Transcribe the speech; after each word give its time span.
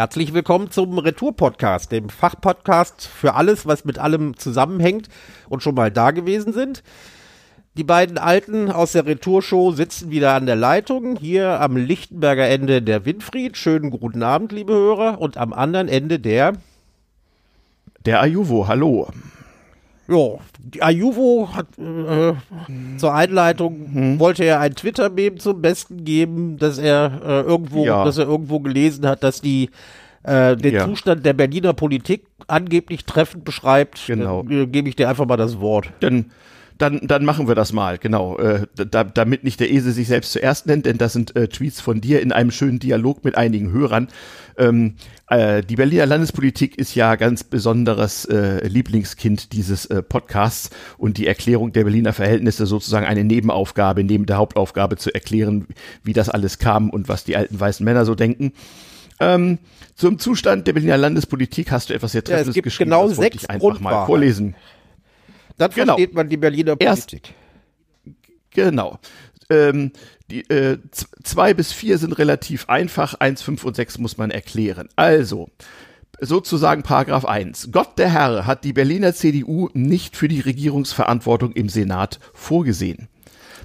Herzlich 0.00 0.32
willkommen 0.32 0.70
zum 0.70 0.96
Retour-Podcast, 0.96 1.92
dem 1.92 2.08
Fachpodcast 2.08 3.06
für 3.06 3.34
alles, 3.34 3.66
was 3.66 3.84
mit 3.84 3.98
allem 3.98 4.34
zusammenhängt 4.34 5.10
und 5.50 5.62
schon 5.62 5.74
mal 5.74 5.90
da 5.90 6.10
gewesen 6.10 6.54
sind. 6.54 6.82
Die 7.76 7.84
beiden 7.84 8.16
Alten 8.16 8.70
aus 8.70 8.92
der 8.92 9.04
Retourshow 9.04 9.72
sitzen 9.72 10.10
wieder 10.10 10.32
an 10.32 10.46
der 10.46 10.56
Leitung. 10.56 11.16
Hier 11.16 11.60
am 11.60 11.76
Lichtenberger 11.76 12.48
Ende 12.48 12.80
der 12.80 13.04
Winfried. 13.04 13.58
Schönen 13.58 13.90
guten 13.90 14.22
Abend, 14.22 14.52
liebe 14.52 14.72
Hörer. 14.72 15.20
Und 15.20 15.36
am 15.36 15.52
anderen 15.52 15.88
Ende 15.88 16.18
der. 16.18 16.54
Der 18.06 18.22
Ajuvo, 18.22 18.68
hallo. 18.68 19.10
Ja, 20.10 20.38
die 20.58 20.82
Ajuvo 20.82 21.50
hat 21.54 21.66
äh, 21.78 22.34
zur 22.96 23.14
Einleitung 23.14 23.90
hm. 23.92 24.18
wollte 24.18 24.44
er 24.44 24.58
ein 24.58 24.74
Twitter-Meme 24.74 25.36
zum 25.36 25.62
Besten 25.62 26.04
geben, 26.04 26.58
dass 26.58 26.78
er 26.78 27.20
äh, 27.24 27.40
irgendwo, 27.42 27.84
ja. 27.84 28.04
dass 28.04 28.18
er 28.18 28.26
irgendwo 28.26 28.58
gelesen 28.58 29.06
hat, 29.06 29.22
dass 29.22 29.40
die 29.40 29.70
äh, 30.24 30.56
den 30.56 30.74
ja. 30.74 30.84
Zustand 30.84 31.24
der 31.24 31.32
Berliner 31.32 31.74
Politik 31.74 32.24
angeblich 32.48 33.04
treffend 33.04 33.44
beschreibt. 33.44 34.04
Genau. 34.06 34.42
Dann, 34.42 34.62
äh, 34.62 34.66
gebe 34.66 34.88
ich 34.88 34.96
dir 34.96 35.08
einfach 35.08 35.26
mal 35.26 35.36
das 35.36 35.60
Wort. 35.60 35.90
Dann 36.00 36.32
dann, 36.80 37.00
dann 37.02 37.24
machen 37.24 37.46
wir 37.46 37.54
das 37.54 37.72
mal, 37.72 37.98
genau. 37.98 38.38
Äh, 38.38 38.66
da, 38.74 39.04
damit 39.04 39.44
nicht 39.44 39.60
der 39.60 39.70
Esel 39.70 39.92
sich 39.92 40.08
selbst 40.08 40.32
zuerst 40.32 40.66
nennt, 40.66 40.86
denn 40.86 40.98
das 40.98 41.12
sind 41.12 41.36
äh, 41.36 41.46
Tweets 41.48 41.80
von 41.80 42.00
dir 42.00 42.22
in 42.22 42.32
einem 42.32 42.50
schönen 42.50 42.78
Dialog 42.78 43.22
mit 43.24 43.36
einigen 43.36 43.70
Hörern. 43.70 44.08
Ähm, 44.56 44.94
äh, 45.28 45.62
die 45.62 45.76
Berliner 45.76 46.06
Landespolitik 46.06 46.78
ist 46.78 46.94
ja 46.94 47.16
ganz 47.16 47.44
besonderes 47.44 48.24
äh, 48.24 48.66
Lieblingskind 48.66 49.52
dieses 49.52 49.86
äh, 49.86 50.02
Podcasts 50.02 50.70
und 50.96 51.18
die 51.18 51.26
Erklärung 51.26 51.72
der 51.72 51.84
Berliner 51.84 52.14
Verhältnisse 52.14 52.64
sozusagen 52.64 53.06
eine 53.06 53.24
Nebenaufgabe, 53.24 54.02
neben 54.02 54.24
der 54.24 54.38
Hauptaufgabe 54.38 54.96
zu 54.96 55.12
erklären, 55.12 55.66
wie 56.02 56.14
das 56.14 56.30
alles 56.30 56.58
kam 56.58 56.88
und 56.88 57.08
was 57.08 57.24
die 57.24 57.36
alten 57.36 57.60
weißen 57.60 57.84
Männer 57.84 58.06
so 58.06 58.14
denken. 58.14 58.52
Ähm, 59.20 59.58
zum 59.96 60.18
Zustand 60.18 60.66
der 60.66 60.72
Berliner 60.72 60.96
Landespolitik 60.96 61.70
hast 61.70 61.90
du 61.90 61.94
etwas 61.94 62.12
sehr 62.12 62.24
Treffendes 62.24 62.46
ja, 62.46 62.50
es 62.50 62.54
gibt 62.54 62.64
geschrieben. 62.64 62.90
Genau 62.90 63.06
das 63.06 63.18
sechs 63.18 63.42
ich 63.42 63.50
einfach 63.50 63.78
mal 63.80 64.06
vorlesen. 64.06 64.54
Dann 65.60 65.70
genau. 65.72 65.96
versteht 65.96 66.14
man 66.14 66.26
die 66.26 66.38
Berliner 66.38 66.74
Politik. 66.74 67.34
Erst, 68.02 68.14
genau. 68.50 68.98
Ähm, 69.50 69.92
die 70.30 70.48
äh, 70.48 70.78
zwei 71.22 71.52
bis 71.52 71.70
vier 71.70 71.98
sind 71.98 72.18
relativ 72.18 72.70
einfach, 72.70 73.12
eins, 73.14 73.42
fünf 73.42 73.64
und 73.64 73.76
sechs 73.76 73.98
muss 73.98 74.16
man 74.16 74.30
erklären. 74.30 74.88
Also, 74.96 75.50
sozusagen 76.18 76.82
Paragraph 76.82 77.26
1. 77.26 77.68
Gott 77.72 77.98
der 77.98 78.10
Herr 78.10 78.46
hat 78.46 78.64
die 78.64 78.72
Berliner 78.72 79.12
CDU 79.12 79.68
nicht 79.74 80.16
für 80.16 80.28
die 80.28 80.40
Regierungsverantwortung 80.40 81.52
im 81.52 81.68
Senat 81.68 82.20
vorgesehen. 82.32 83.08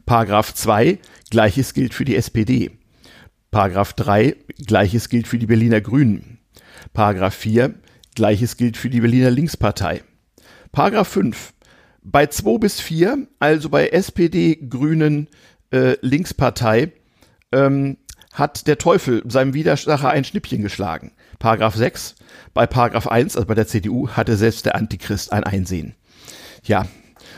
Paragraph 0.05 0.53
2. 0.53 0.99
Gleiches 1.29 1.73
gilt 1.73 1.93
für 1.93 2.03
die 2.03 2.17
SPD. 2.17 2.71
Paragraph 3.51 3.93
3. 3.93 4.35
Gleiches 4.67 5.07
gilt 5.07 5.27
für 5.27 5.37
die 5.37 5.47
Berliner 5.47 5.79
Grünen. 5.79 6.39
Paragraph 6.91 7.35
4. 7.35 7.73
Gleiches 8.15 8.57
gilt 8.57 8.75
für 8.75 8.89
die 8.89 8.99
Berliner 8.99 9.31
Linkspartei. 9.31 10.03
Paragraph 10.73 11.07
5. 11.07 11.54
Bei 12.07 12.27
2 12.27 12.59
bis 12.59 12.79
4, 12.81 13.27
also 13.39 13.69
bei 13.69 13.87
SPD, 13.87 14.55
Grünen, 14.69 15.27
äh, 15.71 15.97
Linkspartei, 16.01 16.91
ähm, 17.51 17.97
hat 18.31 18.67
der 18.67 18.77
Teufel 18.77 19.23
seinem 19.27 19.55
Widersacher 19.55 20.11
ein 20.11 20.23
Schnippchen 20.23 20.61
geschlagen. 20.61 21.13
Paragraph 21.39 21.75
6. 21.75 22.15
Bei 22.53 22.67
Paragraph 22.67 23.07
1, 23.07 23.35
also 23.35 23.47
bei 23.47 23.55
der 23.55 23.65
CDU, 23.65 24.09
hatte 24.09 24.37
selbst 24.37 24.67
der 24.67 24.75
Antichrist 24.75 25.33
ein 25.33 25.43
Einsehen. 25.43 25.95
Ja, 26.63 26.85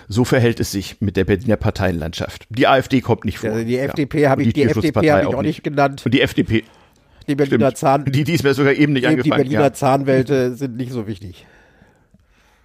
so 0.09 0.25
verhält 0.25 0.59
es 0.59 0.71
sich 0.71 0.97
mit 0.99 1.15
der 1.15 1.23
Berliner 1.23 1.55
Parteienlandschaft. 1.55 2.45
Die 2.49 2.67
AfD 2.67 2.99
kommt 2.99 3.23
nicht 3.23 3.39
vor. 3.39 3.51
Also 3.51 3.63
die 3.63 3.77
FDP 3.77 4.21
ja. 4.23 4.29
habe 4.31 4.41
ich, 4.41 4.49
die, 4.49 4.53
die 4.53 4.63
FDP 4.63 5.11
hab 5.11 5.23
ich 5.23 5.33
auch 5.33 5.41
nicht 5.41 5.63
genannt. 5.63 6.01
Und 6.03 6.13
die 6.13 6.21
FDP. 6.21 6.65
Die 7.27 7.35
Berliner 7.35 7.67
Stimmt. 7.67 7.77
Zahn. 7.77 8.05
Die, 8.05 8.25
die 8.25 8.33
ist 8.33 8.43
mir 8.43 8.53
sogar 8.53 8.73
eben 8.73 8.91
nicht 8.91 9.03
die, 9.03 9.07
angefangen. 9.07 9.43
Die 9.43 9.49
Berliner 9.49 9.61
ja. 9.61 9.73
Zahnwälte 9.73 10.55
sind 10.55 10.75
nicht 10.75 10.91
so 10.91 11.07
wichtig. 11.07 11.45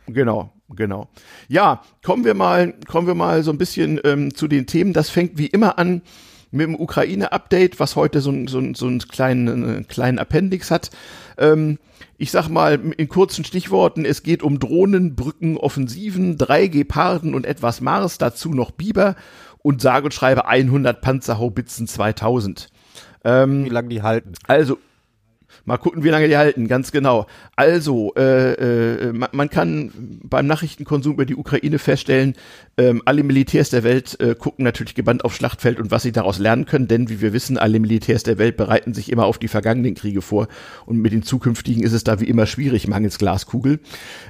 Genau, 0.06 0.52
genau. 0.68 1.08
Ja, 1.48 1.82
kommen 2.04 2.24
wir 2.24 2.34
mal, 2.34 2.74
kommen 2.88 3.06
wir 3.06 3.14
mal 3.14 3.42
so 3.42 3.50
ein 3.50 3.58
bisschen 3.58 4.00
ähm, 4.04 4.34
zu 4.34 4.48
den 4.48 4.66
Themen. 4.66 4.92
Das 4.92 5.10
fängt 5.10 5.38
wie 5.38 5.46
immer 5.46 5.78
an 5.78 6.02
mit 6.50 6.66
dem 6.66 6.78
Ukraine-Update, 6.78 7.80
was 7.80 7.96
heute 7.96 8.20
so, 8.20 8.32
so, 8.46 8.62
so 8.74 8.86
einen 8.86 8.98
kleinen, 9.00 9.80
äh, 9.80 9.82
kleinen 9.84 10.18
Appendix 10.18 10.70
hat. 10.70 10.90
Ähm, 11.38 11.78
ich 12.18 12.30
sag 12.30 12.48
mal 12.48 12.78
in 12.96 13.08
kurzen 13.08 13.44
Stichworten, 13.44 14.04
es 14.04 14.22
geht 14.22 14.42
um 14.42 14.60
Drohnen, 14.60 15.16
Brücken, 15.16 15.56
Offensiven, 15.56 16.36
drei 16.36 16.66
Geparden 16.68 17.34
und 17.34 17.46
etwas 17.46 17.80
Mars, 17.80 18.18
dazu 18.18 18.50
noch 18.50 18.70
Biber 18.70 19.16
und 19.58 19.80
sage 19.80 20.04
und 20.04 20.14
schreibe 20.14 20.46
100 20.46 21.00
Panzerhaubitzen 21.00 21.86
2000. 21.88 22.68
Ähm, 23.24 23.64
wie 23.64 23.70
lange 23.70 23.88
die 23.88 24.02
halten? 24.02 24.34
Also, 24.46 24.78
Mal 25.64 25.76
gucken, 25.76 26.02
wie 26.02 26.08
lange 26.08 26.28
die 26.28 26.36
halten, 26.36 26.66
ganz 26.66 26.90
genau. 26.90 27.26
Also, 27.56 28.14
äh, 28.16 28.52
äh, 28.52 29.12
man, 29.12 29.28
man 29.32 29.50
kann 29.50 29.92
beim 30.24 30.46
Nachrichtenkonsum 30.46 31.12
über 31.12 31.24
die 31.24 31.36
Ukraine 31.36 31.78
feststellen, 31.78 32.34
ähm, 32.76 33.02
alle 33.04 33.22
Militärs 33.22 33.70
der 33.70 33.84
Welt 33.84 34.18
äh, 34.20 34.34
gucken 34.34 34.64
natürlich 34.64 34.94
gebannt 34.94 35.24
auf 35.24 35.34
Schlachtfeld 35.34 35.78
und 35.78 35.90
was 35.90 36.02
sie 36.02 36.12
daraus 36.12 36.38
lernen 36.38 36.66
können, 36.66 36.88
denn 36.88 37.08
wie 37.08 37.20
wir 37.20 37.32
wissen, 37.32 37.58
alle 37.58 37.78
Militärs 37.78 38.24
der 38.24 38.38
Welt 38.38 38.56
bereiten 38.56 38.92
sich 38.92 39.12
immer 39.12 39.26
auf 39.26 39.38
die 39.38 39.48
vergangenen 39.48 39.94
Kriege 39.94 40.22
vor 40.22 40.48
und 40.86 40.98
mit 40.98 41.12
den 41.12 41.22
zukünftigen 41.22 41.84
ist 41.84 41.92
es 41.92 42.02
da 42.02 42.20
wie 42.20 42.28
immer 42.28 42.46
schwierig, 42.46 42.88
mangels 42.88 43.18
Glaskugel. 43.18 43.78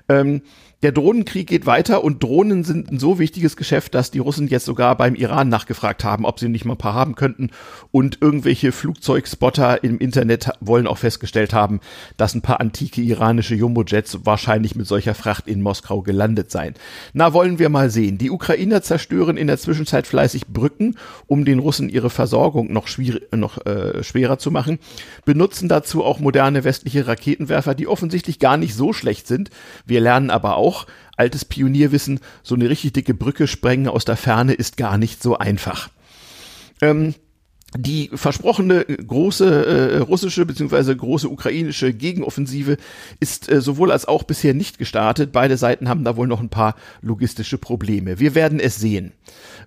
Ähm, 0.08 0.42
der 0.82 0.90
Drohnenkrieg 0.90 1.46
geht 1.46 1.64
weiter 1.64 2.02
und 2.02 2.22
Drohnen 2.22 2.64
sind 2.64 2.90
ein 2.90 2.98
so 2.98 3.20
wichtiges 3.20 3.56
Geschäft, 3.56 3.94
dass 3.94 4.10
die 4.10 4.18
Russen 4.18 4.48
jetzt 4.48 4.64
sogar 4.64 4.96
beim 4.96 5.14
Iran 5.14 5.48
nachgefragt 5.48 6.02
haben, 6.02 6.24
ob 6.24 6.40
sie 6.40 6.48
nicht 6.48 6.64
mal 6.64 6.74
ein 6.74 6.78
paar 6.78 6.94
haben 6.94 7.14
könnten. 7.14 7.50
Und 7.92 8.18
irgendwelche 8.20 8.72
Flugzeugspotter 8.72 9.84
im 9.84 9.98
Internet 9.98 10.50
wollen 10.60 10.88
auch 10.88 10.98
festgestellt 10.98 11.52
haben, 11.52 11.78
dass 12.16 12.34
ein 12.34 12.42
paar 12.42 12.60
antike 12.60 13.00
iranische 13.00 13.54
Jumbo-Jets 13.54 14.20
wahrscheinlich 14.24 14.74
mit 14.74 14.88
solcher 14.88 15.14
Fracht 15.14 15.46
in 15.46 15.62
Moskau 15.62 16.02
gelandet 16.02 16.50
seien. 16.50 16.74
Na, 17.12 17.32
wollen 17.32 17.60
wir 17.60 17.68
mal 17.68 17.88
sehen. 17.88 18.18
Die 18.18 18.30
Ukrainer 18.30 18.82
zerstören 18.82 19.36
in 19.36 19.46
der 19.46 19.58
Zwischenzeit 19.58 20.08
fleißig 20.08 20.48
Brücken, 20.48 20.96
um 21.28 21.44
den 21.44 21.60
Russen 21.60 21.90
ihre 21.90 22.10
Versorgung 22.10 22.72
noch, 22.72 22.88
noch 23.32 23.64
äh, 23.66 24.02
schwerer 24.02 24.38
zu 24.38 24.50
machen, 24.50 24.80
benutzen 25.24 25.68
dazu 25.68 26.02
auch 26.02 26.18
moderne 26.18 26.64
westliche 26.64 27.06
Raketenwerfer, 27.06 27.76
die 27.76 27.86
offensichtlich 27.86 28.40
gar 28.40 28.56
nicht 28.56 28.74
so 28.74 28.92
schlecht 28.92 29.28
sind. 29.28 29.50
Wir 29.86 30.00
lernen 30.00 30.30
aber 30.30 30.56
auch, 30.56 30.71
auch 30.72 30.86
altes 31.16 31.44
Pionierwissen, 31.44 32.20
so 32.42 32.54
eine 32.54 32.68
richtig 32.70 32.94
dicke 32.94 33.14
Brücke 33.14 33.46
sprengen 33.46 33.88
aus 33.88 34.04
der 34.04 34.16
Ferne 34.16 34.54
ist 34.54 34.76
gar 34.76 34.96
nicht 34.96 35.22
so 35.22 35.36
einfach. 35.36 35.90
Ähm, 36.80 37.14
die 37.76 38.10
versprochene 38.12 38.84
große 38.84 39.66
äh, 39.66 39.98
russische 39.98 40.44
bzw. 40.44 40.94
große 40.94 41.28
ukrainische 41.28 41.92
Gegenoffensive 41.94 42.76
ist 43.18 43.50
äh, 43.50 43.60
sowohl 43.60 43.90
als 43.90 44.06
auch 44.06 44.24
bisher 44.24 44.54
nicht 44.54 44.78
gestartet. 44.78 45.32
Beide 45.32 45.56
Seiten 45.56 45.88
haben 45.88 46.04
da 46.04 46.16
wohl 46.16 46.26
noch 46.26 46.40
ein 46.40 46.50
paar 46.50 46.76
logistische 47.00 47.58
Probleme. 47.58 48.18
Wir 48.18 48.34
werden 48.34 48.60
es 48.60 48.76
sehen. 48.76 49.12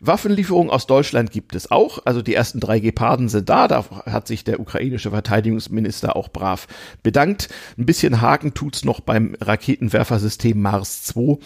Waffenlieferungen 0.01 0.69
aus 0.69 0.87
Deutschland 0.87 1.31
gibt 1.31 1.55
es 1.55 1.71
auch. 1.71 1.99
Also 2.05 2.21
die 2.21 2.35
ersten 2.35 2.59
drei 2.59 2.79
Geparden 2.79 3.29
sind 3.29 3.49
da. 3.49 3.67
Da 3.67 3.85
hat 4.05 4.27
sich 4.27 4.43
der 4.43 4.59
ukrainische 4.59 5.09
Verteidigungsminister 5.09 6.15
auch 6.15 6.29
brav 6.29 6.67
bedankt. 7.01 7.49
Ein 7.77 7.85
bisschen 7.85 8.21
Haken 8.21 8.53
tut's 8.53 8.85
noch 8.85 8.99
beim 8.99 9.35
Raketenwerfersystem 9.39 10.61
Mars 10.61 11.03
2. 11.03 11.37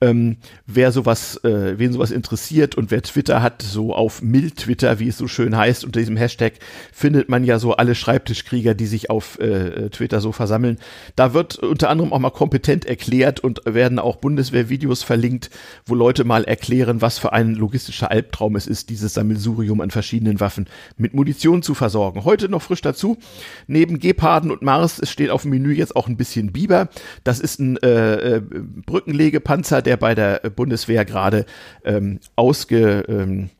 Ähm, 0.00 0.38
wer 0.66 0.90
sowas, 0.90 1.42
äh, 1.44 1.78
wen 1.78 1.92
sowas 1.92 2.10
interessiert 2.10 2.74
und 2.74 2.90
wer 2.90 3.02
Twitter 3.02 3.42
hat, 3.42 3.62
so 3.62 3.94
auf 3.94 4.22
Mild 4.22 4.56
Twitter, 4.56 4.98
wie 4.98 5.08
es 5.08 5.18
so 5.18 5.28
schön 5.28 5.56
heißt, 5.56 5.84
unter 5.84 6.00
diesem 6.08 6.16
Hashtag 6.16 6.54
findet 6.92 7.28
man 7.28 7.44
ja 7.44 7.58
so 7.58 7.74
alle 7.74 7.94
Schreibtischkrieger, 7.94 8.74
die 8.74 8.86
sich 8.86 9.10
auf 9.10 9.38
äh, 9.38 9.90
Twitter 9.90 10.20
so 10.20 10.32
versammeln. 10.32 10.78
Da 11.16 11.34
wird 11.34 11.56
unter 11.58 11.90
anderem 11.90 12.12
auch 12.12 12.18
mal 12.18 12.30
kompetent 12.30 12.86
erklärt 12.86 13.40
und 13.40 13.60
werden 13.66 13.98
auch 13.98 14.16
Bundeswehrvideos 14.16 15.02
verlinkt, 15.02 15.50
wo 15.84 15.94
Leute 15.94 16.24
mal 16.24 16.44
erklären, 16.44 17.02
was 17.02 17.18
für 17.18 17.32
ein 17.32 17.54
logistischer 17.54 18.10
Albtraum 18.10 18.56
es 18.56 18.66
ist, 18.66 18.88
dieses 18.88 19.14
Sammelsurium 19.14 19.80
an 19.80 19.90
verschiedenen 19.90 20.40
Waffen 20.40 20.66
mit 20.96 21.12
Munition 21.12 21.62
zu 21.62 21.74
versorgen. 21.74 22.24
Heute 22.24 22.48
noch 22.48 22.62
frisch 22.62 22.80
dazu, 22.80 23.18
neben 23.66 23.98
Geparden 23.98 24.50
und 24.50 24.62
Mars 24.62 25.00
steht 25.08 25.30
auf 25.30 25.42
dem 25.42 25.50
Menü 25.50 25.72
jetzt 25.72 25.94
auch 25.94 26.08
ein 26.08 26.16
bisschen 26.16 26.52
Biber. 26.52 26.88
Das 27.24 27.40
ist 27.40 27.60
ein 27.60 27.76
äh, 27.78 28.36
äh 28.36 28.42
Brückenlegepanzer, 28.86 29.82
der 29.82 29.96
bei 29.98 30.14
der 30.14 30.40
Bundeswehr 30.54 31.04
gerade 31.04 31.44
ähm, 31.84 32.20
ausge 32.36 33.04
ähm, 33.08 33.50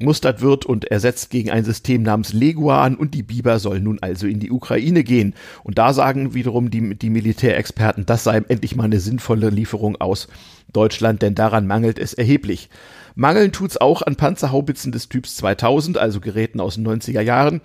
mustert 0.00 0.40
wird 0.40 0.64
und 0.66 0.84
ersetzt 0.86 1.30
gegen 1.30 1.50
ein 1.50 1.64
System 1.64 2.02
namens 2.02 2.32
Leguan 2.32 2.96
und 2.96 3.14
die 3.14 3.22
Biber 3.22 3.58
soll 3.58 3.80
nun 3.80 3.98
also 4.00 4.26
in 4.26 4.40
die 4.40 4.50
Ukraine 4.50 5.04
gehen. 5.04 5.34
Und 5.62 5.78
da 5.78 5.92
sagen 5.92 6.34
wiederum 6.34 6.70
die, 6.70 6.94
die 6.94 7.10
Militärexperten, 7.10 8.06
das 8.06 8.24
sei 8.24 8.42
endlich 8.48 8.76
mal 8.76 8.84
eine 8.84 9.00
sinnvolle 9.00 9.50
Lieferung 9.50 10.00
aus 10.00 10.28
Deutschland, 10.72 11.22
denn 11.22 11.34
daran 11.34 11.66
mangelt 11.66 11.98
es 11.98 12.14
erheblich. 12.14 12.70
Mangeln 13.14 13.52
tut's 13.52 13.76
auch 13.76 14.02
an 14.02 14.16
Panzerhaubitzen 14.16 14.92
des 14.92 15.08
Typs 15.08 15.36
2000, 15.36 15.98
also 15.98 16.20
Geräten 16.20 16.60
aus 16.60 16.76
den 16.76 16.86
90er 16.86 17.20
Jahren. 17.20 17.60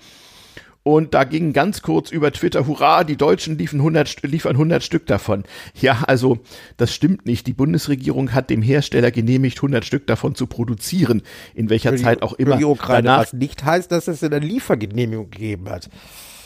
Und 0.87 1.13
da 1.13 1.25
ging 1.25 1.51
ganz 1.51 1.81
kurz 1.81 2.11
über 2.11 2.31
Twitter, 2.31 2.65
hurra, 2.65 3.03
die 3.03 3.17
Deutschen 3.17 3.57
liefern 3.57 3.81
100, 3.81 4.23
liefern 4.23 4.53
100 4.53 4.81
Stück 4.81 5.05
davon. 5.05 5.43
Ja, 5.75 6.03
also 6.07 6.37
das 6.77 6.93
stimmt 6.93 7.25
nicht. 7.25 7.45
Die 7.45 7.51
Bundesregierung 7.51 8.33
hat 8.33 8.49
dem 8.49 8.61
Hersteller 8.61 9.11
genehmigt, 9.11 9.57
100 9.57 9.83
Stück 9.83 10.07
davon 10.07 10.33
zu 10.33 10.47
produzieren, 10.47 11.23
in 11.53 11.69
welcher 11.69 11.97
Zeit 11.97 12.21
auch 12.21 12.31
immer. 12.31 12.57
Ukraine, 12.65 13.03
danach, 13.03 13.23
was 13.23 13.33
nicht 13.33 13.65
heißt, 13.65 13.91
dass 13.91 14.07
es 14.07 14.23
eine 14.23 14.39
Liefergenehmigung 14.39 15.29
gegeben 15.29 15.67
hat. 15.67 15.89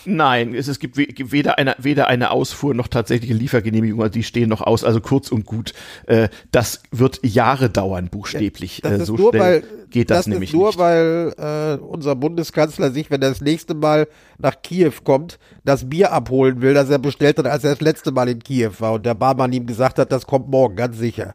Nein, 0.05 0.55
es, 0.55 0.67
es 0.67 0.79
gibt 0.79 0.97
weder 0.97 1.57
eine, 1.57 1.75
weder 1.77 2.07
eine 2.07 2.31
Ausfuhr 2.31 2.73
noch 2.73 2.87
tatsächliche 2.87 3.33
Liefergenehmigung, 3.33 4.01
also 4.01 4.11
die 4.11 4.23
stehen 4.23 4.49
noch 4.49 4.61
aus. 4.61 4.83
Also 4.83 5.01
kurz 5.01 5.31
und 5.31 5.45
gut, 5.45 5.73
äh, 6.07 6.29
das 6.51 6.81
wird 6.91 7.19
Jahre 7.23 7.69
dauern, 7.69 8.09
buchstäblich. 8.09 8.81
Das 8.83 9.01
äh, 9.01 9.05
so 9.05 9.15
nur, 9.15 9.33
weil, 9.33 9.63
geht 9.89 10.09
das, 10.09 10.19
das 10.19 10.27
nämlich 10.27 10.53
nur, 10.53 10.67
nicht. 10.67 10.79
weil 10.79 11.33
äh, 11.37 11.83
unser 11.83 12.15
Bundeskanzler 12.15 12.91
sich, 12.91 13.11
wenn 13.11 13.21
er 13.21 13.29
das 13.29 13.41
nächste 13.41 13.73
Mal 13.73 14.07
nach 14.37 14.61
Kiew 14.61 14.93
kommt, 15.03 15.39
das 15.63 15.89
Bier 15.89 16.11
abholen 16.11 16.61
will, 16.61 16.73
das 16.73 16.89
er 16.89 16.99
bestellt 16.99 17.37
hat, 17.37 17.47
als 17.47 17.63
er 17.63 17.71
das 17.71 17.81
letzte 17.81 18.11
Mal 18.11 18.29
in 18.29 18.39
Kiew 18.39 18.71
war 18.79 18.93
und 18.93 19.05
der 19.05 19.15
Barmann 19.15 19.53
ihm 19.53 19.65
gesagt 19.65 19.99
hat, 19.99 20.11
das 20.11 20.25
kommt 20.25 20.49
morgen, 20.49 20.75
ganz 20.75 20.97
sicher. 20.97 21.33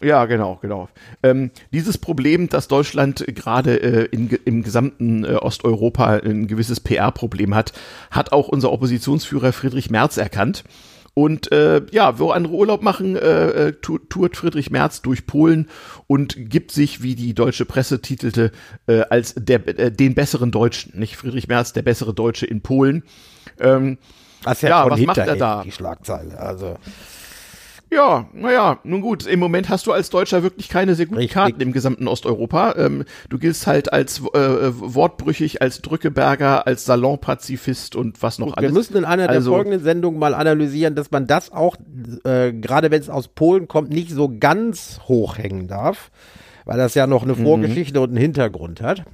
Ja, 0.00 0.26
genau, 0.26 0.58
genau. 0.60 0.88
Ähm, 1.22 1.50
dieses 1.72 1.98
Problem, 1.98 2.48
dass 2.48 2.68
Deutschland 2.68 3.24
gerade 3.28 3.80
äh, 3.82 4.04
in, 4.10 4.28
im 4.44 4.62
gesamten 4.62 5.24
äh, 5.24 5.36
Osteuropa 5.36 6.18
ein 6.18 6.46
gewisses 6.46 6.80
PR-Problem 6.80 7.54
hat, 7.54 7.72
hat 8.10 8.32
auch 8.32 8.48
unser 8.48 8.72
Oppositionsführer 8.72 9.52
Friedrich 9.52 9.90
Merz 9.90 10.16
erkannt. 10.16 10.64
Und 11.14 11.52
äh, 11.52 11.82
ja, 11.92 12.18
wo 12.18 12.32
andere 12.32 12.54
Urlaub 12.54 12.82
machen, 12.82 13.14
äh, 13.14 13.68
äh 13.68 13.72
tu 13.72 13.98
tourt 13.98 14.36
Friedrich 14.36 14.72
Merz 14.72 15.00
durch 15.00 15.26
Polen 15.26 15.68
und 16.08 16.34
gibt 16.50 16.72
sich, 16.72 17.04
wie 17.04 17.14
die 17.14 17.34
deutsche 17.34 17.64
Presse 17.64 18.02
titelte, 18.02 18.50
äh, 18.88 19.02
als 19.02 19.34
der, 19.36 19.66
äh, 19.78 19.92
den 19.92 20.14
besseren 20.14 20.50
Deutschen. 20.50 20.98
Nicht 20.98 21.16
Friedrich 21.16 21.46
Merz, 21.46 21.72
der 21.72 21.82
bessere 21.82 22.14
Deutsche 22.14 22.46
in 22.46 22.62
Polen. 22.62 23.04
Ähm, 23.60 23.98
Das 24.42 24.54
ist 24.54 24.62
ja, 24.62 24.68
Ja, 24.70 24.90
was 24.90 25.00
macht 25.00 25.18
er 25.18 25.36
da? 25.36 25.62
Die 25.62 25.70
Schlagzeile. 25.70 26.36
Also, 26.36 26.78
Ja, 27.92 28.28
naja, 28.32 28.80
nun 28.82 29.00
gut, 29.02 29.24
im 29.26 29.38
Moment 29.38 29.68
hast 29.68 29.86
du 29.86 29.92
als 29.92 30.10
Deutscher 30.10 30.42
wirklich 30.42 30.68
keine 30.68 30.96
sehr 30.96 31.06
guten 31.06 31.18
Richtig. 31.18 31.34
Karten 31.34 31.60
im 31.60 31.72
gesamten 31.72 32.08
Osteuropa. 32.08 32.74
Ähm, 32.76 33.04
du 33.28 33.38
giltst 33.38 33.66
halt 33.68 33.92
als 33.92 34.18
äh, 34.20 34.22
wortbrüchig, 34.72 35.62
als 35.62 35.80
Drückeberger, 35.80 36.66
als 36.66 36.86
Salonpazifist 36.86 37.94
und 37.94 38.20
was 38.22 38.38
noch 38.40 38.48
wir 38.48 38.58
alles. 38.58 38.72
müssen 38.72 38.96
in 38.96 39.04
einer 39.04 39.28
der 39.28 39.36
Also- 39.36 39.52
folgenden 39.52 39.82
Sendungen 39.82 40.18
mal 40.18 40.34
analysieren, 40.34 40.96
dass 40.96 41.10
man 41.12 41.26
das 41.28 41.52
auch, 41.52 41.76
äh, 42.24 42.52
gerade 42.52 42.90
wenn 42.90 43.00
es 43.00 43.10
aus 43.10 43.28
Polen 43.28 43.68
kommt, 43.68 43.90
nicht 43.90 44.10
so 44.10 44.28
ganz 44.40 44.98
hochhängen 45.04 45.68
darf, 45.68 46.10
weil 46.64 46.78
das 46.78 46.94
ja 46.94 47.06
noch 47.06 47.22
eine 47.22 47.34
Mhm. 47.34 47.44
Vorgeschichte 47.44 48.00
und 48.00 48.08
einen 48.08 48.16
Hintergrund 48.18 48.80
hat. 48.82 49.04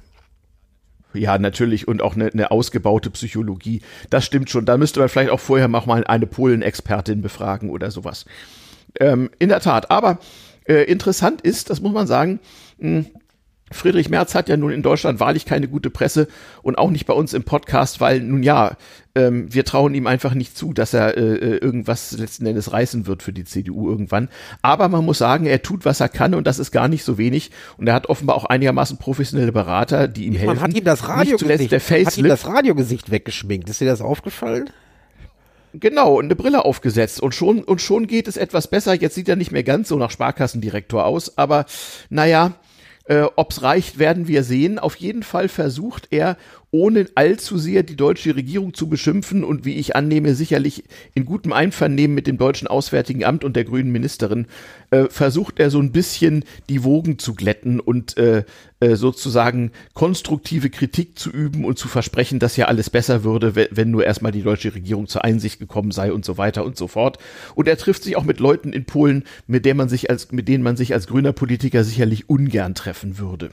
Ja, 1.13 1.37
natürlich 1.37 1.87
und 1.89 2.01
auch 2.01 2.15
eine, 2.15 2.27
eine 2.27 2.51
ausgebaute 2.51 3.09
Psychologie. 3.11 3.81
Das 4.09 4.25
stimmt 4.25 4.49
schon. 4.49 4.65
Da 4.65 4.77
müsste 4.77 5.01
man 5.01 5.09
vielleicht 5.09 5.29
auch 5.29 5.41
vorher 5.41 5.67
mal 5.67 5.83
eine 6.05 6.25
Polen-Expertin 6.25 7.21
befragen 7.21 7.69
oder 7.69 7.91
sowas. 7.91 8.25
Ähm, 8.99 9.29
in 9.39 9.49
der 9.49 9.59
Tat. 9.59 9.89
Aber 9.91 10.19
äh, 10.65 10.83
interessant 10.83 11.41
ist, 11.41 11.69
das 11.69 11.81
muss 11.81 11.93
man 11.93 12.07
sagen, 12.07 12.39
mh, 12.79 13.05
Friedrich 13.71 14.09
Merz 14.09 14.35
hat 14.35 14.49
ja 14.49 14.57
nun 14.57 14.71
in 14.71 14.83
Deutschland 14.83 15.19
wahrlich 15.19 15.45
keine 15.45 15.67
gute 15.67 15.89
Presse 15.89 16.27
und 16.61 16.77
auch 16.77 16.91
nicht 16.91 17.05
bei 17.05 17.13
uns 17.13 17.33
im 17.33 17.43
Podcast, 17.43 18.01
weil 18.01 18.19
nun 18.19 18.43
ja, 18.43 18.75
ähm, 19.15 19.53
wir 19.53 19.65
trauen 19.65 19.93
ihm 19.93 20.07
einfach 20.07 20.33
nicht 20.33 20.57
zu, 20.57 20.73
dass 20.73 20.93
er 20.93 21.17
äh, 21.17 21.21
äh, 21.21 21.57
irgendwas 21.57 22.11
letzten 22.11 22.45
Endes 22.45 22.73
reißen 22.73 23.07
wird 23.07 23.23
für 23.23 23.33
die 23.33 23.45
CDU 23.45 23.89
irgendwann. 23.89 24.29
Aber 24.61 24.89
man 24.89 25.05
muss 25.05 25.17
sagen, 25.17 25.45
er 25.45 25.61
tut, 25.61 25.85
was 25.85 25.99
er 25.99 26.09
kann 26.09 26.35
und 26.35 26.45
das 26.45 26.59
ist 26.59 26.71
gar 26.71 26.87
nicht 26.87 27.03
so 27.03 27.17
wenig. 27.17 27.51
Und 27.77 27.87
er 27.87 27.93
hat 27.93 28.07
offenbar 28.07 28.35
auch 28.35 28.45
einigermaßen 28.45 28.97
professionelle 28.97 29.51
Berater, 29.51 30.07
die 30.07 30.25
ihm 30.25 30.33
helfen. 30.33 30.47
Man 30.47 30.61
hat 30.61 30.73
ihm 30.75 30.83
das 30.83 31.07
Radiogesicht, 31.07 31.73
hat 31.73 32.17
ihm 32.17 32.27
das 32.27 32.45
Radiogesicht 32.45 33.09
weggeschminkt. 33.09 33.69
Ist 33.69 33.81
dir 33.81 33.85
das 33.85 34.01
aufgefallen? 34.01 34.69
Genau, 35.73 36.15
und 36.17 36.25
eine 36.25 36.35
Brille 36.35 36.65
aufgesetzt 36.65 37.21
und 37.21 37.33
schon, 37.33 37.63
und 37.63 37.81
schon 37.81 38.07
geht 38.07 38.27
es 38.27 38.37
etwas 38.37 38.67
besser. 38.67 38.93
Jetzt 38.93 39.15
sieht 39.15 39.29
er 39.29 39.35
nicht 39.37 39.51
mehr 39.51 39.63
ganz 39.63 39.87
so 39.87 39.95
nach 39.97 40.11
Sparkassendirektor 40.11 41.05
aus, 41.05 41.37
aber 41.37 41.65
naja, 42.09 42.53
äh, 43.05 43.23
ob's 43.35 43.61
reicht, 43.61 43.97
werden 43.97 44.27
wir 44.27 44.43
sehen. 44.43 44.79
Auf 44.79 44.95
jeden 44.95 45.23
Fall 45.23 45.47
versucht 45.47 46.09
er, 46.11 46.37
ohne 46.71 47.05
allzu 47.15 47.57
sehr 47.57 47.83
die 47.83 47.97
deutsche 47.97 48.35
Regierung 48.35 48.73
zu 48.73 48.87
beschimpfen 48.87 49.43
und 49.43 49.65
wie 49.65 49.75
ich 49.75 49.95
annehme, 49.95 50.35
sicherlich 50.35 50.85
in 51.13 51.25
gutem 51.25 51.51
Einvernehmen 51.51 52.15
mit 52.15 52.27
dem 52.27 52.37
deutschen 52.37 52.67
Auswärtigen 52.67 53.25
Amt 53.25 53.43
und 53.43 53.57
der 53.57 53.65
grünen 53.65 53.91
Ministerin, 53.91 54.47
äh, 54.89 55.05
versucht 55.09 55.59
er 55.59 55.69
so 55.69 55.79
ein 55.79 55.91
bisschen 55.91 56.45
die 56.69 56.83
Wogen 56.83 57.19
zu 57.19 57.33
glätten 57.33 57.81
und 57.81 58.17
äh, 58.17 58.45
äh, 58.79 58.95
sozusagen 58.95 59.71
konstruktive 59.93 60.69
Kritik 60.69 61.19
zu 61.19 61.29
üben 61.29 61.65
und 61.65 61.77
zu 61.77 61.89
versprechen, 61.89 62.39
dass 62.39 62.55
ja 62.55 62.65
alles 62.65 62.89
besser 62.89 63.23
würde, 63.25 63.55
we- 63.55 63.69
wenn 63.71 63.91
nur 63.91 64.05
erstmal 64.05 64.31
die 64.31 64.41
deutsche 64.41 64.73
Regierung 64.73 65.07
zur 65.07 65.25
Einsicht 65.25 65.59
gekommen 65.59 65.91
sei 65.91 66.13
und 66.13 66.23
so 66.23 66.37
weiter 66.37 66.63
und 66.63 66.77
so 66.77 66.87
fort. 66.87 67.17
Und 67.53 67.67
er 67.67 67.77
trifft 67.77 68.03
sich 68.03 68.15
auch 68.15 68.23
mit 68.23 68.39
Leuten 68.39 68.71
in 68.71 68.85
Polen, 68.85 69.25
mit 69.45 69.65
denen 69.65 69.77
man 69.77 69.89
sich 69.89 70.09
als, 70.09 70.31
mit 70.31 70.47
denen 70.47 70.63
man 70.63 70.77
sich 70.77 70.93
als 70.93 71.07
grüner 71.07 71.33
Politiker 71.33 71.83
sicherlich 71.83 72.29
ungern 72.29 72.75
treffen 72.75 73.17
würde. 73.17 73.51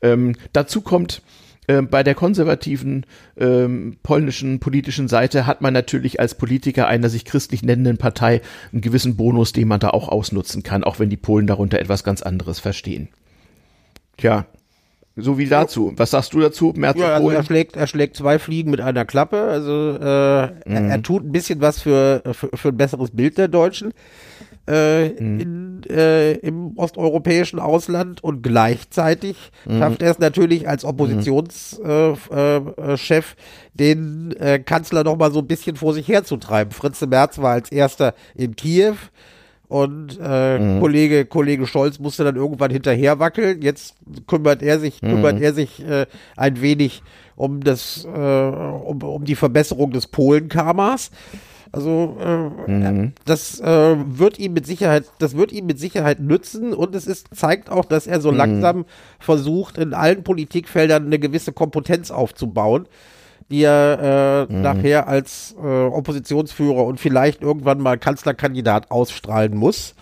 Ähm, 0.00 0.34
dazu 0.54 0.80
kommt, 0.80 1.20
äh, 1.66 1.82
bei 1.82 2.02
der 2.02 2.14
konservativen 2.14 3.06
ähm, 3.36 3.96
polnischen 4.02 4.60
politischen 4.60 5.08
Seite 5.08 5.46
hat 5.46 5.60
man 5.60 5.72
natürlich 5.72 6.20
als 6.20 6.34
Politiker 6.34 6.86
einer 6.86 7.08
sich 7.08 7.24
christlich 7.24 7.62
nennenden 7.62 7.96
Partei 7.96 8.40
einen 8.72 8.80
gewissen 8.80 9.16
Bonus, 9.16 9.52
den 9.52 9.68
man 9.68 9.80
da 9.80 9.90
auch 9.90 10.08
ausnutzen 10.08 10.62
kann, 10.62 10.84
auch 10.84 10.98
wenn 10.98 11.10
die 11.10 11.16
Polen 11.16 11.46
darunter 11.46 11.78
etwas 11.80 12.04
ganz 12.04 12.22
anderes 12.22 12.60
verstehen. 12.60 13.08
Tja, 14.16 14.46
so 15.16 15.38
wie 15.38 15.46
dazu. 15.46 15.92
Was 15.96 16.10
sagst 16.10 16.34
du 16.34 16.40
dazu, 16.40 16.72
Merz 16.76 16.98
Ja, 16.98 17.14
also 17.14 17.30
er 17.30 17.44
schlägt, 17.44 17.76
er 17.76 17.86
schlägt 17.86 18.16
zwei 18.16 18.38
Fliegen 18.38 18.70
mit 18.70 18.80
einer 18.80 19.04
Klappe. 19.04 19.42
Also 19.42 19.96
äh, 20.00 20.04
er, 20.04 20.52
Mhm. 20.66 20.90
er 20.90 21.02
tut 21.02 21.24
ein 21.24 21.32
bisschen 21.32 21.60
was 21.60 21.80
für, 21.80 22.22
für, 22.32 22.50
für 22.52 22.68
ein 22.68 22.76
besseres 22.76 23.10
Bild 23.12 23.38
der 23.38 23.48
Deutschen 23.48 23.92
äh, 24.66 25.08
Mhm. 25.08 25.40
in, 25.40 25.82
äh, 25.90 26.32
im 26.38 26.72
osteuropäischen 26.76 27.58
Ausland 27.58 28.22
und 28.24 28.42
gleichzeitig 28.42 29.36
Mhm. 29.66 29.78
schafft 29.78 30.02
er 30.02 30.10
es 30.10 30.18
natürlich 30.18 30.68
als 30.68 30.84
Oppositionschef 30.84 32.28
äh, 32.30 32.56
äh, 32.56 33.22
den 33.74 34.34
Kanzler 34.64 35.04
noch 35.04 35.16
mal 35.16 35.32
so 35.32 35.40
ein 35.40 35.46
bisschen 35.46 35.76
vor 35.76 35.92
sich 35.94 36.08
herzutreiben. 36.08 36.72
Fritz 36.72 37.04
Merz 37.06 37.38
war 37.38 37.52
als 37.52 37.70
erster 37.72 38.14
in 38.34 38.56
Kiew. 38.56 38.94
Und 39.66 40.18
äh, 40.22 40.58
Mhm. 40.58 40.80
Kollege, 40.80 41.24
Kollege 41.24 41.66
Scholz 41.66 41.98
musste 41.98 42.22
dann 42.22 42.36
irgendwann 42.36 42.70
hinterher 42.70 43.18
wackeln. 43.18 43.62
Jetzt 43.62 43.96
kümmert 44.26 44.62
er 44.62 44.78
sich, 44.78 45.02
Mhm. 45.02 45.08
kümmert 45.08 45.40
er 45.40 45.52
sich 45.54 45.84
äh, 45.84 46.06
ein 46.36 46.60
wenig 46.60 47.02
um 47.34 47.60
das, 47.64 48.04
äh, 48.04 48.08
um, 48.08 49.02
um 49.02 49.24
die 49.24 49.34
Verbesserung 49.34 49.90
des 49.90 50.06
Polen-Karmas. 50.06 51.10
Also 51.74 52.16
äh, 52.20 52.70
Mhm. 52.70 53.12
das 53.24 53.58
äh, 53.60 53.96
wird 54.06 54.38
ihm 54.38 54.52
mit 54.52 54.64
Sicherheit, 54.64 55.04
das 55.18 55.36
wird 55.36 55.50
ihm 55.50 55.66
mit 55.66 55.80
Sicherheit 55.80 56.20
nützen 56.20 56.72
und 56.72 56.94
es 56.94 57.06
ist, 57.06 57.34
zeigt 57.34 57.68
auch, 57.68 57.84
dass 57.84 58.06
er 58.06 58.20
so 58.20 58.30
Mhm. 58.30 58.36
langsam 58.36 58.84
versucht, 59.18 59.78
in 59.78 59.92
allen 59.92 60.22
Politikfeldern 60.22 61.06
eine 61.06 61.18
gewisse 61.18 61.52
Kompetenz 61.52 62.12
aufzubauen, 62.12 62.86
die 63.50 63.62
er 63.64 64.46
Mhm. 64.48 64.54
äh, 64.56 64.62
nachher 64.62 65.08
als 65.08 65.56
äh, 65.60 65.66
Oppositionsführer 65.66 66.84
und 66.84 67.00
vielleicht 67.00 67.42
irgendwann 67.42 67.80
mal 67.80 67.98
Kanzlerkandidat 67.98 68.92
ausstrahlen 68.92 69.56
muss. 69.56 69.94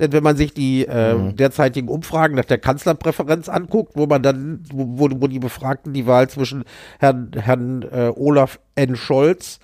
Denn 0.00 0.12
wenn 0.12 0.24
man 0.24 0.36
sich 0.36 0.52
die 0.52 0.84
äh, 0.86 1.14
Mhm. 1.14 1.36
derzeitigen 1.36 1.88
Umfragen 1.88 2.34
nach 2.34 2.44
der 2.44 2.58
Kanzlerpräferenz 2.58 3.48
anguckt, 3.48 3.92
wo 3.94 4.06
man 4.06 4.22
dann, 4.22 4.60
wo, 4.72 5.08
wo 5.10 5.26
die 5.28 5.38
Befragten 5.38 5.94
die 5.94 6.06
Wahl 6.06 6.28
zwischen 6.28 6.64
Herrn, 6.98 7.30
Herrn 7.34 7.82
äh, 7.90 8.12
Olaf 8.14 8.58
N. 8.74 8.96
Scholz, 8.96 9.58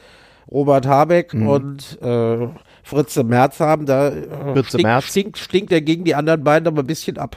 Robert 0.50 0.86
Habeck 0.86 1.32
Mhm. 1.34 1.46
und 1.48 2.02
äh, 2.02 2.48
Fritze 2.82 3.22
Merz 3.24 3.60
haben, 3.60 3.86
da 3.86 4.08
äh, 4.08 4.64
stinkt, 4.64 4.82
Merz. 4.82 5.04
stinkt, 5.04 5.38
stinkt 5.38 5.72
er 5.72 5.80
gegen 5.80 6.04
die 6.04 6.14
anderen 6.14 6.42
beiden 6.42 6.66
aber 6.66 6.82
ein 6.82 6.86
bisschen 6.86 7.18
ab. 7.18 7.36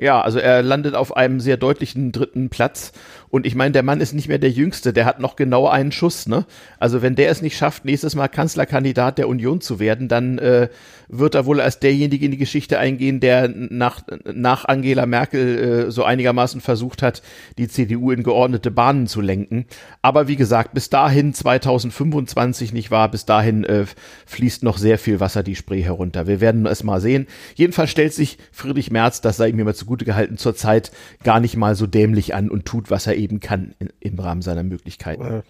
Ja, 0.00 0.20
also 0.20 0.38
er 0.38 0.62
landet 0.62 0.94
auf 0.94 1.16
einem 1.16 1.40
sehr 1.40 1.56
deutlichen 1.56 2.12
dritten 2.12 2.50
Platz. 2.50 2.92
Und 3.30 3.46
ich 3.46 3.54
meine, 3.54 3.72
der 3.72 3.82
Mann 3.82 4.00
ist 4.00 4.14
nicht 4.14 4.28
mehr 4.28 4.38
der 4.38 4.50
Jüngste, 4.50 4.92
der 4.92 5.04
hat 5.04 5.20
noch 5.20 5.36
genau 5.36 5.68
einen 5.68 5.92
Schuss, 5.92 6.26
ne? 6.26 6.46
Also 6.78 7.02
wenn 7.02 7.14
der 7.14 7.30
es 7.30 7.42
nicht 7.42 7.56
schafft, 7.56 7.84
nächstes 7.84 8.14
Mal 8.14 8.28
Kanzlerkandidat 8.28 9.18
der 9.18 9.28
Union 9.28 9.60
zu 9.60 9.78
werden, 9.78 10.08
dann 10.08 10.38
äh, 10.38 10.68
wird 11.08 11.34
er 11.34 11.46
wohl 11.46 11.60
als 11.60 11.80
derjenige 11.80 12.24
in 12.24 12.30
die 12.30 12.38
Geschichte 12.38 12.78
eingehen, 12.78 13.20
der 13.20 13.48
nach, 13.48 14.02
nach 14.24 14.64
Angela 14.66 15.06
Merkel 15.06 15.86
äh, 15.88 15.90
so 15.90 16.04
einigermaßen 16.04 16.60
versucht 16.60 17.02
hat, 17.02 17.22
die 17.56 17.68
CDU 17.68 18.10
in 18.10 18.22
geordnete 18.22 18.70
Bahnen 18.70 19.06
zu 19.06 19.20
lenken. 19.20 19.66
Aber 20.02 20.28
wie 20.28 20.36
gesagt, 20.36 20.74
bis 20.74 20.90
dahin 20.90 21.34
2025 21.34 22.72
nicht 22.72 22.90
wahr, 22.90 23.10
bis 23.10 23.24
dahin 23.24 23.64
äh, 23.64 23.86
fließt 24.26 24.62
noch 24.62 24.78
sehr 24.78 24.98
viel 24.98 25.20
Wasser 25.20 25.42
die 25.42 25.56
Spree 25.56 25.82
herunter. 25.82 26.26
Wir 26.26 26.40
werden 26.40 26.66
es 26.66 26.84
mal 26.84 27.00
sehen. 27.00 27.26
Jedenfalls 27.54 27.90
stellt 27.90 28.12
sich 28.12 28.38
Friedrich 28.52 28.90
Merz, 28.90 29.20
das 29.20 29.36
sei 29.36 29.48
ihm 29.48 29.58
immer 29.58 29.74
zugute 29.74 30.04
gehalten, 30.04 30.36
zurzeit 30.36 30.92
gar 31.24 31.40
nicht 31.40 31.56
mal 31.56 31.74
so 31.74 31.86
dämlich 31.86 32.34
an 32.34 32.50
und 32.50 32.64
tut, 32.66 32.90
was 32.90 33.06
er 33.06 33.17
eben 33.18 33.40
kann 33.40 33.74
in, 33.78 33.90
im 34.00 34.18
Rahmen 34.18 34.42
seiner 34.42 34.62
Möglichkeiten. 34.62 35.42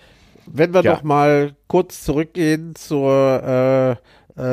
Wenn 0.47 0.73
wir 0.75 0.83
Ja. 0.83 0.95
noch 0.95 1.03
mal 1.03 1.55
kurz 1.67 2.03
zurückgehen 2.05 2.75
zur, 2.75 3.43
äh, 3.45 3.91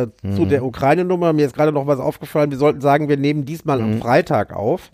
äh, 0.03 0.07
Mhm. 0.23 0.35
zu 0.35 0.45
der 0.45 0.63
Ukraine-Nummer, 0.65 1.31
mir 1.33 1.45
ist 1.45 1.55
gerade 1.55 1.71
noch 1.71 1.87
was 1.87 1.99
aufgefallen. 1.99 2.51
Wir 2.51 2.57
sollten 2.57 2.81
sagen, 2.81 3.07
wir 3.09 3.17
nehmen 3.17 3.45
diesmal 3.45 3.79
Mhm. 3.79 3.93
am 3.93 3.99
Freitag 4.01 4.53
auf. 4.53 4.91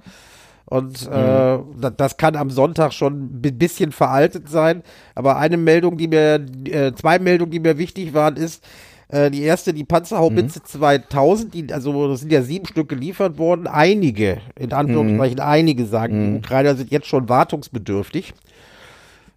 Und 0.65 1.01
äh, 1.07 1.09
da- 1.09 1.89
das 1.97 2.15
kann 2.15 2.35
am 2.37 2.49
Sonntag 2.49 2.93
schon 2.93 3.41
ein 3.43 3.57
bisschen 3.57 3.91
veraltet 3.91 4.47
sein. 4.47 4.83
Aber 5.15 5.37
eine 5.37 5.57
Meldung, 5.57 5.97
die 5.97 6.07
mir, 6.07 6.45
äh, 6.65 6.93
zwei 6.93 7.19
Meldungen, 7.19 7.51
die 7.51 7.59
mir 7.59 7.77
wichtig 7.77 8.13
waren, 8.13 8.37
ist, 8.37 8.63
äh, 9.11 9.29
die 9.29 9.43
erste, 9.43 9.73
die 9.73 9.83
Panzerhaubitze 9.83 10.59
Mhm. 10.59 10.65
2000, 10.65 11.53
die, 11.53 11.71
also 11.73 12.07
das 12.09 12.21
sind 12.21 12.31
ja 12.31 12.41
sieben 12.41 12.65
Stück 12.65 12.89
geliefert 12.89 13.37
worden. 13.37 13.67
Einige, 13.67 14.37
in 14.57 14.73
Anführungszeichen 14.73 15.37
Mhm. 15.37 15.43
einige 15.43 15.85
sagen, 15.85 16.31
die 16.33 16.37
Ukrainer 16.39 16.75
sind 16.75 16.91
jetzt 16.91 17.07
schon 17.07 17.29
wartungsbedürftig. 17.29 18.33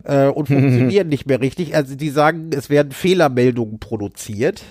äh, 0.07 0.27
und 0.29 0.49
funktionieren 0.49 1.09
nicht 1.09 1.27
mehr 1.27 1.41
richtig. 1.41 1.75
Also 1.75 1.95
die 1.95 2.11
sagen, 2.11 2.51
es 2.55 2.69
werden 2.69 2.93
Fehlermeldungen 2.93 3.79
produziert. 3.79 4.63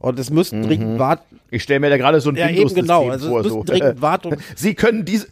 Und 0.00 0.18
es 0.18 0.30
müssten 0.30 0.62
dringend 0.62 0.98
warten. 0.98 1.38
Ich 1.50 1.62
stelle 1.62 1.78
mir 1.78 1.90
da 1.90 1.98
gerade 1.98 2.20
so 2.20 2.30
ein 2.30 2.36
Ja, 2.36 2.48
Windows-System 2.48 2.82
genau. 2.84 3.10
Also 3.10 3.28
vor. 3.28 3.44
So. 3.44 3.62
dringend 3.64 4.00
Wartung. 4.02 4.34
Sie 4.56 4.74
können 4.74 5.04
diese, 5.04 5.28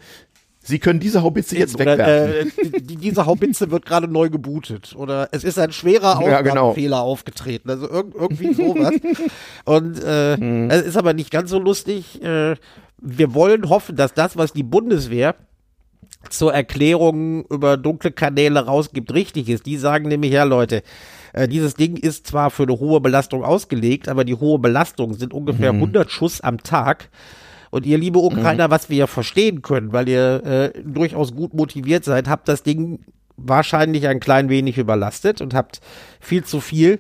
Sie 0.69 0.79
können 0.79 1.01
diese 1.01 1.23
Haubitze 1.23 1.57
jetzt 1.57 1.75
Oder, 1.77 1.99
wegwerfen. 1.99 2.53
äh, 2.75 2.81
die, 2.81 2.97
diese 2.97 3.25
Haubitze 3.27 3.71
wird 3.71 3.87
gerade 3.87 4.07
neu 4.07 4.29
gebootet. 4.29 4.95
Oder 4.97 5.29
es 5.33 5.43
ist 5.45 5.59
ein 5.59 5.73
schwerer 5.73 6.21
Ja, 6.23 6.43
genau. 6.43 6.69
Aufgabenfehler 6.69 7.01
aufgetreten. 7.01 7.71
Also 7.71 7.89
irg 7.91 8.15
irgendwie 8.15 8.53
sowas. 8.55 8.93
Und 9.65 10.03
äh, 10.05 10.37
Mhm. 10.37 10.71
es 10.71 10.83
ist 10.83 10.97
aber 10.97 11.15
nicht 11.15 11.31
ganz 11.31 11.51
so 11.51 11.59
lustig. 11.59 12.23
Äh, 12.23 12.57
wir 13.01 13.35
wollen 13.35 13.69
hoffen, 13.69 13.97
dass 13.97 14.13
das, 14.15 14.37
was 14.37 14.53
die 14.53 14.63
Bundeswehr 14.63 15.35
zur 16.31 16.53
Erklärung 16.53 17.45
über 17.47 17.77
dunkle 17.77 18.11
Kanäle 18.11 18.67
rausgibt, 18.67 19.13
richtig 19.15 19.49
ist. 19.49 19.67
Die 19.67 19.77
sagen 19.77 20.09
nämlich, 20.09 20.33
ja 20.33 20.45
Leute, 20.45 20.83
äh, 21.33 21.49
dieses 21.49 21.75
Ding 21.75 21.97
ist 21.97 22.27
zwar 22.27 22.51
für 22.51 22.65
eine 22.65 22.79
hohe 22.79 23.01
Belastung 23.01 23.45
ausgelegt, 23.45 24.09
aber 24.09 24.25
die 24.25 24.35
hohe 24.35 24.59
Belastung 24.59 25.15
sind 25.15 25.33
ungefähr 25.33 25.71
100 25.73 26.11
Schuss 26.11 26.41
am 26.41 26.59
Tag. 26.63 27.09
Und 27.71 27.87
ihr 27.87 27.99
liebe 27.99 28.19
Ukrainer, 28.19 28.71
was 28.71 28.89
wir 28.91 28.97
ja 28.99 29.07
verstehen 29.07 29.63
können, 29.63 29.93
weil 29.93 30.09
ihr 30.09 30.45
äh, 30.45 30.83
durchaus 30.85 31.35
gut 31.35 31.55
motiviert 31.55 32.05
seid, 32.05 32.29
habt 32.29 32.49
das 32.49 32.63
Ding 32.63 33.01
wahrscheinlich 33.41 34.09
ein 34.09 34.19
klein 34.19 34.49
wenig 34.49 34.79
überlastet 34.79 35.41
und 35.41 35.55
habt 35.55 35.81
viel 36.19 36.43
zu 36.45 36.59
viel, 36.61 36.99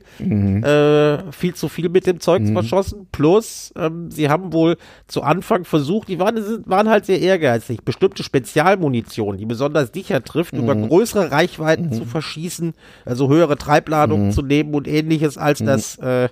äh, 0.62 1.32
viel 1.32 1.54
zu 1.54 1.68
viel 1.68 1.88
mit 1.88 2.06
dem 2.06 2.20
Zeug 2.20 2.42
verschossen. 2.52 3.08
Plus, 3.10 3.72
ähm, 3.76 4.10
sie 4.12 4.28
haben 4.28 4.52
wohl 4.52 4.76
zu 5.08 5.22
Anfang 5.24 5.64
versucht, 5.64 6.06
die 6.06 6.20
waren, 6.20 6.40
sind- 6.40 6.68
waren 6.68 6.88
halt 6.88 7.06
sehr 7.06 7.20
ehrgeizig, 7.20 7.82
bestimmte 7.84 8.22
Spezialmunition, 8.22 9.36
die 9.36 9.46
besonders 9.46 9.90
sicher 9.92 10.22
trifft, 10.22 10.52
über 10.54 10.76
größere 10.76 11.32
Reichweiten 11.32 11.92
zu 11.92 12.04
verschießen, 12.04 12.74
also 13.04 13.28
höhere 13.28 13.56
Treibladungen 13.56 14.30
zu 14.32 14.42
nehmen 14.42 14.74
und 14.74 14.86
ähnliches, 14.86 15.38
als 15.38 15.58
das 15.64 15.98
äh, 15.98 16.28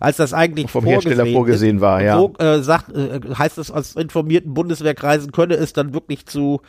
als 0.00 0.16
das 0.16 0.32
eigentlich 0.34 0.70
Vom 0.70 0.84
Hersteller 0.84 1.26
vorgesehen 1.26 1.80
war, 1.80 2.02
ja. 2.02 2.16
So 2.18 2.32
äh, 2.38 2.60
sagt, 2.62 2.96
äh, 2.96 3.20
heißt 3.38 3.58
es 3.58 3.70
aus 3.70 3.94
informierten 3.94 4.54
Bundeswehrkreisen, 4.54 5.30
könne 5.30 5.54
es 5.54 5.72
dann 5.72 5.94
wirklich 5.94 6.26
zu 6.26 6.60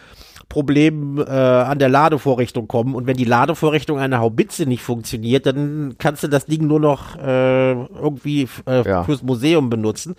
Problemen 0.50 1.18
äh, 1.18 1.22
an 1.32 1.80
der 1.80 1.88
Ladevorrichtung 1.88 2.68
kommen. 2.68 2.94
Und 2.94 3.08
wenn 3.08 3.16
die 3.16 3.24
Ladevorrichtung 3.24 3.98
einer 4.00 4.20
Haubitze 4.20 4.66
nicht 4.66 4.84
funktioniert, 4.84 5.46
dann 5.46 5.96
kannst 5.98 6.24
du 6.24 6.28
das 6.28 6.46
Ding 6.46 6.68
nur 6.68 6.82
noch 6.82 7.16
äh, 7.18 7.72
irgendwie 7.72 8.50
äh, 8.68 8.86
Ja. 8.86 9.04
fürs 9.06 9.24
Museum 9.24 9.70
benutzen. 9.70 10.16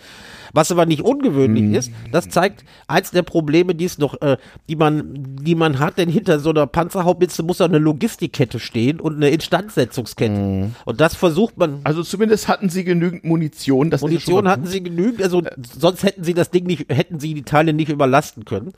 Was 0.52 0.70
aber 0.70 0.86
nicht 0.86 1.02
ungewöhnlich 1.02 1.64
Mhm. 1.64 1.74
ist, 1.74 1.92
das 2.10 2.28
zeigt 2.28 2.64
eins 2.86 3.10
der 3.10 3.22
Probleme, 3.22 3.74
die 3.74 3.84
es 3.86 3.98
noch, 3.98 4.20
äh, 4.20 4.36
die 4.68 4.76
man, 4.76 5.36
die 5.40 5.54
man 5.54 5.78
hat, 5.78 5.98
denn 5.98 6.08
hinter 6.08 6.40
so 6.40 6.50
einer 6.50 6.66
Panzerhaubitze 6.66 7.42
muss 7.42 7.60
auch 7.60 7.68
eine 7.68 7.78
Logistikkette 7.78 8.58
stehen 8.58 9.00
und 9.00 9.16
eine 9.16 9.30
Instandsetzungskette. 9.30 10.32
Mhm. 10.32 10.74
Und 10.84 11.00
das 11.00 11.14
versucht 11.14 11.56
man 11.56 11.80
Also 11.84 12.02
zumindest 12.02 12.48
hatten 12.48 12.68
Sie 12.68 12.84
genügend 12.84 13.24
Munition. 13.24 13.90
Das 13.90 14.00
Munition 14.02 14.48
hatten 14.48 14.66
sie 14.66 14.82
genügend, 14.82 15.22
also 15.22 15.42
sonst 15.78 16.02
hätten 16.02 16.24
sie 16.24 16.34
das 16.34 16.50
Ding 16.50 16.66
nicht, 16.66 16.86
hätten 16.92 17.18
sie 17.20 17.34
die 17.34 17.42
Teile 17.42 17.72
nicht 17.72 17.88
überlasten 17.88 18.44
können. 18.44 18.72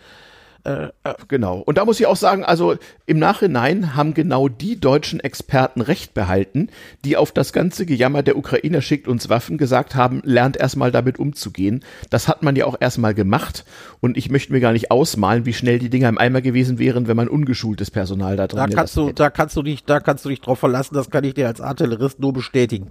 Genau. 1.28 1.58
Und 1.58 1.76
da 1.76 1.84
muss 1.84 2.00
ich 2.00 2.06
auch 2.06 2.16
sagen, 2.16 2.42
also 2.42 2.76
im 3.04 3.18
Nachhinein 3.18 3.94
haben 3.94 4.14
genau 4.14 4.48
die 4.48 4.80
deutschen 4.80 5.20
Experten 5.20 5.82
recht 5.82 6.14
behalten, 6.14 6.68
die 7.04 7.18
auf 7.18 7.32
das 7.32 7.52
ganze 7.52 7.84
Gejammer 7.84 8.22
der 8.22 8.38
Ukrainer 8.38 8.80
schickt 8.80 9.06
uns 9.06 9.28
Waffen 9.28 9.58
gesagt 9.58 9.94
haben, 9.94 10.22
lernt 10.24 10.56
erstmal 10.56 10.90
damit 10.90 11.18
umzugehen. 11.18 11.84
Das 12.08 12.28
hat 12.28 12.42
man 12.42 12.56
ja 12.56 12.64
auch 12.64 12.76
erstmal 12.80 13.12
gemacht. 13.12 13.64
Und 14.00 14.16
ich 14.16 14.30
möchte 14.30 14.52
mir 14.52 14.60
gar 14.60 14.72
nicht 14.72 14.90
ausmalen, 14.90 15.44
wie 15.44 15.52
schnell 15.52 15.78
die 15.78 15.90
Dinger 15.90 16.08
im 16.08 16.16
Eimer 16.16 16.40
gewesen 16.40 16.78
wären, 16.78 17.08
wenn 17.08 17.16
man 17.16 17.28
ungeschultes 17.28 17.90
Personal 17.90 18.36
da 18.36 18.46
drin 18.46 18.58
Da 18.58 18.66
kannst 18.66 18.96
du, 18.96 19.08
hätte. 19.08 19.14
da 19.14 19.30
kannst 19.30 19.56
du 19.56 19.62
dich, 19.62 19.84
da 19.84 20.00
kannst 20.00 20.24
du 20.24 20.30
dich 20.30 20.40
drauf 20.40 20.58
verlassen, 20.58 20.94
das 20.94 21.10
kann 21.10 21.24
ich 21.24 21.34
dir 21.34 21.46
als 21.46 21.60
Artillerist 21.60 22.20
nur 22.20 22.32
bestätigen. 22.32 22.90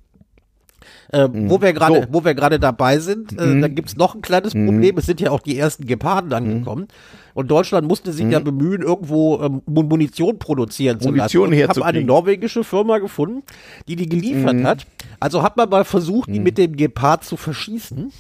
Äh, 1.11 1.27
Wo 1.31 1.61
wir 1.61 1.73
gerade, 1.73 1.95
So. 1.95 2.01
Mhm. 2.01 2.07
wo 2.11 2.23
wir 2.25 2.33
gerade 2.33 2.59
dabei 2.59 2.97
sind, 2.99 3.33
äh, 3.39 3.59
da 3.61 3.67
gibt's 3.67 3.95
noch 3.97 4.15
ein 4.15 4.21
kleines 4.21 4.53
Problem. 4.53 4.97
Es 4.97 5.05
sind 5.05 5.19
ja 5.21 5.31
auch 5.31 5.41
die 5.41 5.57
ersten 5.57 5.85
Geparden 5.85 6.31
angekommen. 6.33 6.87
Und 7.33 7.49
Deutschland 7.49 7.87
musste 7.87 8.13
sich 8.13 8.29
ja 8.29 8.39
bemühen, 8.39 8.81
irgendwo 8.83 9.41
ähm, 9.41 9.61
Mun- 9.65 9.87
Munition 9.87 10.37
produzieren 10.39 10.99
zu 10.99 11.09
Munition 11.09 11.17
lassen. 11.17 11.37
Und 11.51 11.53
ich 11.53 11.61
habe 11.63 11.75
eine 11.75 11.87
herzukriegen. 11.97 12.07
norwegische 12.07 12.63
Firma 12.63 12.99
gefunden, 12.99 13.43
die 13.87 13.95
die 13.95 14.07
geliefert 14.07 14.63
hat. 14.63 14.85
Also 15.19 15.41
hat 15.43 15.57
man 15.57 15.69
mal 15.69 15.83
versucht, 15.83 16.29
die 16.29 16.39
mit 16.39 16.57
dem 16.57 16.75
Gepard 16.75 17.23
zu 17.23 17.35
verschießen. 17.37 18.11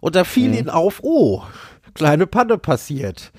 Und 0.00 0.16
da 0.16 0.24
fiel 0.24 0.54
ihnen 0.54 0.70
auf, 0.70 1.00
oh, 1.02 1.42
kleine 1.94 2.26
Panne 2.26 2.58
passiert. 2.58 3.32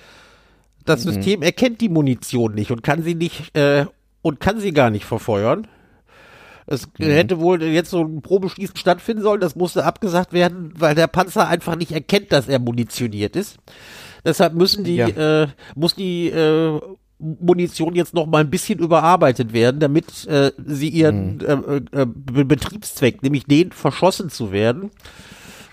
Das 0.86 1.04
System 1.04 1.42
erkennt 1.42 1.82
die 1.82 1.90
Munition 1.90 2.54
nicht 2.56 2.72
und 2.72 2.84
kann 2.84 3.02
sie 3.04 3.16
nicht 3.16 3.56
äh, 3.58 3.86
und 4.22 4.40
kann 4.40 4.60
sie 4.60 4.72
gar 4.74 4.90
nicht 4.90 5.06
verfeuern. 5.06 5.68
Es 6.66 6.88
hätte 6.98 7.40
wohl 7.40 7.62
jetzt 7.64 7.90
so 7.90 8.02
ein 8.04 8.22
Probeschießen 8.22 8.76
stattfinden 8.78 9.22
sollen, 9.24 9.42
das 9.42 9.56
musste 9.56 9.84
abgesagt 9.86 10.32
werden, 10.34 10.74
weil 10.78 10.96
der 10.96 11.08
Panzer 11.08 11.48
einfach 11.48 11.76
nicht 11.76 11.92
erkennt, 11.92 12.32
dass 12.32 12.48
er 12.48 12.60
munitioniert 12.60 13.36
ist. 13.36 13.58
Deshalb 14.26 14.54
müssen 14.54 14.84
die, 14.84 14.96
Ja. 14.96 15.08
äh, 15.10 15.48
muss 15.76 15.96
die 15.96 16.30
äh, 16.30 16.80
Munition 17.20 17.96
jetzt 17.96 18.14
noch 18.14 18.26
mal 18.26 18.40
ein 18.42 18.50
bisschen 18.50 18.80
überarbeitet 18.80 19.54
werden, 19.54 19.80
damit 19.80 20.26
äh, 20.28 20.52
sie 20.66 20.90
ihren 20.90 21.40
äh, 21.42 22.02
äh, 22.02 22.06
Be 22.06 22.44
Betriebszweck, 22.46 23.24
nämlich 23.24 23.46
den 23.46 23.72
verschossen 23.72 24.30
zu 24.30 24.52
werden, 24.52 24.92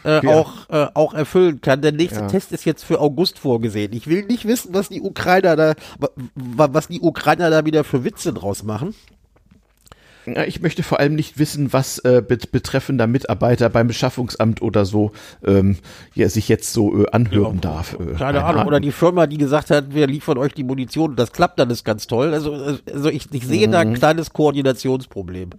äh, 0.05 0.25
Ja. 0.25 0.31
auch, 0.35 0.69
äh, 0.71 0.87
auch 0.95 1.15
erfüllen 1.15 1.61
kann. 1.61 1.83
Der 1.83 1.93
nächste 1.93 2.21
Ja. 2.21 2.27
Test 2.29 2.53
ist 2.53 2.65
jetzt 2.65 2.85
für 2.85 3.01
August 3.01 3.39
vorgesehen. 3.39 3.93
Ich 3.93 4.07
will 4.07 4.25
nicht 4.27 4.45
wissen, 4.47 4.75
was 4.75 4.89
die 4.89 5.01
Ukrainer 5.01 5.57
da, 5.57 5.75
wa- 5.99 6.11
wa- 6.35 6.69
was 6.73 6.89
die 6.89 7.01
Ukrainer 7.01 7.51
da 7.51 7.65
wieder 7.65 7.85
für 7.85 8.05
Witze 8.05 8.33
draus 8.33 8.63
machen. 8.63 8.95
Ja, 10.37 10.45
Ich 10.45 10.61
möchte 10.61 10.83
vor 10.83 11.01
allem 11.01 11.15
nicht 11.15 11.39
wissen, 11.39 11.73
was 11.73 11.99
äh, 12.01 12.23
bet 12.27 12.53
betreffender 12.53 13.07
Mitarbeiter 13.07 13.69
beim 13.69 13.87
Beschaffungsamt 13.89 14.63
oder 14.63 14.85
so 14.85 15.13
ähm, 15.45 15.77
ja, 16.15 16.29
sich 16.29 16.49
jetzt 16.49 16.73
so 16.73 17.05
äh, 17.05 17.11
anhören 17.11 17.61
darf. 17.61 17.97
Äh, 17.99 18.17
Keine 18.17 18.45
Ahnung. 18.45 18.67
Oder 18.67 18.81
die 18.81 18.93
Firma, 18.93 19.27
die 19.27 19.39
gesagt 19.39 19.71
hat, 19.71 19.95
wir 19.95 20.07
liefern 20.07 20.39
euch 20.39 20.53
die 20.55 20.65
Munition, 20.65 21.17
das 21.17 21.33
klappt 21.33 21.59
dann 21.59 21.71
ist 21.71 21.85
ganz 21.85 22.07
toll. 22.07 22.33
Also, 22.35 22.53
also 22.93 23.09
ich, 23.09 23.33
ich 23.33 23.47
sehe 23.47 23.69
da 23.69 23.81
ein 23.81 23.95
kleines 23.95 24.33
Koordinationsproblem. 24.33 25.51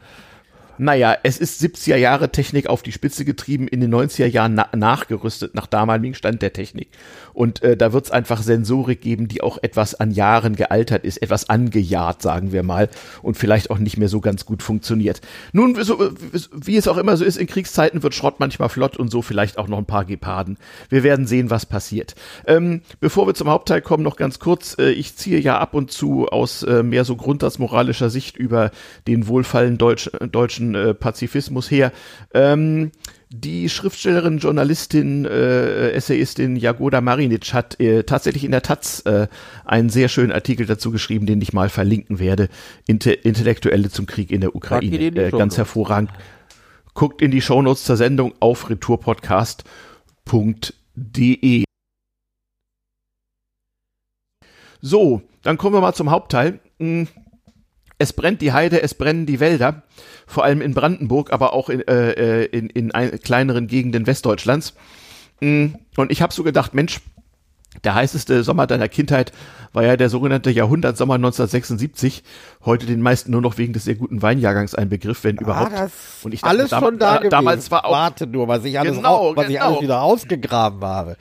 Naja, 0.81 1.15
es 1.21 1.37
ist 1.37 1.61
70er 1.61 1.95
Jahre 1.95 2.31
Technik 2.31 2.65
auf 2.65 2.81
die 2.81 2.91
Spitze 2.91 3.23
getrieben, 3.23 3.67
in 3.67 3.81
den 3.81 3.93
90er 3.93 4.25
Jahren 4.25 4.55
na 4.55 4.67
nachgerüstet 4.75 5.53
nach 5.53 5.67
damaligem 5.67 6.15
Stand 6.15 6.41
der 6.41 6.53
Technik. 6.53 6.87
Und 7.33 7.61
äh, 7.61 7.77
da 7.77 7.93
wird 7.93 8.05
es 8.05 8.11
einfach 8.11 8.41
Sensorik 8.41 8.99
geben, 8.99 9.27
die 9.27 9.43
auch 9.43 9.59
etwas 9.61 9.93
an 9.93 10.09
Jahren 10.09 10.55
gealtert 10.55 11.03
ist, 11.03 11.21
etwas 11.21 11.47
angejahrt, 11.49 12.23
sagen 12.23 12.51
wir 12.51 12.63
mal, 12.63 12.89
und 13.21 13.37
vielleicht 13.37 13.69
auch 13.69 13.77
nicht 13.77 13.97
mehr 13.97 14.07
so 14.07 14.21
ganz 14.21 14.43
gut 14.47 14.63
funktioniert. 14.63 15.21
Nun, 15.53 15.75
so, 15.83 16.13
wie 16.51 16.77
es 16.77 16.87
auch 16.87 16.97
immer 16.97 17.15
so 17.15 17.25
ist, 17.25 17.37
in 17.37 17.45
Kriegszeiten 17.45 18.01
wird 18.01 18.15
Schrott 18.15 18.39
manchmal 18.39 18.69
flott 18.69 18.97
und 18.97 19.11
so 19.11 19.21
vielleicht 19.21 19.59
auch 19.59 19.67
noch 19.67 19.77
ein 19.77 19.85
paar 19.85 20.05
Geparden. 20.05 20.57
Wir 20.89 21.03
werden 21.03 21.27
sehen, 21.27 21.51
was 21.51 21.67
passiert. 21.67 22.15
Ähm, 22.47 22.81
bevor 22.99 23.27
wir 23.27 23.35
zum 23.35 23.49
Hauptteil 23.49 23.83
kommen, 23.83 24.01
noch 24.03 24.15
ganz 24.15 24.39
kurz, 24.39 24.75
äh, 24.79 24.89
ich 24.89 25.15
ziehe 25.15 25.39
ja 25.39 25.59
ab 25.59 25.75
und 25.75 25.91
zu 25.91 26.27
aus 26.27 26.63
äh, 26.63 26.81
mehr 26.81 27.05
so 27.05 27.15
grundsatzmoralischer 27.15 28.09
Sicht 28.09 28.35
über 28.35 28.71
den 29.05 29.27
wohlfallen 29.27 29.77
Deutsch, 29.77 30.07
äh, 30.07 30.27
äh, 30.75 30.93
Pazifismus 30.93 31.71
her. 31.71 31.91
Ähm, 32.33 32.91
die 33.29 33.69
Schriftstellerin, 33.69 34.39
Journalistin, 34.39 35.23
äh, 35.25 35.91
Essayistin 35.91 36.57
Jagoda 36.57 36.99
Marinic 36.99 37.53
hat 37.53 37.79
äh, 37.79 38.03
tatsächlich 38.03 38.43
in 38.43 38.51
der 38.51 38.61
Taz 38.61 38.99
äh, 39.05 39.29
einen 39.63 39.87
sehr 39.89 40.09
schönen 40.09 40.33
Artikel 40.33 40.65
dazu 40.65 40.91
geschrieben, 40.91 41.25
den 41.25 41.41
ich 41.41 41.53
mal 41.53 41.69
verlinken 41.69 42.19
werde. 42.19 42.49
Inte 42.87 43.13
Intellektuelle 43.13 43.89
zum 43.89 44.05
Krieg 44.05 44.31
in 44.31 44.41
der 44.41 44.53
Ukraine. 44.53 44.97
Äh, 44.97 45.31
ganz 45.31 45.57
hervorragend. 45.57 46.11
Guckt 46.93 47.21
in 47.21 47.31
die 47.31 47.41
Shownotes 47.41 47.85
zur 47.85 47.95
Sendung 47.95 48.33
auf 48.41 48.69
retourpodcast.de. 48.69 51.63
So, 54.81 55.21
dann 55.43 55.57
kommen 55.57 55.75
wir 55.75 55.81
mal 55.81 55.93
zum 55.93 56.11
Hauptteil. 56.11 56.59
Mm, 56.79 57.03
Es 58.01 58.13
brennt 58.13 58.41
die 58.41 58.51
Heide, 58.51 58.81
es 58.81 58.95
brennen 58.95 59.25
die 59.27 59.39
Wälder, 59.39 59.83
vor 60.25 60.43
allem 60.43 60.61
in 60.61 60.73
Brandenburg, 60.73 61.31
aber 61.31 61.53
auch 61.53 61.69
in, 61.69 61.87
äh, 61.87 62.11
äh, 62.11 62.45
in, 62.45 62.67
in 62.69 62.91
ein, 62.91 63.19
kleineren 63.19 63.67
Gegenden 63.67 64.07
Westdeutschlands. 64.07 64.73
Mm, 65.39 65.67
Und 65.97 66.11
ich 66.11 66.21
habe 66.23 66.33
so 66.33 66.43
gedacht, 66.43 66.73
Mensch, 66.73 66.99
der 67.83 67.95
heißeste 67.95 68.43
Sommer 68.43 68.65
deiner 68.67 68.89
Kindheit 68.89 69.31
war 69.71 69.83
ja 69.83 69.95
der 69.95 70.09
sogenannte 70.09 70.49
Jahrhundertsommer 70.51 71.13
1976. 71.15 72.23
Heute 72.65 72.85
den 72.85 73.01
meisten 73.01 73.31
nur 73.31 73.39
noch 73.41 73.57
wegen 73.57 73.71
des 73.71 73.85
sehr 73.85 73.95
guten 73.95 74.21
Weinjahrgangs 74.21 74.75
ein 74.75 74.89
Begriff, 74.89 75.23
wenn 75.23 75.37
überhaupt. 75.37 75.71
Ah, 75.73 75.83
das 75.83 75.91
Und 76.23 76.33
ich 76.33 76.41
dachte, 76.41 76.57
alles 76.57 76.69
schon 76.71 76.97
da 76.99 77.19
da- 77.19 77.29
damals 77.29 77.71
war 77.71 77.85
auch- 77.85 77.91
Warte 77.93 78.27
nur, 78.27 78.47
was 78.49 78.65
ich 78.65 78.77
alles, 78.79 78.97
Genau, 78.97 79.15
au- 79.29 79.35
was 79.35 79.47
ich 79.47 79.53
genau. 79.55 79.67
alles 79.69 79.81
wieder 79.81 80.01
ausgegraben 80.01 80.81
habe. 80.83 81.15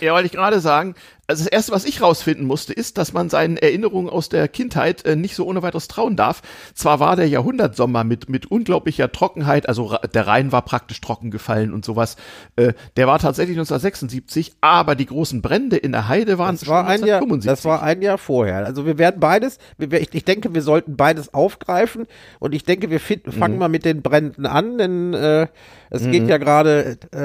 Ja, 0.00 0.12
wollte 0.12 0.26
ich 0.26 0.32
gerade 0.32 0.60
sagen, 0.60 0.94
also 1.28 1.44
das 1.44 1.52
erste, 1.52 1.72
was 1.72 1.84
ich 1.84 2.00
rausfinden 2.00 2.46
musste, 2.46 2.72
ist, 2.72 2.98
dass 2.98 3.12
man 3.12 3.28
seinen 3.28 3.56
Erinnerungen 3.56 4.08
aus 4.08 4.28
der 4.28 4.46
Kindheit 4.48 5.04
äh, 5.04 5.16
nicht 5.16 5.34
so 5.34 5.44
ohne 5.44 5.62
weiteres 5.62 5.88
trauen 5.88 6.16
darf. 6.16 6.42
Zwar 6.74 7.00
war 7.00 7.16
der 7.16 7.28
Jahrhundertsommer 7.28 8.04
mit, 8.04 8.28
mit 8.28 8.46
unglaublicher 8.46 9.10
Trockenheit, 9.10 9.68
also 9.68 9.96
der 10.14 10.26
Rhein 10.26 10.52
war 10.52 10.62
praktisch 10.62 11.00
trocken 11.00 11.30
gefallen 11.30 11.72
und 11.72 11.84
sowas. 11.84 12.16
Äh, 12.54 12.74
der 12.96 13.08
war 13.08 13.18
tatsächlich 13.18 13.56
1976, 13.56 14.54
aber 14.60 14.94
die 14.94 15.06
großen 15.06 15.42
Brände 15.42 15.76
in 15.76 15.92
der 15.92 16.08
Heide 16.08 16.38
waren 16.38 16.56
das 16.56 16.68
war 16.68 16.86
ein 16.86 17.04
Jahr, 17.04 17.22
Das 17.42 17.64
war 17.64 17.82
ein 17.82 18.02
Jahr 18.02 18.18
vorher. 18.18 18.64
Also 18.64 18.86
wir 18.86 18.98
werden 18.98 19.18
beides, 19.18 19.58
wir, 19.78 20.00
ich, 20.00 20.14
ich, 20.14 20.24
denke, 20.24 20.54
wir 20.54 20.62
sollten 20.62 20.96
beides 20.96 21.34
aufgreifen 21.34 22.06
und 22.38 22.54
ich 22.54 22.64
denke, 22.64 22.90
wir 22.90 23.00
find, 23.00 23.22
fangen 23.34 23.54
mhm. 23.54 23.60
mal 23.60 23.68
mit 23.68 23.84
den 23.84 24.02
Bränden 24.02 24.46
an, 24.46 24.78
denn 24.78 25.14
äh, 25.14 25.48
es 25.90 26.02
mhm. 26.02 26.12
geht 26.12 26.28
ja 26.28 26.38
gerade, 26.38 26.98
äh, 27.12 27.18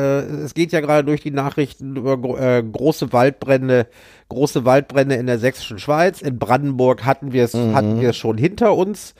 es 0.43 0.53
geht 0.53 0.71
ja 0.71 0.81
gerade 0.81 1.03
durch 1.03 1.21
die 1.21 1.31
Nachrichten 1.31 1.95
über 1.95 2.39
äh, 2.39 2.63
große 2.63 3.13
Waldbrände, 3.13 3.87
große 4.29 4.65
Waldbrände 4.65 5.15
in 5.15 5.27
der 5.27 5.39
sächsischen 5.39 5.79
Schweiz. 5.79 6.21
In 6.21 6.39
Brandenburg 6.39 7.05
hatten 7.05 7.31
wir 7.33 7.43
es, 7.43 7.53
mhm. 7.53 7.75
hatten 7.75 8.01
wir 8.01 8.13
schon 8.13 8.37
hinter 8.37 8.75
uns. 8.75 9.13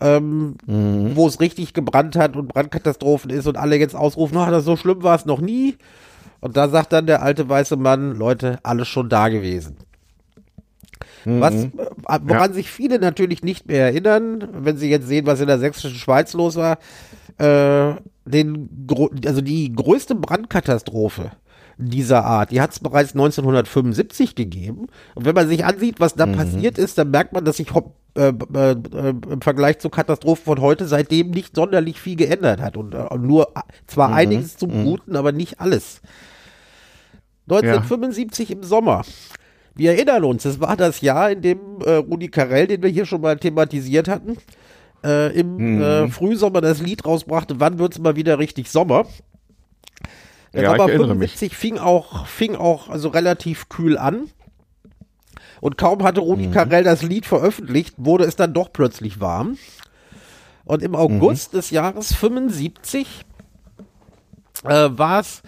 Ähm, 0.00 0.56
mhm. 0.66 1.14
wo 1.14 1.28
es 1.28 1.38
richtig 1.38 1.74
gebrannt 1.74 2.16
hat 2.16 2.34
und 2.34 2.48
Brandkatastrophen 2.48 3.30
ist 3.30 3.46
und 3.46 3.56
alle 3.56 3.76
jetzt 3.76 3.94
ausrufen, 3.94 4.36
oh, 4.36 4.50
das 4.50 4.64
so 4.64 4.74
schlimm 4.74 5.04
war 5.04 5.14
es 5.14 5.26
noch 5.26 5.40
nie. 5.40 5.76
Und 6.40 6.56
da 6.56 6.68
sagt 6.68 6.92
dann 6.92 7.06
der 7.06 7.22
alte 7.22 7.48
weiße 7.48 7.76
Mann, 7.76 8.16
Leute, 8.16 8.58
alles 8.64 8.88
schon 8.88 9.08
da 9.08 9.28
gewesen. 9.28 9.76
Mhm. 11.24 11.40
Was, 11.40 11.54
äh, 11.54 11.68
woran 12.22 12.50
ja. 12.50 12.52
sich 12.52 12.70
viele 12.70 12.98
natürlich 12.98 13.42
nicht 13.42 13.68
mehr 13.68 13.84
erinnern, 13.84 14.48
wenn 14.52 14.76
sie 14.76 14.90
jetzt 14.90 15.06
sehen, 15.06 15.26
was 15.26 15.40
in 15.40 15.46
der 15.46 15.60
sächsischen 15.60 15.96
Schweiz 15.96 16.32
los 16.32 16.56
war, 16.56 16.78
äh, 17.38 17.94
den, 18.24 18.86
also 19.24 19.40
die 19.40 19.72
größte 19.72 20.14
Brandkatastrophe 20.14 21.32
dieser 21.78 22.24
Art, 22.24 22.50
die 22.50 22.60
hat 22.60 22.72
es 22.72 22.80
bereits 22.80 23.12
1975 23.12 24.34
gegeben. 24.34 24.88
Und 25.14 25.24
wenn 25.24 25.34
man 25.34 25.48
sich 25.48 25.64
ansieht, 25.64 26.00
was 26.00 26.14
da 26.14 26.26
mhm. 26.26 26.36
passiert 26.36 26.78
ist, 26.78 26.98
dann 26.98 27.10
merkt 27.10 27.32
man, 27.32 27.44
dass 27.44 27.56
sich 27.56 27.68
äh, 28.14 28.28
äh, 28.54 28.70
äh, 28.70 29.14
im 29.30 29.40
Vergleich 29.40 29.78
zu 29.78 29.88
Katastrophen 29.90 30.44
von 30.44 30.60
heute 30.60 30.86
seitdem 30.86 31.30
nicht 31.30 31.56
sonderlich 31.56 32.00
viel 32.00 32.16
geändert 32.16 32.60
hat. 32.60 32.76
Und 32.76 32.94
äh, 32.94 33.16
nur 33.16 33.52
zwar 33.86 34.08
mhm. 34.08 34.14
einiges 34.14 34.56
zum 34.56 34.70
mhm. 34.70 34.84
Guten, 34.84 35.16
aber 35.16 35.32
nicht 35.32 35.60
alles. 35.60 36.02
1975 37.48 38.48
ja. 38.48 38.56
im 38.56 38.62
Sommer. 38.62 39.02
Wir 39.74 39.92
erinnern 39.92 40.24
uns, 40.24 40.44
es 40.44 40.60
war 40.60 40.76
das 40.76 41.00
Jahr, 41.00 41.30
in 41.30 41.40
dem 41.40 41.58
äh, 41.84 41.94
Rudi 41.94 42.28
Carell, 42.28 42.66
den 42.66 42.82
wir 42.82 42.90
hier 42.90 43.06
schon 43.06 43.22
mal 43.22 43.38
thematisiert 43.38 44.08
hatten, 44.08 44.36
äh, 45.02 45.34
im 45.38 45.76
mhm. 45.76 45.82
äh, 45.82 46.08
Frühsommer 46.08 46.60
das 46.60 46.80
Lied 46.80 47.04
rausbrachte, 47.04 47.58
wann 47.58 47.78
wird 47.78 47.94
es 47.94 47.98
mal 47.98 48.16
wieder 48.16 48.38
richtig 48.38 48.70
Sommer. 48.70 49.06
Der 50.54 50.64
ja, 50.64 50.70
Sommer 50.70 50.88
75 50.88 51.56
fing 51.56 51.78
auch, 51.78 52.26
fing 52.26 52.56
auch 52.56 52.88
also 52.88 53.08
relativ 53.08 53.68
kühl 53.68 53.96
an. 53.96 54.28
Und 55.60 55.78
kaum 55.78 56.02
hatte 56.02 56.20
Rudi 56.20 56.48
mhm. 56.48 56.52
Carell 56.52 56.84
das 56.84 57.02
Lied 57.02 57.24
veröffentlicht, 57.24 57.94
wurde 57.96 58.24
es 58.24 58.36
dann 58.36 58.52
doch 58.52 58.72
plötzlich 58.72 59.20
warm. 59.20 59.56
Und 60.64 60.82
im 60.82 60.94
August 60.94 61.52
mhm. 61.52 61.58
des 61.58 61.70
Jahres 61.70 62.14
75 62.14 63.24
äh, 64.64 64.68
war 64.68 65.20
es, 65.20 65.42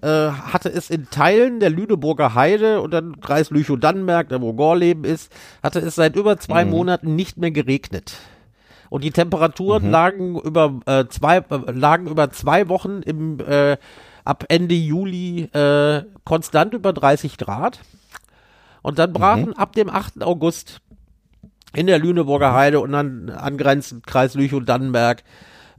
äh, 0.00 0.30
hatte 0.30 0.68
es 0.70 0.90
in 0.90 1.10
Teilen 1.10 1.60
der 1.60 1.70
Lüneburger 1.70 2.34
Heide 2.34 2.80
und 2.80 2.92
dann 2.92 3.20
Kreis 3.20 3.50
Lüchow-Dannenberg, 3.50 4.28
der 4.28 4.40
wo 4.40 4.52
Gorleben 4.52 5.04
ist, 5.04 5.30
hatte 5.62 5.80
es 5.80 5.94
seit 5.94 6.16
über 6.16 6.38
zwei 6.38 6.64
mhm. 6.64 6.70
Monaten 6.70 7.16
nicht 7.16 7.36
mehr 7.36 7.50
geregnet. 7.50 8.14
Und 8.90 9.04
die 9.04 9.10
Temperaturen 9.10 9.86
mhm. 9.86 9.90
lagen 9.90 10.40
über 10.40 10.80
äh, 10.86 11.04
zwei 11.08 11.38
äh, 11.38 11.70
lagen 11.70 12.06
über 12.06 12.30
zwei 12.30 12.68
Wochen 12.68 13.02
im 13.02 13.38
äh, 13.40 13.76
ab 14.28 14.44
Ende 14.48 14.74
Juli 14.74 15.44
äh, 15.54 16.02
konstant 16.24 16.74
über 16.74 16.92
30 16.92 17.38
Grad. 17.38 17.80
Und 18.82 18.98
dann 18.98 19.12
brachen 19.12 19.48
mhm. 19.48 19.54
ab 19.54 19.72
dem 19.72 19.88
8. 19.88 20.22
August 20.22 20.80
in 21.74 21.86
der 21.86 21.98
Lüneburger 21.98 22.52
Heide 22.52 22.80
und 22.80 22.92
dann 22.92 23.30
angrenzend 23.30 24.06
Kreis 24.06 24.34
Lüchow-Dannenberg 24.34 25.22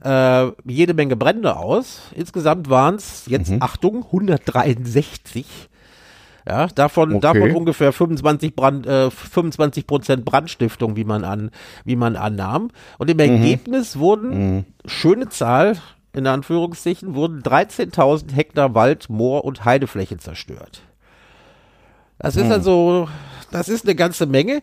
äh, 0.02 0.48
jede 0.64 0.94
Menge 0.94 1.14
Brände 1.14 1.56
aus. 1.56 2.00
Insgesamt 2.14 2.68
waren 2.68 2.96
es 2.96 3.26
jetzt, 3.26 3.50
mhm. 3.50 3.62
Achtung, 3.62 4.04
163 4.06 5.46
ja, 6.48 6.66
davon, 6.68 7.14
okay. 7.14 7.20
davon 7.20 7.54
ungefähr 7.54 7.92
25 7.92 8.56
Brand, 8.56 8.86
äh, 8.86 9.10
25 9.10 9.86
Prozent 9.86 10.24
Brandstiftung, 10.24 10.96
wie 10.96 11.04
man 11.04 11.22
an, 11.22 11.50
wie 11.84 11.96
man 11.96 12.16
annahm. 12.16 12.70
Und 12.98 13.10
im 13.10 13.16
mhm. 13.18 13.22
Ergebnis 13.22 13.98
wurden, 13.98 14.56
mhm. 14.56 14.64
schöne 14.86 15.28
Zahl, 15.28 15.76
in 16.12 16.26
Anführungszeichen, 16.26 17.14
wurden 17.14 17.42
13.000 17.42 18.32
Hektar 18.32 18.74
Wald, 18.74 19.08
Moor 19.08 19.44
und 19.44 19.64
Heidefläche 19.64 20.18
zerstört. 20.18 20.82
Das 22.18 22.36
ist 22.36 22.46
mhm. 22.46 22.52
also, 22.52 23.08
das 23.50 23.68
ist 23.68 23.84
eine 23.84 23.94
ganze 23.94 24.26
Menge. 24.26 24.62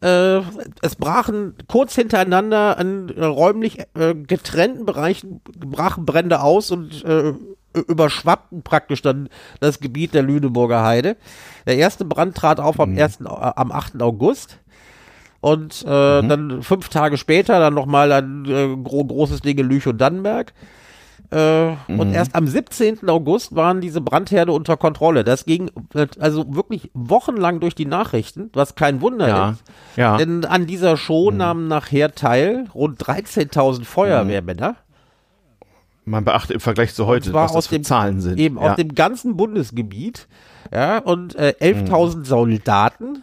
Äh, 0.00 0.40
es 0.82 0.96
brachen 0.96 1.54
kurz 1.66 1.94
hintereinander 1.94 2.78
an 2.78 3.08
äh, 3.08 3.24
räumlich 3.24 3.80
äh, 3.94 4.14
getrennten 4.14 4.84
Bereichen 4.84 5.40
brachen 5.56 6.04
Brände 6.04 6.40
aus 6.40 6.70
und 6.70 7.04
äh, 7.04 7.32
überschwappten 7.74 8.62
praktisch 8.62 9.02
dann 9.02 9.28
das 9.60 9.80
Gebiet 9.80 10.14
der 10.14 10.22
Lüneburger 10.22 10.84
Heide. 10.84 11.16
Der 11.66 11.76
erste 11.76 12.04
Brand 12.04 12.36
trat 12.36 12.60
auf 12.60 12.78
am, 12.80 12.96
1., 12.96 13.20
mhm. 13.20 13.26
äh, 13.26 13.30
am 13.30 13.72
8. 13.72 14.00
August. 14.02 14.58
Und 15.44 15.84
äh, 15.86 16.22
mhm. 16.22 16.28
dann 16.30 16.62
fünf 16.62 16.88
Tage 16.88 17.18
später 17.18 17.58
dann 17.58 17.74
nochmal 17.74 18.10
ein 18.12 18.46
äh, 18.46 18.74
gro 18.82 19.04
großes 19.04 19.42
Ding 19.42 19.58
in 19.58 19.68
Lüch 19.68 19.86
und 19.86 20.00
Dannenberg. 20.00 20.54
Äh, 21.30 21.72
mhm. 21.86 22.00
Und 22.00 22.14
erst 22.14 22.34
am 22.34 22.46
17. 22.46 23.06
August 23.10 23.54
waren 23.54 23.82
diese 23.82 24.00
Brandherde 24.00 24.52
unter 24.52 24.78
Kontrolle. 24.78 25.22
Das 25.22 25.44
ging 25.44 25.70
äh, 25.92 26.06
also 26.18 26.54
wirklich 26.54 26.90
wochenlang 26.94 27.60
durch 27.60 27.74
die 27.74 27.84
Nachrichten, 27.84 28.48
was 28.54 28.74
kein 28.74 29.02
Wunder 29.02 29.28
ja. 29.28 29.50
ist. 29.50 29.62
Ja. 29.96 30.16
Denn 30.16 30.46
an 30.46 30.66
dieser 30.66 30.96
Show 30.96 31.30
mhm. 31.30 31.36
nahmen 31.36 31.68
nachher 31.68 32.14
teil 32.14 32.64
rund 32.74 32.98
13.000 33.04 33.84
Feuerwehrmänner. 33.84 34.76
Man 36.06 36.24
beachte 36.24 36.54
im 36.54 36.60
Vergleich 36.60 36.94
zu 36.94 37.04
heute, 37.04 37.34
was 37.34 37.52
das 37.52 37.66
für 37.66 37.74
dem, 37.74 37.84
Zahlen 37.84 38.22
sind. 38.22 38.40
Eben 38.40 38.56
ja. 38.56 38.70
aus 38.70 38.76
dem 38.76 38.94
ganzen 38.94 39.36
Bundesgebiet. 39.36 40.26
Ja, 40.72 41.00
und 41.00 41.34
äh, 41.34 41.54
11.000 41.60 42.16
mhm. 42.16 42.24
Soldaten. 42.24 43.22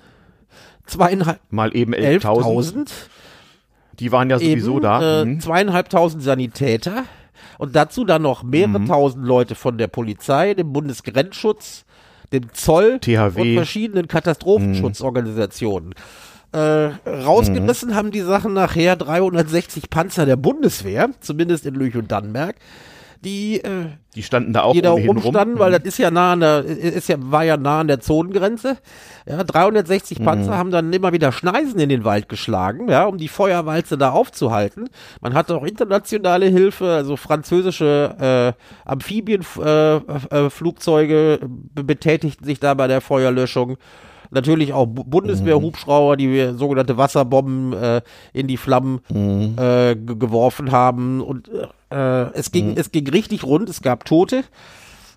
Zweieinhalb. 0.92 1.40
Mal 1.50 1.76
eben 1.76 1.94
11.000. 1.94 2.78
11 2.78 3.10
Die 4.00 4.12
waren 4.12 4.30
ja 4.30 4.40
sowieso 4.40 4.74
eben, 4.74 4.82
da. 4.82 5.22
Äh, 5.22 5.26
mhm. 5.26 5.40
zweieinhalbtausend 5.40 6.24
Sanitäter. 6.24 7.06
Und 7.58 7.76
dazu 7.76 8.06
dann 8.06 8.22
noch 8.24 8.44
mehrere 8.44 8.80
mhm. 8.80 8.88
tausend 8.88 9.26
Leute 9.26 9.56
von 9.56 9.78
der 9.78 9.88
Polizei, 9.88 10.54
dem 10.54 10.74
Bundesgrenzschutz, 10.74 11.86
dem 12.34 12.54
Zoll 12.54 13.00
THW. 13.00 13.40
und 13.40 13.54
verschiedenen 13.56 14.08
Katastrophenschutzorganisationen. 14.08 15.94
Äh, 16.54 16.90
rausgerissen 17.08 17.90
mhm. 17.90 17.96
haben 17.96 18.12
die 18.12 18.22
Sachen 18.22 18.54
nachher 18.54 18.96
360 18.96 19.90
Panzer 19.90 20.26
der 20.26 20.36
Bundeswehr, 20.36 21.10
zumindest 21.22 21.66
in 21.66 21.76
Lüch 21.76 21.96
und 21.96 22.12
Dannenberg. 22.12 22.56
Die, 23.24 23.64
äh, 23.64 23.86
die 24.16 24.24
standen 24.24 24.52
da 24.52 24.64
auch 24.64 24.74
die 24.74 24.82
da 24.82 24.90
rumstanden, 24.92 25.54
rum. 25.54 25.60
weil 25.60 25.70
mhm. 25.70 25.76
das 25.76 25.84
ist 25.86 26.00
ja 26.00 26.10
nah 26.10 26.34
an 26.34 26.40
der, 26.40 26.66
ist 26.66 27.08
ja, 27.08 27.18
war 27.20 27.44
ja 27.44 27.56
nah 27.56 27.82
an 27.82 27.88
der 27.88 28.00
Zonengrenze. 28.00 28.78
Ja, 29.28 29.44
360 29.44 30.18
mhm. 30.20 30.26
Panzer 30.26 30.58
haben 30.58 30.72
dann 30.72 30.92
immer 30.92 31.14
wieder 31.14 31.32
Schneisen 31.32 31.80
in 31.80 31.90
den 31.90 32.04
Wald 32.04 32.30
geschlagen, 32.30 32.90
ja, 32.90 33.06
um 33.06 33.20
die 33.20 33.28
Feuerwalze 33.28 34.00
da 34.00 34.10
aufzuhalten. 34.10 34.90
Man 35.22 35.36
hatte 35.36 35.56
auch 35.56 35.64
internationale 35.64 36.48
Hilfe, 36.48 36.92
also 36.92 37.16
französische 37.16 38.16
äh, 38.20 38.54
Amphibienflugzeuge 38.90 41.40
äh, 41.42 41.46
äh, 41.46 41.84
betätigten 41.84 42.46
sich 42.46 42.60
da 42.60 42.74
bei 42.74 42.88
der 42.88 43.02
Feuerlöschung 43.02 43.78
natürlich 44.32 44.74
auch 44.74 44.88
Bundeswehrhubschrauber, 44.88 46.18
die 46.18 46.54
sogenannte 46.56 46.98
Wasserbomben 46.98 47.74
äh, 47.74 48.02
in 48.34 48.48
die 48.48 48.58
Flammen 48.58 49.02
mhm. 49.10 49.56
äh, 49.60 49.96
geworfen 49.96 50.72
haben. 50.72 51.22
Und 51.22 51.52
äh, 51.92 52.32
es 52.34 52.52
ging, 52.52 52.72
mhm. 52.72 52.78
es 52.78 52.92
ging 52.92 53.08
richtig 53.10 53.44
rund. 53.44 53.70
Es 53.70 53.82
gab 53.82 54.06
Tote. 54.06 54.44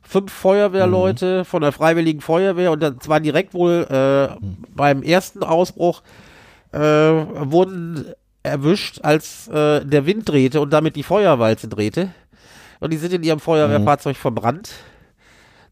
Fünf 0.03 0.33
Feuerwehrleute 0.33 1.41
mhm. 1.41 1.45
von 1.45 1.63
der 1.63 1.73
Freiwilligen 1.73 2.21
Feuerwehr 2.21 2.73
und 2.73 2.81
das 2.81 3.09
war 3.09 3.21
direkt 3.21 3.55
wohl 3.55 3.87
äh, 3.89 4.37
beim 4.75 5.03
ersten 5.03 5.43
Ausbruch 5.43 6.03
äh, 6.73 6.79
wurden 6.79 8.05
erwischt, 8.43 9.01
als 9.03 9.49
äh, 9.49 9.85
der 9.85 10.07
Wind 10.07 10.29
drehte 10.29 10.61
und 10.61 10.73
damit 10.73 10.97
die 10.97 11.03
Feuerwalze 11.03 11.69
drehte. 11.69 12.11
Und 12.81 12.93
die 12.93 12.99
sind 12.99 13.15
in 13.15 13.23
ihrem 13.23 13.41
Feuerwehrfahrzeug 13.41 14.17
mhm. 14.17 14.21
verbrannt. 14.21 14.71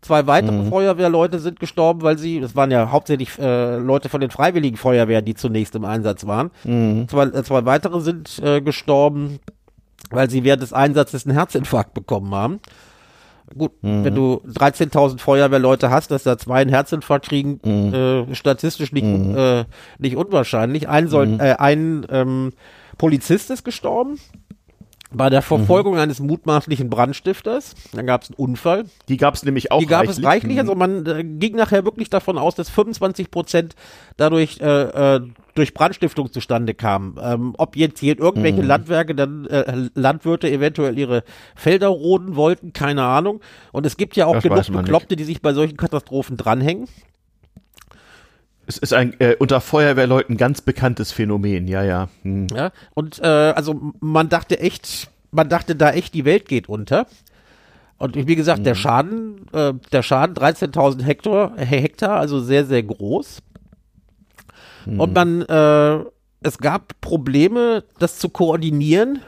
Zwei 0.01 0.27
weitere 0.27 0.53
mhm. 0.53 0.69
Feuerwehrleute 0.69 1.39
sind 1.39 1.61
gestorben, 1.61 2.03
weil 2.03 2.19
sie, 2.19 2.41
das 2.41 2.57
waren 2.57 2.71
ja 2.71 2.91
hauptsächlich 2.91 3.39
äh, 3.39 3.77
Leute 3.77 4.09
von 4.09 4.21
den 4.21 4.31
Freiwilligen 4.31 4.77
Feuerwehren, 4.77 5.25
die 5.25 5.35
zunächst 5.35 5.77
im 5.77 5.85
Einsatz 5.85 6.27
waren. 6.27 6.51
Mhm. 6.65 7.07
Zwei, 7.09 7.27
äh, 7.27 7.45
zwei 7.45 7.65
weitere 7.67 8.01
sind 8.01 8.41
äh, 8.43 8.61
gestorben, 8.61 9.39
weil 10.11 10.31
sie 10.31 10.45
während 10.45 10.63
des 10.63 10.73
Einsatzes 10.73 11.27
einen 11.27 11.35
Herzinfarkt 11.37 11.95
bekommen 11.95 12.35
haben. 12.35 12.61
Gut, 13.57 13.73
mhm. 13.83 14.05
wenn 14.05 14.15
du 14.15 14.41
13.000 14.47 15.19
Feuerwehrleute 15.19 15.91
hast, 15.91 16.11
dass 16.11 16.23
da 16.23 16.39
zwei 16.39 16.63
einen 16.63 16.71
Herzinfarkt 16.71 17.29
kriegen, 17.29 17.61
mhm. 17.63 17.95
äh, 17.95 18.35
statistisch 18.35 18.93
nicht, 18.93 19.05
mhm. 19.05 19.37
äh, 19.37 19.65
nicht 19.99 20.17
unwahrscheinlich. 20.17 20.89
Ein, 20.89 21.09
soll, 21.09 21.27
mhm. 21.27 21.41
äh, 21.41 21.55
ein 21.55 22.07
ähm, 22.11 22.53
Polizist 22.97 23.51
ist 23.51 23.65
gestorben 23.65 24.19
bei 25.15 25.31
der 25.31 25.43
Verfolgung 25.43 25.95
mhm. 25.95 26.01
eines 26.01 26.21
mutmaßlichen 26.21 26.91
Brandstifters. 26.91 27.75
Dann 27.93 28.07
gab 28.07 28.23
es 28.23 28.31
einen 28.31 28.37
Unfall. 28.37 28.85
Die 29.09 29.17
gab 29.17 29.35
es 29.35 29.45
nämlich 29.45 29.71
auch 29.71 29.81
Die 29.81 29.87
gab 29.87 30.01
reichlich. 30.01 30.19
es 30.19 30.25
reichlich. 30.25 30.59
Also 30.59 30.75
man 30.75 31.07
äh, 31.07 31.25
ging 31.25 31.57
nachher 31.57 31.85
wirklich 31.85 32.11
davon 32.11 32.39
aus, 32.39 32.55
dass 32.55 32.69
25 32.71 33.31
Prozent 33.31 33.75
dadurch 34.17 34.61
äh, 34.61 35.17
äh, 35.17 35.21
durch 35.55 35.75
Brandstiftung 35.75 36.33
zustande 36.33 36.75
kamen. 36.75 37.19
Ähm, 37.23 37.55
ob 37.59 37.77
jetzt 37.77 38.01
hier 38.01 38.19
irgendwelche 38.19 38.63
mhm. 38.63 38.69
Landwerke, 38.69 39.15
dann 39.15 39.47
äh, 39.47 39.89
Landwirte 39.95 40.51
eventuell 40.51 40.99
ihre 40.99 41.25
Felder 41.55 41.89
roden 41.89 42.37
wollten, 42.37 42.73
keine 42.73 43.05
Ahnung. 43.05 43.41
Und 43.73 43.87
es 43.87 43.97
gibt 43.97 44.17
ja 44.17 44.27
auch 44.27 44.39
das 44.41 44.43
genug 44.43 44.83
Bekloppte, 44.83 45.17
die 45.17 45.25
sich 45.25 45.43
bei 45.43 45.53
solchen 45.53 45.77
Katastrophen 45.77 46.37
dranhängen. 46.37 46.89
Es 48.67 48.79
ist 48.79 48.93
ein 48.93 49.19
äh, 49.21 49.35
unter 49.39 49.61
Feuerwehrleuten 49.61 50.37
ganz 50.37 50.61
bekanntes 50.61 51.13
Phänomen, 51.13 51.67
ja, 51.67 51.83
ja. 51.83 52.09
Hm. 52.23 52.47
Ja, 52.55 52.71
und 52.95 53.19
äh, 53.21 53.27
also 53.27 53.93
man 54.01 54.29
dachte 54.29 54.61
echt, 54.61 55.11
man 55.31 55.49
dachte 55.49 55.75
da 55.75 55.91
echt, 55.91 56.15
die 56.15 56.25
Welt 56.25 56.47
geht 56.47 56.69
unter. 56.69 57.07
Und 57.99 58.17
wie 58.27 58.35
gesagt, 58.35 58.61
mhm. 58.61 58.65
der 58.65 58.75
Schaden, 58.75 59.47
äh, 59.53 59.75
der 59.93 60.03
Schaden 60.03 60.35
13.000 60.35 61.03
Hektar, 61.03 61.57
Hektar, 61.57 62.19
also 62.19 62.41
sehr, 62.41 62.65
sehr 62.65 62.83
groß. 62.83 63.39
Mhm. 64.87 65.01
Und 65.01 65.15
man, 65.15 65.43
äh, 65.43 66.05
es 66.41 66.59
gab 66.59 67.01
Probleme, 67.01 67.85
das 68.01 68.19
zu 68.19 68.29
koordinieren, 68.29 69.21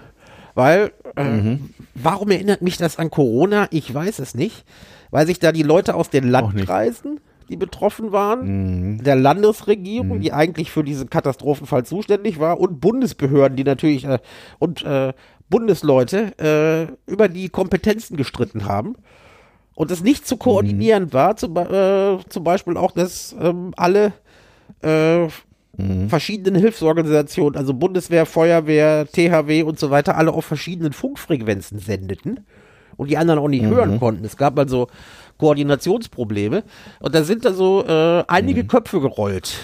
weil, 0.54 0.92
äh, 1.16 1.22
mhm. 1.22 1.70
warum 1.94 2.30
erinnert 2.32 2.62
mich 2.62 2.76
das 2.76 2.98
an 2.98 3.10
Corona? 3.10 3.68
Ich 3.70 3.92
weiß 3.92 4.18
es 4.18 4.34
nicht. 4.34 4.64
Weil 5.10 5.26
sich 5.26 5.38
da 5.38 5.52
die 5.52 5.62
Leute 5.62 5.94
aus 5.94 6.10
den 6.10 6.28
Landkreisen 6.28 7.20
die 7.48 7.56
betroffen 7.56 8.12
waren, 8.12 8.94
mhm. 8.94 9.04
der 9.04 9.16
Landesregierung, 9.16 10.18
mhm. 10.18 10.20
die 10.20 10.32
eigentlich 10.32 10.70
für 10.70 10.84
diesen 10.84 11.10
Katastrophenfall 11.10 11.84
zuständig 11.84 12.38
war, 12.38 12.60
und 12.60 12.80
Bundesbehörden, 12.80 13.56
die 13.56 13.64
natürlich 13.64 14.04
äh, 14.04 14.18
und 14.58 14.84
äh, 14.84 15.12
Bundesleute 15.48 16.38
äh, 16.38 17.10
über 17.10 17.28
die 17.28 17.48
Kompetenzen 17.48 18.16
gestritten 18.16 18.64
haben. 18.64 18.96
Und 19.74 19.90
es 19.90 20.02
nicht 20.02 20.26
zu 20.26 20.36
koordinieren 20.36 21.04
mhm. 21.04 21.12
war, 21.12 21.36
zum, 21.36 21.56
äh, 21.56 22.18
zum, 22.28 22.44
Beispiel 22.44 22.76
auch, 22.76 22.92
dass 22.92 23.34
ähm, 23.40 23.72
alle 23.76 24.12
äh, 24.82 25.24
mhm. 25.76 26.08
verschiedenen 26.08 26.60
Hilfsorganisationen, 26.60 27.56
also 27.56 27.74
Bundeswehr, 27.74 28.24
Feuerwehr, 28.24 29.06
THW 29.06 29.64
und 29.64 29.78
so 29.78 29.90
weiter, 29.90 30.16
alle 30.16 30.32
auf 30.32 30.44
verschiedenen 30.44 30.92
Funkfrequenzen 30.92 31.78
sendeten 31.78 32.46
und 32.96 33.10
die 33.10 33.16
anderen 33.16 33.40
auch 33.40 33.48
nicht 33.48 33.62
mhm. 33.62 33.74
hören 33.74 33.98
konnten. 34.00 34.24
Es 34.24 34.36
gab 34.36 34.58
also 34.58 34.88
Koordinationsprobleme. 35.38 36.62
Und 37.00 37.14
da 37.14 37.24
sind 37.24 37.44
da 37.44 37.52
so 37.52 37.84
äh, 37.86 38.24
einige 38.28 38.62
mhm. 38.62 38.68
Köpfe 38.68 39.00
gerollt 39.00 39.54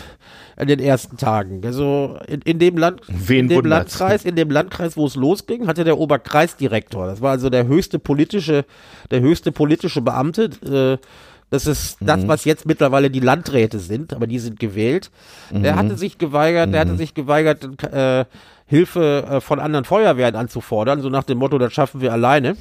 in 0.59 0.69
den 0.69 0.81
ersten 0.81 1.17
Tagen. 1.17 1.63
Also 1.65 2.19
in, 2.27 2.43
in 2.43 2.59
dem 2.59 2.77
Land, 2.77 3.01
Wen 3.09 3.45
in 3.45 3.49
dem 3.49 3.65
Landkreis, 3.65 4.25
in 4.25 4.37
dem 4.37 4.51
Landkreis, 4.51 4.97
wo 4.97 5.07
es 5.07 5.17
losging, 5.17 5.67
hatte 5.67 5.85
der 5.85 5.99
Oberkreisdirektor. 5.99 7.07
Das 7.07 7.21
war 7.21 7.31
also 7.31 7.51
der 7.51 7.67
höchste 7.67 7.99
politische, 7.99 8.65
der 9.11 9.21
höchste 9.21 9.53
politische 9.53 10.03
Beamte. 10.03 10.51
Äh, 10.67 11.05
das 11.51 11.67
ist 11.67 12.01
mhm. 12.01 12.07
das, 12.07 12.29
was 12.29 12.45
jetzt 12.45 12.67
mittlerweile 12.67 13.11
die 13.11 13.21
Landräte 13.21 13.79
sind, 13.79 14.13
aber 14.13 14.27
die 14.27 14.39
sind 14.39 14.61
gewählt. 14.61 15.11
Mhm. 15.51 15.63
Der 15.63 15.77
hatte 15.77 15.97
sich 15.97 16.19
geweigert, 16.19 16.69
mhm. 16.69 16.73
der 16.73 16.81
hatte 16.83 16.93
mhm. 16.93 16.99
sich 16.99 17.15
geweigert, 17.15 17.83
äh, 17.85 18.25
Hilfe 18.67 19.25
äh, 19.29 19.41
von 19.41 19.59
anderen 19.59 19.85
Feuerwehren 19.85 20.37
anzufordern, 20.37 21.01
so 21.01 21.09
nach 21.09 21.25
dem 21.25 21.39
Motto, 21.39 21.59
das 21.59 21.73
schaffen 21.73 22.01
wir 22.01 22.13
alleine 22.13 22.57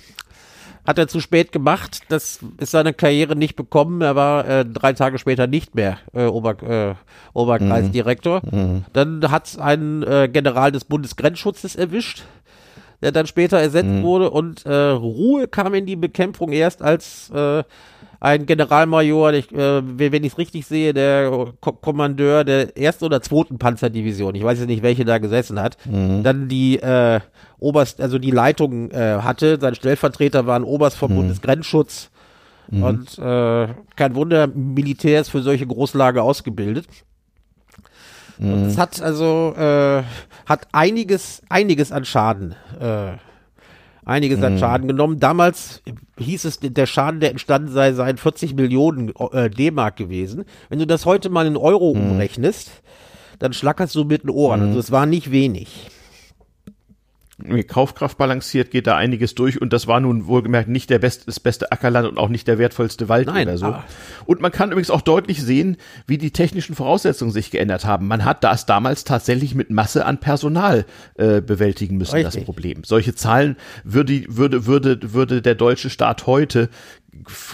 hat 0.90 0.98
er 0.98 1.08
zu 1.08 1.20
spät 1.20 1.52
gemacht. 1.52 2.02
Das 2.10 2.40
ist 2.58 2.72
seine 2.72 2.94
Karriere 2.94 3.36
nicht 3.36 3.56
bekommen. 3.56 4.02
Er 4.02 4.16
war 4.16 4.48
äh, 4.48 4.66
drei 4.66 4.94
Tage 4.94 5.20
später 5.20 5.46
nicht 5.46 5.76
mehr 5.76 6.00
äh, 6.16 6.26
Ober, 6.26 6.64
äh, 6.64 6.96
Oberkreisdirektor. 7.34 8.42
Mhm. 8.50 8.60
mhm. 8.60 8.86
Dann 8.92 9.30
hat 9.30 9.46
es 9.46 9.60
einen 9.60 10.02
äh, 10.02 10.28
General 10.34 10.72
des 10.72 10.86
Bundesgrenzschutzes 10.86 11.76
erwischt, 11.76 12.24
der 13.04 13.12
dann 13.12 13.28
später 13.28 13.60
ersetzt 13.60 13.86
mhm. 13.86 14.02
wurde. 14.02 14.32
Und 14.32 14.66
äh, 14.66 14.74
Ruhe 14.74 15.48
kam 15.48 15.76
in 15.76 15.86
die 15.86 15.96
Bekämpfung 15.96 16.52
erst 16.52 16.82
als 16.82 17.30
äh, 17.30 17.64
ein 18.20 18.46
Generalmajor, 18.46 19.34
ich, 19.34 19.52
äh, 19.54 19.82
wenn 19.84 20.24
ich 20.24 20.34
es 20.34 20.38
richtig 20.38 20.66
sehe, 20.66 20.94
der 20.94 21.52
Ko 21.62 21.72
Kommandeur 21.72 22.44
der 22.44 22.78
ersten 22.78 23.06
oder 23.06 23.22
zweiten 23.22 23.58
Panzerdivision, 23.58 24.36
ich 24.36 24.44
weiß 24.44 24.60
jetzt 24.60 24.68
nicht, 24.68 24.84
welche 24.84 25.06
da 25.06 25.20
gesessen 25.20 25.62
hat, 25.62 25.78
mhm. 25.86 26.24
dann 26.24 26.50
die 26.50 26.80
äh, 26.80 27.22
Oberst, 27.60 28.02
also 28.02 28.20
die 28.20 28.32
Leitung 28.32 28.92
äh, 28.92 29.20
hatte. 29.22 29.58
Sein 29.60 29.76
Stellvertreter 29.76 30.46
war 30.46 30.58
ein 30.58 30.64
Oberst 30.64 30.98
vom 30.98 31.12
mhm. 31.12 31.18
Bundesgrenzschutz. 31.18 32.10
Mhm. 32.70 32.84
Und 32.84 33.20
äh, 33.20 33.68
kein 33.96 34.16
Wunder, 34.16 34.48
Militär 34.48 35.22
ist 35.22 35.30
für 35.30 35.42
solche 35.42 35.66
Großlage 35.66 36.22
ausgebildet. 36.22 36.88
Mhm. 38.38 38.66
Es 38.66 38.78
hat 38.78 39.02
also 39.02 39.54
äh, 39.58 40.04
hat 40.46 40.68
einiges, 40.72 41.42
einiges 41.50 41.92
an 41.92 42.06
Schaden 42.06 42.56
äh, 42.80 43.14
einiges 44.10 44.42
an 44.44 44.56
mhm. 44.56 44.58
Schaden 44.60 44.88
genommen. 44.88 45.20
Damals 45.20 45.82
hieß 46.18 46.46
es, 46.46 46.60
der 46.60 46.86
Schaden, 46.86 47.20
der 47.20 47.32
entstanden 47.32 47.72
sei, 47.72 47.94
seien 47.94 48.18
40 48.18 48.56
Millionen 48.56 49.14
äh, 49.32 49.50
D-Mark 49.50 49.96
gewesen. 49.96 50.46
Wenn 50.70 50.80
du 50.80 50.88
das 50.88 51.06
heute 51.06 51.30
mal 51.30 51.46
in 51.46 51.56
Euro 51.56 51.94
mhm. 51.94 52.12
umrechnest, 52.12 52.72
dann 53.38 53.54
schlackerst 53.54 53.96
du 53.96 54.04
mit 54.04 54.24
den 54.24 54.30
Ohren. 54.30 54.62
Also 54.62 54.74
mhm. 54.74 54.80
es 54.80 54.92
war 54.92 55.06
nicht 55.06 55.32
wenig. 55.32 55.90
Kaufkraft 57.68 58.18
balanciert, 58.18 58.72
geht 58.72 58.88
da 58.88 58.98
einiges 58.98 59.36
durch 59.36 59.62
und 59.62 59.72
das 59.72 59.88
war 59.88 60.00
nun 60.00 60.28
wohlgemerkt 60.28 60.68
nicht 60.68 60.90
der 60.90 61.00
best, 61.00 61.28
das 61.28 61.40
beste 61.40 61.72
Ackerland 61.72 62.08
und 62.08 62.18
auch 62.18 62.30
nicht 62.30 62.48
der 62.48 62.58
wertvollste 62.58 63.08
Wald 63.08 63.28
Nein, 63.28 63.48
oder 63.48 63.58
so. 63.58 63.76
Und 64.26 64.42
man 64.42 64.52
kann 64.52 64.72
übrigens 64.72 64.92
auch 64.92 65.02
deutlich 65.02 65.42
sehen, 65.42 65.78
wie 66.06 66.18
die 66.18 66.32
technischen 66.32 66.76
Voraussetzungen 66.76 67.32
sich 67.32 67.52
geändert 67.52 67.86
haben. 67.86 68.08
Man 68.08 68.26
hat 68.26 68.44
das 68.44 68.66
damals 68.66 69.04
tatsächlich 69.04 69.56
mit 69.56 69.70
Masse 69.70 70.06
an 70.06 70.20
Personal 70.20 70.86
äh, 71.16 71.42
bewältigen 71.42 71.98
müssen, 71.98 72.16
Richtig. 72.16 72.36
das 72.36 72.44
Problem. 72.44 72.84
Solche 72.84 73.16
Zahlen 73.16 73.56
würde, 73.84 74.24
würde, 74.28 74.66
würde, 74.66 75.14
würde 75.14 75.42
der 75.42 75.56
deutsche 75.56 75.90
Staat 75.90 76.28
heute 76.28 76.70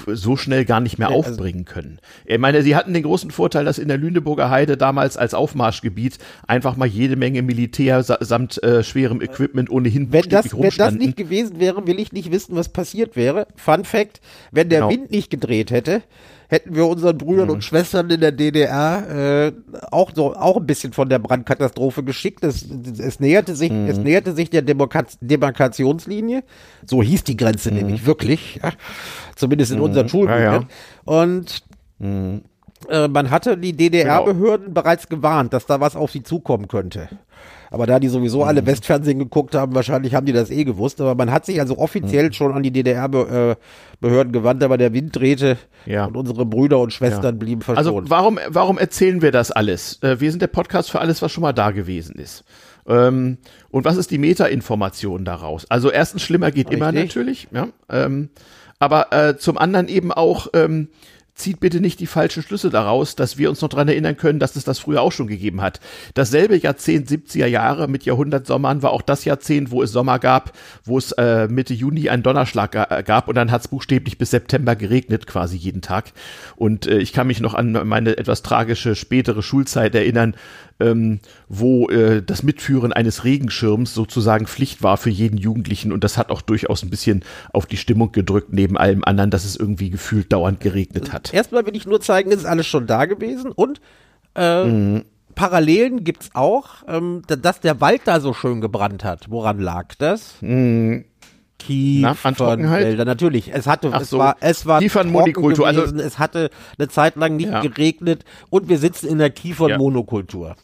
so 0.07 0.35
schnell 0.37 0.65
gar 0.65 0.79
nicht 0.79 0.97
mehr 0.97 1.09
also 1.09 1.31
aufbringen 1.31 1.65
können. 1.65 1.99
Ich 2.25 2.37
meine, 2.37 2.61
sie 2.61 2.75
hatten 2.75 2.93
den 2.93 3.03
großen 3.03 3.31
Vorteil, 3.31 3.65
dass 3.65 3.77
in 3.77 3.87
der 3.87 3.97
Lüneburger 3.97 4.49
Heide 4.49 4.77
damals 4.77 5.17
als 5.17 5.33
Aufmarschgebiet 5.33 6.17
einfach 6.47 6.75
mal 6.75 6.87
jede 6.87 7.15
Menge 7.15 7.41
Militär 7.41 8.03
samt 8.03 8.61
äh, 8.63 8.83
schwerem 8.83 9.21
Equipment 9.21 9.69
ohnehin 9.69 10.11
wenn 10.11 10.29
das, 10.29 10.57
wenn 10.57 10.69
das 10.77 10.93
nicht 10.93 11.17
gewesen 11.17 11.59
wäre, 11.59 11.87
will 11.87 11.99
ich 11.99 12.11
nicht 12.11 12.31
wissen, 12.31 12.55
was 12.55 12.69
passiert 12.69 13.15
wäre. 13.15 13.47
Fun 13.55 13.85
Fact, 13.85 14.21
wenn 14.51 14.69
der 14.69 14.81
genau. 14.81 14.91
Wind 14.91 15.11
nicht 15.11 15.29
gedreht 15.29 15.71
hätte, 15.71 16.01
hätten 16.47 16.75
wir 16.75 16.85
unseren 16.87 17.17
Brüdern 17.17 17.47
mhm. 17.47 17.55
und 17.55 17.63
Schwestern 17.63 18.09
in 18.09 18.21
der 18.21 18.31
DDR 18.31 19.47
äh, 19.47 19.51
auch 19.91 20.11
so 20.13 20.35
auch 20.35 20.57
ein 20.57 20.65
bisschen 20.65 20.93
von 20.93 21.09
der 21.09 21.19
Brandkatastrophe 21.19 22.03
geschickt. 22.03 22.43
Es, 22.43 22.65
es 22.99 23.19
näherte 23.19 23.55
sich, 23.55 23.71
mhm. 23.71 23.87
es 23.87 23.97
näherte 23.97 24.33
sich 24.33 24.49
der 24.49 24.61
Demarkationslinie. 24.61 26.43
So 26.85 27.01
hieß 27.01 27.23
die 27.23 27.37
Grenze 27.37 27.71
mhm. 27.71 27.77
nämlich 27.77 28.05
wirklich, 28.05 28.59
ja? 28.63 28.71
zumindest 29.35 29.71
in 29.71 29.79
unseren 29.79 30.05
mhm. 30.05 30.09
Schulbüchern. 30.09 30.41
Ja, 30.41 30.55
ja. 30.59 30.67
Und 31.05 31.63
mhm. 31.99 32.41
Äh, 32.89 33.07
man 33.07 33.29
hatte 33.31 33.57
die 33.57 33.73
DDR-Behörden 33.73 34.67
genau. 34.67 34.81
bereits 34.81 35.07
gewarnt, 35.07 35.53
dass 35.53 35.65
da 35.65 35.79
was 35.79 35.95
auf 35.95 36.11
sie 36.11 36.23
zukommen 36.23 36.67
könnte. 36.67 37.09
Aber 37.71 37.87
da 37.87 37.99
die 37.99 38.07
sowieso 38.07 38.41
mhm. 38.41 38.47
alle 38.47 38.65
Westfernsehen 38.65 39.19
geguckt 39.19 39.55
haben, 39.55 39.75
wahrscheinlich 39.75 40.15
haben 40.15 40.25
die 40.25 40.33
das 40.33 40.49
eh 40.49 40.63
gewusst. 40.63 41.01
Aber 41.01 41.15
man 41.15 41.31
hat 41.31 41.45
sich 41.45 41.59
also 41.59 41.77
offiziell 41.77 42.27
mhm. 42.27 42.33
schon 42.33 42.53
an 42.53 42.63
die 42.63 42.71
DDR-Behörden 42.71 44.31
gewandt, 44.31 44.63
aber 44.63 44.77
der 44.77 44.93
Wind 44.93 45.15
drehte 45.15 45.57
ja. 45.85 46.05
und 46.05 46.15
unsere 46.15 46.45
Brüder 46.45 46.79
und 46.79 46.93
Schwestern 46.93 47.35
ja. 47.35 47.39
blieben 47.39 47.61
verschont. 47.61 47.77
Also 47.77 48.09
warum, 48.09 48.39
warum 48.47 48.77
erzählen 48.77 49.21
wir 49.21 49.31
das 49.31 49.51
alles? 49.51 50.01
Äh, 50.01 50.19
wir 50.19 50.31
sind 50.31 50.41
der 50.41 50.47
Podcast 50.47 50.91
für 50.91 50.99
alles, 50.99 51.21
was 51.21 51.31
schon 51.31 51.41
mal 51.41 51.53
da 51.53 51.71
gewesen 51.71 52.15
ist. 52.15 52.43
Ähm, 52.87 53.39
und 53.69 53.83
was 53.85 53.97
ist 53.97 54.11
die 54.11 54.19
Meta-Information 54.19 55.25
daraus? 55.25 55.65
Also 55.69 55.91
erstens, 55.91 56.21
schlimmer 56.21 56.51
geht 56.51 56.67
Richtig. 56.67 56.77
immer 56.77 56.91
natürlich. 56.91 57.47
Ja, 57.51 57.67
ähm, 57.89 58.29
aber 58.79 59.11
äh, 59.11 59.37
zum 59.37 59.57
anderen 59.57 59.87
eben 59.87 60.11
auch, 60.11 60.47
ähm, 60.53 60.89
zieht 61.35 61.59
bitte 61.59 61.81
nicht 61.81 61.99
die 61.99 62.07
falschen 62.07 62.41
Schlüsse 62.41 62.69
daraus, 62.69 63.15
dass 63.15 63.37
wir 63.37 63.49
uns 63.49 63.61
noch 63.61 63.69
dran 63.69 63.89
erinnern 63.89 64.15
können, 64.15 64.39
dass 64.39 64.55
es 64.55 64.63
das 64.63 64.79
früher 64.79 65.01
auch 65.01 65.11
schon 65.11 65.27
gegeben 65.27 65.61
hat. 65.61 65.81
Dasselbe 66.13 66.57
Jahrzehnt 66.57 67.09
70er 67.09 67.45
Jahre 67.45 67.89
mit 67.89 68.05
Jahrhundertsommern 68.05 68.81
war 68.81 68.91
auch 68.91 69.01
das 69.01 69.25
Jahrzehnt, 69.25 69.69
wo 69.69 69.83
es 69.83 69.91
Sommer 69.91 70.17
gab, 70.19 70.53
wo 70.85 70.97
es 70.97 71.11
äh, 71.13 71.47
Mitte 71.49 71.73
Juni 71.73 72.09
einen 72.09 72.23
Donnerschlag 72.23 72.71
gab 73.05 73.27
und 73.27 73.35
dann 73.35 73.51
hat 73.51 73.61
es 73.61 73.67
buchstäblich 73.67 74.17
bis 74.17 74.31
September 74.31 74.77
geregnet, 74.77 75.27
quasi 75.27 75.57
jeden 75.57 75.81
Tag. 75.81 76.13
Und 76.55 76.87
äh, 76.87 76.99
ich 76.99 77.11
kann 77.11 77.27
mich 77.27 77.41
noch 77.41 77.53
an 77.53 77.73
meine 77.85 78.17
etwas 78.17 78.41
tragische 78.41 78.95
spätere 78.95 79.43
Schulzeit 79.43 79.93
erinnern, 79.93 80.35
ähm, 80.79 81.19
wo 81.47 81.89
äh, 81.89 82.21
das 82.21 82.43
Mitführen 82.43 82.93
eines 82.93 83.23
Regenschirms 83.23 83.93
sozusagen 83.93 84.47
Pflicht 84.47 84.83
war 84.83 84.97
für 84.97 85.09
jeden 85.09 85.37
Jugendlichen 85.37 85.91
und 85.91 86.03
das 86.03 86.17
hat 86.17 86.29
auch 86.29 86.41
durchaus 86.41 86.83
ein 86.83 86.89
bisschen 86.89 87.23
auf 87.53 87.65
die 87.65 87.77
Stimmung 87.77 88.11
gedrückt, 88.11 88.51
neben 88.51 88.77
allem 88.77 89.03
anderen, 89.03 89.31
dass 89.31 89.45
es 89.45 89.55
irgendwie 89.55 89.89
gefühlt 89.89 90.33
dauernd 90.33 90.59
geregnet 90.59 91.13
hat. 91.13 91.33
Erstmal 91.33 91.65
will 91.65 91.75
ich 91.75 91.85
nur 91.85 92.01
zeigen, 92.01 92.31
es 92.31 92.39
ist 92.39 92.45
alles 92.45 92.67
schon 92.67 92.87
da 92.87 93.05
gewesen 93.05 93.51
und 93.51 93.79
äh, 94.35 94.65
mhm. 94.65 95.05
Parallelen 95.35 96.05
gibt's 96.05 96.29
auch, 96.33 96.69
ähm, 96.87 97.21
dass 97.27 97.59
der 97.59 97.81
Wald 97.81 98.01
da 98.05 98.21
so 98.21 98.33
schön 98.33 98.61
gebrannt 98.61 99.03
hat. 99.03 99.29
Woran 99.29 99.59
lag 99.59 99.93
das? 99.97 100.35
Mhm. 100.41 101.05
Kiefernwälder, 101.59 103.05
natürlich. 103.05 103.53
Es 103.53 103.65
hatte, 103.65 103.89
Ach 103.91 104.01
es 104.01 104.09
so. 104.09 104.17
war, 104.17 104.37
es 104.39 104.65
war 104.65 104.79
Kiefernmonokultur. 104.79 105.65
Also 105.65 105.83
es 105.83 106.19
hatte 106.19 106.49
eine 106.77 106.89
Zeit 106.89 107.15
lang 107.15 107.37
nicht 107.37 107.49
ja. 107.49 107.61
geregnet 107.61 108.25
und 108.49 108.69
wir 108.69 108.77
sitzen 108.77 109.07
in 109.07 109.17
der 109.17 109.29
Kiefernmonokultur. 109.29 110.55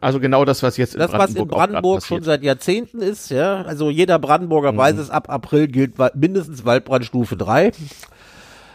Also 0.00 0.20
genau 0.20 0.44
das, 0.44 0.62
was 0.62 0.76
jetzt 0.76 0.94
in 0.94 1.00
das, 1.00 1.10
Brandenburg, 1.10 1.38
was 1.38 1.42
in 1.42 1.48
Brandenburg 1.48 2.02
schon 2.04 2.22
seit 2.22 2.42
Jahrzehnten 2.42 3.00
ist, 3.00 3.30
ja. 3.30 3.62
Also 3.62 3.90
jeder 3.90 4.18
Brandenburger 4.18 4.72
mhm. 4.72 4.76
weiß 4.76 4.98
es, 4.98 5.10
ab 5.10 5.30
April 5.30 5.68
gilt 5.68 5.94
mindestens 6.14 6.64
Waldbrandstufe 6.64 7.36
3. 7.36 7.72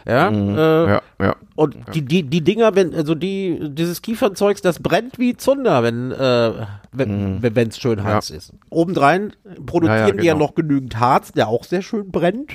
Ja, 0.04 0.30
mhm. 0.30 0.58
äh, 0.58 0.86
ja, 0.86 1.02
ja. 1.20 1.36
Und 1.54 1.74
ja. 1.74 1.92
die, 1.94 2.02
die, 2.02 2.22
die 2.24 2.40
Dinger, 2.42 2.74
wenn, 2.74 2.92
also 2.94 3.14
die, 3.14 3.70
dieses 3.70 4.02
Kiefernzeugs, 4.02 4.60
das 4.60 4.80
brennt 4.80 5.18
wie 5.18 5.36
Zunder, 5.36 5.82
wenn, 5.84 6.10
äh, 6.10 6.66
wenn, 6.90 7.36
mhm. 7.38 7.68
es 7.68 7.78
schön 7.78 8.02
heiß 8.02 8.30
ja. 8.30 8.36
ist. 8.36 8.52
Obendrein 8.68 9.32
produzieren 9.64 9.98
ja, 9.98 10.06
genau. 10.06 10.20
die 10.20 10.26
ja 10.26 10.34
noch 10.34 10.54
genügend 10.54 10.98
Harz, 10.98 11.32
der 11.32 11.48
auch 11.48 11.64
sehr 11.64 11.82
schön 11.82 12.10
brennt. 12.10 12.52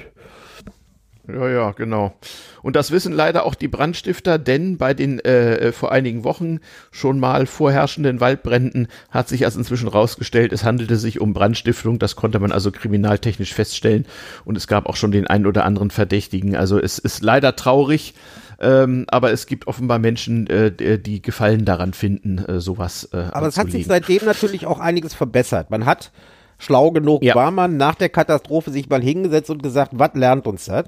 Ja, 1.28 1.50
ja, 1.50 1.72
genau. 1.72 2.13
Und 2.62 2.76
das 2.76 2.92
wissen 2.92 3.12
leider 3.12 3.46
auch 3.46 3.56
die 3.56 3.68
Brandstifter, 3.68 4.38
denn 4.38 4.78
bei 4.78 4.94
den 4.94 5.20
äh, 5.20 5.56
äh, 5.56 5.72
vor 5.72 5.92
einigen 5.92 6.24
Wochen 6.24 6.60
schon 6.92 7.20
mal 7.20 7.46
vorherrschenden 7.46 8.22
Waldbränden 8.22 8.88
hat 9.10 9.28
sich 9.28 9.44
also 9.44 9.60
inzwischen 9.60 9.90
rausgestellt, 9.90 10.54
es 10.54 10.63
handelte 10.63 10.96
sich 10.96 11.20
um 11.20 11.34
Brandstiftung. 11.34 12.00
Das 12.00 12.16
konnte 12.16 12.40
man 12.40 12.52
also 12.52 12.72
kriminaltechnisch 12.72 13.54
feststellen. 13.54 14.06
Und 14.46 14.56
es 14.56 14.68
gab 14.68 14.86
auch 14.86 14.96
schon 14.96 15.12
den 15.12 15.28
einen 15.28 15.48
oder 15.48 15.66
anderen 15.66 15.92
Verdächtigen. 15.92 16.56
Also 16.56 16.80
es 16.80 16.98
ist 16.98 17.22
leider 17.22 17.56
traurig. 17.56 18.13
Ähm, 18.60 19.06
aber 19.10 19.32
es 19.32 19.46
gibt 19.46 19.68
offenbar 19.68 20.00
Menschen, 20.00 20.48
äh, 20.48 20.98
die 20.98 21.22
Gefallen 21.22 21.63
daran 21.63 21.94
finden, 21.94 22.40
äh, 22.40 22.60
sowas. 22.60 23.08
Äh, 23.13 23.18
aber 23.32 23.48
es 23.48 23.58
hat 23.58 23.70
sich 23.70 23.86
seitdem 23.86 24.26
natürlich 24.26 24.66
auch 24.66 24.80
einiges 24.80 25.13
verbessert. 25.13 25.70
Man 25.70 25.86
hat 25.86 26.12
schlau 26.58 26.90
genug 26.92 27.24
ja. 27.24 27.36
war 27.36 27.52
man 27.52 27.78
nach 27.78 27.94
der 27.96 28.10
Katastrophe 28.10 28.72
sich 28.72 28.90
mal 28.90 29.02
hingesetzt 29.02 29.52
und 29.52 29.62
gesagt, 29.62 29.92
was 29.94 30.16
lernt 30.16 30.48
uns 30.48 30.66
das? 30.66 30.86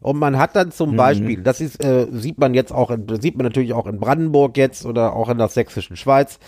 Und 0.00 0.18
man 0.18 0.38
hat 0.38 0.54
dann 0.56 0.70
zum 0.70 0.92
mhm. 0.92 0.96
Beispiel, 0.96 1.42
das 1.42 1.60
ist, 1.60 1.82
äh, 1.84 2.06
sieht 2.10 2.38
man 2.38 2.54
jetzt 2.54 2.72
auch, 2.72 2.90
in, 2.90 3.06
sieht 3.20 3.36
man 3.36 3.44
natürlich 3.44 3.72
auch 3.72 3.86
in 3.86 3.98
Brandenburg 3.98 4.56
jetzt 4.56 4.86
oder 4.86 5.14
auch 5.14 5.28
in 5.28 5.38
der 5.38 5.48
sächsischen 5.48 5.96
Schweiz, 5.96 6.38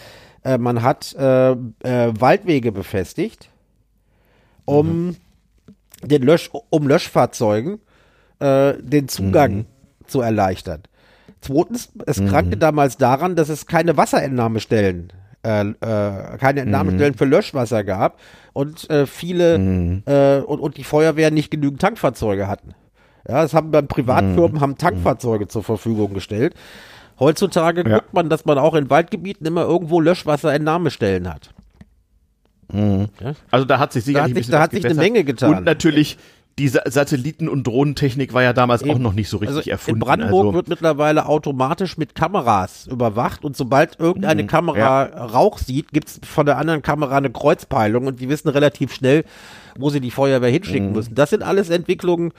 äh, 0.45 0.59
man 0.59 0.83
hat 0.83 1.15
äh, 1.15 1.51
äh, 1.53 1.57
Waldwege 1.83 2.73
befestigt, 2.73 3.51
um 4.65 5.07
mhm. 5.07 5.17
den 6.03 6.23
Lösch, 6.23 6.51
um 6.71 6.87
Löschfahrzeugen 6.87 7.81
äh, 8.39 8.75
den 8.81 9.09
Zugang 9.09 9.53
mhm. 9.53 9.67
zu 10.07 10.21
erleichtern. 10.21 10.83
Zweitens, 11.41 11.91
es 12.07 12.21
mhm. 12.21 12.29
krankte 12.29 12.57
damals 12.57 12.97
daran, 12.97 13.35
dass 13.35 13.49
es 13.49 13.67
keine 13.67 13.97
Wasserentnahmestellen 13.97 15.13
äh, 15.43 15.71
äh, 15.71 16.37
keine 16.39 16.61
Entnahmestellen 16.61 17.15
mhm. 17.15 17.19
für 17.19 17.25
Löschwasser 17.25 17.83
gab 17.83 18.21
und 18.53 18.91
äh, 18.91 19.07
viele 19.07 19.59
mhm. 19.59 20.03
äh, 20.07 20.41
und, 20.41 20.61
und 20.61 20.77
die 20.77 20.85
Feuerwehr 20.85 21.31
nicht 21.31 21.51
genügend 21.51 21.81
Tankfahrzeuge 21.81 22.47
hatten. 22.47 22.75
Ja, 23.29 23.43
das 23.43 23.55
haben 23.55 23.73
dann 23.73 23.87
Privatfirmen 23.87 24.55
mhm. 24.55 24.61
haben 24.61 24.79
Tankfahrzeuge 24.79 25.49
zur 25.49 25.63
Verfügung 25.63 26.15
gestellt. 26.15 26.55
Heutzutage 27.19 27.89
ja. 27.89 27.99
guckt 27.99 28.15
man, 28.15 28.31
dass 28.31 28.47
man 28.47 28.59
auch 28.59 28.75
in 28.75 28.89
Waldgebieten 28.89 29.47
immer 29.47 29.63
irgendwo 29.63 30.01
Löschwasserentnahmestellen 30.01 31.29
hat. 31.29 31.51
Mhm. 32.73 33.09
Ja? 33.21 33.35
Also 33.51 33.67
da 33.67 33.79
hat 33.79 33.93
sich 33.93 34.05
sicherlich 34.05 34.33
da 34.33 34.39
hat 34.39 34.45
sich, 34.45 34.51
da 34.51 34.61
hat 34.61 34.73
sich 34.73 34.85
eine 34.87 34.95
Menge 34.95 35.25
getan. 35.25 35.59
Und 35.59 35.65
natürlich 35.65 36.17
die 36.59 36.69
Satelliten- 36.69 37.49
und 37.49 37.67
Drohnentechnik 37.67 38.35
war 38.35 38.43
ja 38.43 38.53
damals 38.53 38.83
Eben. 38.83 38.91
auch 38.91 38.99
noch 38.99 39.13
nicht 39.15 39.31
so 39.31 39.39
richtig 39.39 39.57
also 39.57 39.71
erfunden. 39.71 39.97
In 39.97 40.07
Brandenburg 40.07 40.47
also. 40.47 40.55
wird 40.55 40.69
mittlerweile 40.69 41.27
automatisch 41.27 41.97
mit 41.97 42.15
Kameras 42.15 42.87
überwacht 42.87 43.45
und 43.45 43.57
sobald 43.57 43.99
irgendeine 43.99 44.43
mhm, 44.43 44.47
Kamera 44.47 45.09
ja. 45.09 45.25
Rauch 45.25 45.59
sieht, 45.59 45.93
gibt 45.93 46.09
es 46.09 46.21
von 46.23 46.45
der 46.45 46.59
anderen 46.59 46.83
Kamera 46.83 47.17
eine 47.17 47.31
Kreuzpeilung 47.31 48.07
und 48.07 48.21
die 48.21 48.29
wissen 48.29 48.49
relativ 48.49 48.93
schnell, 48.93 49.25
wo 49.79 49.89
sie 49.89 50.01
die 50.01 50.11
Feuerwehr 50.11 50.51
hinschicken 50.51 50.89
mhm. 50.89 50.97
müssen. 50.97 51.15
Das 51.15 51.31
sind 51.31 51.43
alles 51.43 51.71
Entwicklungen, 51.71 52.33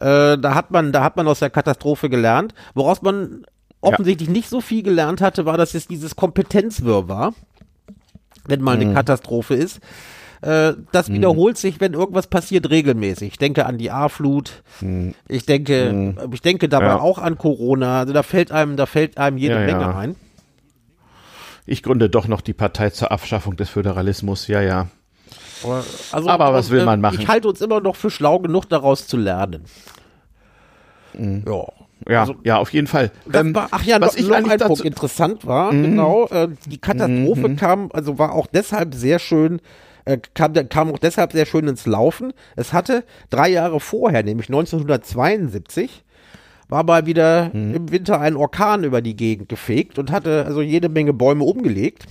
äh, 0.00 0.38
da 0.38 0.54
hat 0.54 0.70
man, 0.70 0.92
da 0.92 1.04
hat 1.04 1.16
man 1.16 1.28
aus 1.28 1.38
der 1.38 1.50
Katastrophe 1.50 2.08
gelernt. 2.08 2.54
Woraus 2.74 3.02
man 3.02 3.44
offensichtlich 3.80 4.28
ja. 4.28 4.32
nicht 4.32 4.48
so 4.48 4.60
viel 4.60 4.82
gelernt 4.82 5.20
hatte, 5.20 5.44
war, 5.46 5.56
dass 5.56 5.74
es 5.74 5.86
dieses 5.86 6.16
Kompetenzwirrwarr, 6.16 7.34
wenn 8.46 8.60
mal 8.60 8.76
eine 8.76 8.86
mhm. 8.86 8.94
Katastrophe 8.94 9.54
ist. 9.54 9.80
Äh, 10.42 10.72
das 10.92 11.08
mhm. 11.08 11.14
wiederholt 11.14 11.58
sich, 11.58 11.80
wenn 11.80 11.92
irgendwas 11.92 12.26
passiert, 12.26 12.70
regelmäßig. 12.70 13.32
Ich 13.32 13.38
denke 13.38 13.66
an 13.66 13.76
die 13.76 13.90
A-Flut. 13.90 14.62
Mhm. 14.80 15.14
Ich 15.28 15.44
denke, 15.44 15.92
mhm. 15.92 16.32
ich 16.32 16.40
denke 16.40 16.68
dabei 16.68 16.86
ja. 16.86 17.00
auch 17.00 17.18
an 17.18 17.36
Corona. 17.36 18.00
Also 18.00 18.12
da 18.14 18.22
fällt 18.22 18.52
einem, 18.52 18.76
da 18.76 18.86
fällt 18.86 19.18
einem 19.18 19.36
jede 19.36 19.54
ja, 19.54 19.66
Menge 19.66 19.94
ein. 19.94 20.16
Ich 21.66 21.82
gründe 21.82 22.08
doch 22.08 22.26
noch 22.26 22.40
die 22.40 22.54
Partei 22.54 22.90
zur 22.90 23.12
Abschaffung 23.12 23.56
des 23.56 23.68
Föderalismus. 23.68 24.46
Ja, 24.46 24.62
ja. 24.62 24.88
Also, 26.12 26.28
aber 26.28 26.52
was 26.52 26.70
will 26.70 26.84
man 26.84 27.00
machen? 27.00 27.18
Ich 27.20 27.28
halte 27.28 27.48
uns 27.48 27.60
immer 27.60 27.80
noch 27.80 27.96
für 27.96 28.10
schlau 28.10 28.38
genug, 28.38 28.68
daraus 28.68 29.06
zu 29.06 29.16
lernen. 29.16 29.64
Mhm. 31.14 31.44
Ja. 31.46 31.64
Ja, 32.08 32.20
also, 32.22 32.34
ja, 32.44 32.56
auf 32.56 32.72
jeden 32.72 32.86
Fall. 32.86 33.10
Ähm, 33.32 33.54
war, 33.54 33.68
ach 33.72 33.84
ja, 33.84 34.00
was 34.00 34.14
noch, 34.14 34.20
ich 34.20 34.26
noch 34.26 34.50
ein 34.50 34.58
Punkt 34.58 34.84
interessant 34.84 35.46
war, 35.46 35.70
mhm. 35.70 35.82
genau, 35.82 36.26
äh, 36.28 36.48
die 36.66 36.78
Katastrophe 36.78 37.48
mhm. 37.48 37.56
kam, 37.56 37.90
also 37.92 38.18
war 38.18 38.32
auch 38.32 38.46
deshalb 38.46 38.94
sehr 38.94 39.18
schön, 39.18 39.60
äh, 40.06 40.16
kam, 40.32 40.54
kam 40.70 40.90
auch 40.90 40.98
deshalb 40.98 41.32
sehr 41.32 41.44
schön 41.44 41.68
ins 41.68 41.84
Laufen. 41.84 42.32
Es 42.56 42.72
hatte 42.72 43.04
drei 43.28 43.50
Jahre 43.50 43.80
vorher, 43.80 44.22
nämlich 44.22 44.48
1972, 44.48 46.02
war 46.68 46.84
mal 46.84 47.04
wieder 47.04 47.50
mhm. 47.52 47.74
im 47.74 47.90
Winter 47.90 48.18
ein 48.18 48.36
Orkan 48.36 48.84
über 48.84 49.02
die 49.02 49.16
Gegend 49.16 49.50
gefegt 49.50 49.98
und 49.98 50.10
hatte 50.10 50.46
also 50.46 50.62
jede 50.62 50.88
Menge 50.88 51.12
Bäume 51.12 51.44
umgelegt. 51.44 52.06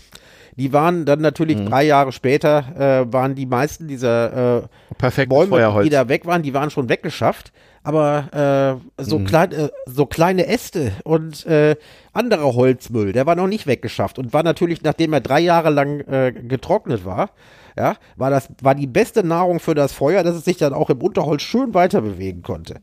Die 0.59 0.73
waren 0.73 1.05
dann 1.05 1.21
natürlich 1.21 1.57
mhm. 1.57 1.67
drei 1.67 1.83
Jahre 1.85 2.11
später, 2.11 3.05
äh, 3.07 3.13
waren 3.13 3.33
die 3.33 3.45
meisten 3.45 3.87
dieser 3.87 4.63
äh, 4.97 5.25
Bäume, 5.25 5.47
Feuerholz. 5.47 5.85
die 5.85 5.89
da 5.89 6.09
weg 6.09 6.25
waren, 6.25 6.43
die 6.43 6.53
waren 6.53 6.69
schon 6.69 6.89
weggeschafft. 6.89 7.53
Aber 7.81 8.81
äh, 8.97 9.01
so, 9.01 9.19
mhm. 9.19 9.23
klein, 9.23 9.51
äh, 9.53 9.69
so 9.85 10.05
kleine 10.05 10.47
Äste 10.47 10.91
und 11.05 11.45
äh, 11.45 11.77
anderer 12.11 12.53
Holzmüll, 12.55 13.13
der 13.13 13.25
war 13.25 13.37
noch 13.37 13.47
nicht 13.47 13.67
weggeschafft 13.67 14.19
und 14.19 14.33
war 14.33 14.43
natürlich, 14.43 14.83
nachdem 14.83 15.13
er 15.13 15.21
drei 15.21 15.39
Jahre 15.39 15.69
lang 15.69 16.01
äh, 16.01 16.33
getrocknet 16.33 17.05
war, 17.05 17.29
ja, 17.77 17.95
war 18.17 18.29
das 18.29 18.49
war 18.61 18.75
die 18.75 18.87
beste 18.87 19.25
Nahrung 19.25 19.61
für 19.61 19.75
das 19.75 19.93
Feuer, 19.93 20.23
dass 20.23 20.35
es 20.35 20.43
sich 20.43 20.57
dann 20.57 20.73
auch 20.73 20.89
im 20.89 21.01
Unterholz 21.01 21.41
schön 21.41 21.73
weiter 21.73 22.01
bewegen 22.01 22.41
konnte. 22.41 22.81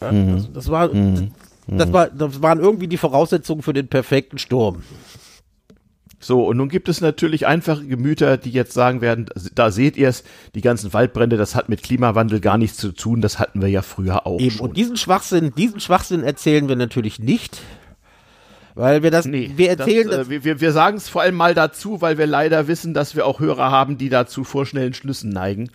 Ja, 0.00 0.10
mhm. 0.10 0.36
das, 0.36 0.52
das, 0.52 0.70
war, 0.70 0.88
mhm. 0.88 1.32
das, 1.66 1.92
war, 1.92 2.08
das 2.08 2.40
waren 2.40 2.60
irgendwie 2.60 2.88
die 2.88 2.96
Voraussetzungen 2.96 3.60
für 3.60 3.74
den 3.74 3.88
perfekten 3.88 4.38
Sturm. 4.38 4.82
So, 6.24 6.46
und 6.46 6.56
nun 6.56 6.70
gibt 6.70 6.88
es 6.88 7.02
natürlich 7.02 7.46
einfache 7.46 7.84
Gemüter, 7.84 8.38
die 8.38 8.50
jetzt 8.50 8.72
sagen 8.72 9.02
werden, 9.02 9.26
da 9.54 9.70
seht 9.70 9.98
ihr 9.98 10.08
es, 10.08 10.24
die 10.54 10.62
ganzen 10.62 10.94
Waldbrände, 10.94 11.36
das 11.36 11.54
hat 11.54 11.68
mit 11.68 11.82
Klimawandel 11.82 12.40
gar 12.40 12.56
nichts 12.56 12.78
zu 12.78 12.92
tun, 12.92 13.20
das 13.20 13.38
hatten 13.38 13.60
wir 13.60 13.68
ja 13.68 13.82
früher 13.82 14.26
auch 14.26 14.40
Eben, 14.40 14.50
schon. 14.50 14.68
Und 14.68 14.76
diesen 14.78 14.96
Schwachsinn, 14.96 15.52
diesen 15.54 15.80
Schwachsinn 15.80 16.24
erzählen 16.24 16.66
wir 16.66 16.76
natürlich 16.76 17.18
nicht. 17.18 17.60
Weil 18.74 19.02
wir 19.02 19.10
das, 19.10 19.26
nee, 19.26 19.52
wir 19.54 19.68
erzählen 19.68 20.08
das, 20.08 20.28
äh, 20.28 20.42
wir, 20.44 20.60
wir 20.62 20.72
sagen 20.72 20.96
es 20.96 21.10
vor 21.10 21.20
allem 21.20 21.34
mal 21.34 21.52
dazu, 21.52 22.00
weil 22.00 22.16
wir 22.16 22.26
leider 22.26 22.68
wissen, 22.68 22.94
dass 22.94 23.14
wir 23.14 23.26
auch 23.26 23.38
Hörer 23.38 23.70
haben, 23.70 23.98
die 23.98 24.08
dazu 24.08 24.44
vorschnellen 24.44 24.94
Schlüssen 24.94 25.28
neigen. 25.28 25.68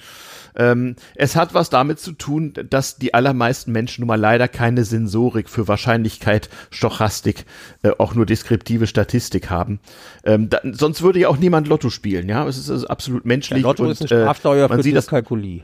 Ähm, 0.55 0.95
es 1.15 1.35
hat 1.35 1.53
was 1.53 1.69
damit 1.69 1.99
zu 1.99 2.11
tun, 2.11 2.53
dass 2.69 2.97
die 2.97 3.13
allermeisten 3.13 3.71
Menschen 3.71 4.01
nun 4.01 4.07
mal 4.07 4.19
leider 4.19 4.47
keine 4.47 4.83
Sensorik 4.83 5.49
für 5.49 5.67
Wahrscheinlichkeit, 5.67 6.49
Stochastik, 6.71 7.45
äh, 7.83 7.91
auch 7.97 8.15
nur 8.15 8.25
deskriptive 8.25 8.87
Statistik 8.87 9.49
haben. 9.49 9.79
Ähm, 10.23 10.49
da, 10.49 10.59
sonst 10.71 11.01
würde 11.01 11.19
ja 11.19 11.29
auch 11.29 11.37
niemand 11.37 11.67
Lotto 11.67 11.89
spielen, 11.89 12.29
ja. 12.29 12.47
Es 12.47 12.57
ist 12.57 12.69
also 12.69 12.87
absolut 12.87 13.25
menschlich. 13.25 13.61
Ja, 13.61 13.67
Lotto 13.67 13.83
und, 13.83 13.91
ist 13.91 14.01
eine 14.01 14.07
Strafsteuer 14.07 14.65
äh, 14.65 14.69
man 14.69 14.79
für 14.79 14.83
sieht 14.83 14.95
das 14.95 15.07
Kalkulie. 15.07 15.63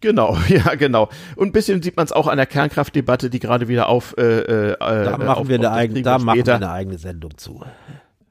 Genau, 0.00 0.36
ja, 0.48 0.74
genau. 0.74 1.08
Und 1.36 1.48
ein 1.48 1.52
bisschen 1.52 1.82
sieht 1.82 1.96
man 1.96 2.04
es 2.04 2.12
auch 2.12 2.26
an 2.26 2.36
der 2.36 2.46
Kernkraftdebatte, 2.46 3.30
die 3.30 3.38
gerade 3.38 3.68
wieder 3.68 3.88
auf. 3.88 4.14
Äh, 4.18 4.40
äh, 4.40 4.76
da 4.78 5.16
machen, 5.18 5.28
auf, 5.28 5.48
wir, 5.48 5.56
eine 5.56 5.72
eigene, 5.72 6.02
da 6.02 6.18
machen 6.18 6.44
wir 6.44 6.54
eine 6.54 6.70
eigene 6.70 6.98
Sendung 6.98 7.36
zu. 7.38 7.64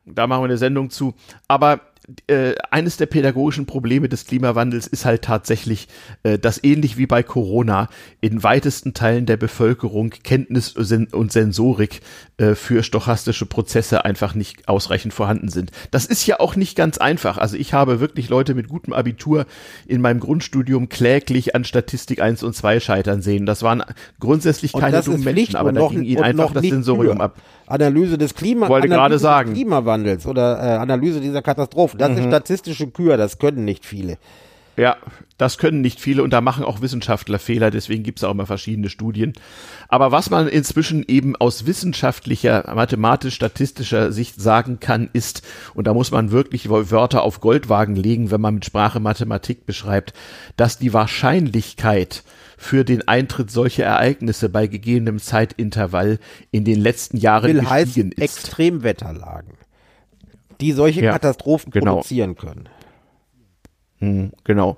Da 0.05 0.27
machen 0.27 0.41
wir 0.41 0.45
eine 0.45 0.57
Sendung 0.57 0.89
zu. 0.89 1.15
Aber 1.47 1.81
äh, 2.27 2.55
eines 2.71 2.95
der 2.95 3.05
pädagogischen 3.05 3.65
Probleme 3.65 4.07
des 4.07 4.25
Klimawandels 4.25 4.87
ist 4.87 5.03
halt 5.03 5.23
tatsächlich, 5.23 5.89
äh, 6.23 6.39
dass 6.39 6.63
ähnlich 6.63 6.97
wie 6.97 7.05
bei 7.05 7.21
Corona 7.21 7.89
in 8.21 8.43
weitesten 8.43 8.93
Teilen 8.93 9.25
der 9.25 9.35
Bevölkerung 9.35 10.11
Kenntnis 10.23 10.71
und 10.71 11.31
Sensorik 11.31 12.01
äh, 12.37 12.55
für 12.55 12.83
stochastische 12.83 13.45
Prozesse 13.45 14.05
einfach 14.05 14.35
nicht 14.35 14.69
ausreichend 14.69 15.13
vorhanden 15.13 15.49
sind. 15.49 15.71
Das 15.91 16.05
ist 16.05 16.25
ja 16.25 16.39
auch 16.39 16.55
nicht 16.55 16.77
ganz 16.77 16.97
einfach. 16.97 17.37
Also 17.37 17.57
ich 17.57 17.73
habe 17.73 17.99
wirklich 17.99 18.29
Leute 18.29 18.55
mit 18.55 18.69
gutem 18.69 18.93
Abitur 18.93 19.45
in 19.85 19.99
meinem 19.99 20.21
Grundstudium 20.21 20.87
kläglich 20.87 21.55
an 21.55 21.65
Statistik 21.65 22.21
1 22.21 22.41
und 22.43 22.53
2 22.53 22.79
scheitern 22.79 23.21
sehen. 23.21 23.45
Das 23.45 23.63
waren 23.63 23.83
grundsätzlich 24.21 24.71
keine 24.71 25.01
dummen 25.01 25.25
Menschen, 25.25 25.57
aber 25.57 25.73
da 25.73 25.87
ging 25.89 26.03
ihnen 26.03 26.23
einfach 26.23 26.53
das 26.53 26.63
Sensorium 26.63 27.19
ab. 27.19 27.35
Analyse 27.67 28.17
des 28.17 28.33
Klima 28.33 28.67
gerade 28.67 29.19
sagen. 29.19 29.53
Klimawandels 29.53 30.25
oder 30.25 30.57
äh, 30.57 30.77
Analyse 30.77 31.19
dieser 31.19 31.41
Katastrophe. 31.41 31.97
Das 31.97 32.11
mhm. 32.11 32.17
ist 32.17 32.25
statistische 32.25 32.87
Kür, 32.87 33.17
das 33.17 33.37
können 33.37 33.65
nicht 33.65 33.85
viele. 33.85 34.17
Ja, 34.77 34.97
das 35.39 35.57
können 35.57 35.81
nicht 35.81 35.99
viele 35.99 36.21
und 36.21 36.31
da 36.31 36.39
machen 36.39 36.63
auch 36.63 36.81
Wissenschaftler 36.81 37.39
Fehler, 37.39 37.71
deswegen 37.71 38.03
gibt 38.03 38.19
es 38.19 38.23
auch 38.23 38.31
immer 38.31 38.45
verschiedene 38.45 38.89
Studien. 38.89 39.33
Aber 39.87 40.11
was 40.11 40.29
man 40.29 40.47
inzwischen 40.47 41.03
eben 41.07 41.35
aus 41.35 41.65
wissenschaftlicher, 41.65 42.71
mathematisch-statistischer 42.75 44.11
Sicht 44.11 44.39
sagen 44.39 44.79
kann, 44.79 45.09
ist, 45.13 45.41
und 45.73 45.87
da 45.87 45.95
muss 45.95 46.11
man 46.11 46.31
wirklich 46.31 46.69
Wörter 46.69 47.23
auf 47.23 47.41
Goldwagen 47.41 47.95
legen, 47.95 48.29
wenn 48.29 48.41
man 48.41 48.55
mit 48.55 48.65
Sprache 48.65 48.99
Mathematik 48.99 49.65
beschreibt, 49.65 50.13
dass 50.57 50.77
die 50.77 50.93
Wahrscheinlichkeit 50.93 52.23
für 52.57 52.83
den 52.83 53.07
Eintritt 53.07 53.49
solcher 53.49 53.85
Ereignisse 53.85 54.49
bei 54.49 54.67
gegebenem 54.67 55.19
Zeitintervall 55.19 56.19
in 56.51 56.65
den 56.65 56.79
letzten 56.79 57.17
Jahren 57.17 57.53
Will 57.53 57.61
gestiegen 57.61 57.69
heißt 57.69 57.97
ist. 57.97 58.21
Extremwetterlagen, 58.21 59.53
die 60.61 60.71
solche 60.71 61.03
Ja, 61.03 61.13
Katastrophen 61.13 61.71
genau. 61.71 61.95
produzieren 61.95 62.35
können. 62.35 62.69
Hm, 63.99 64.31
genau. 64.43 64.77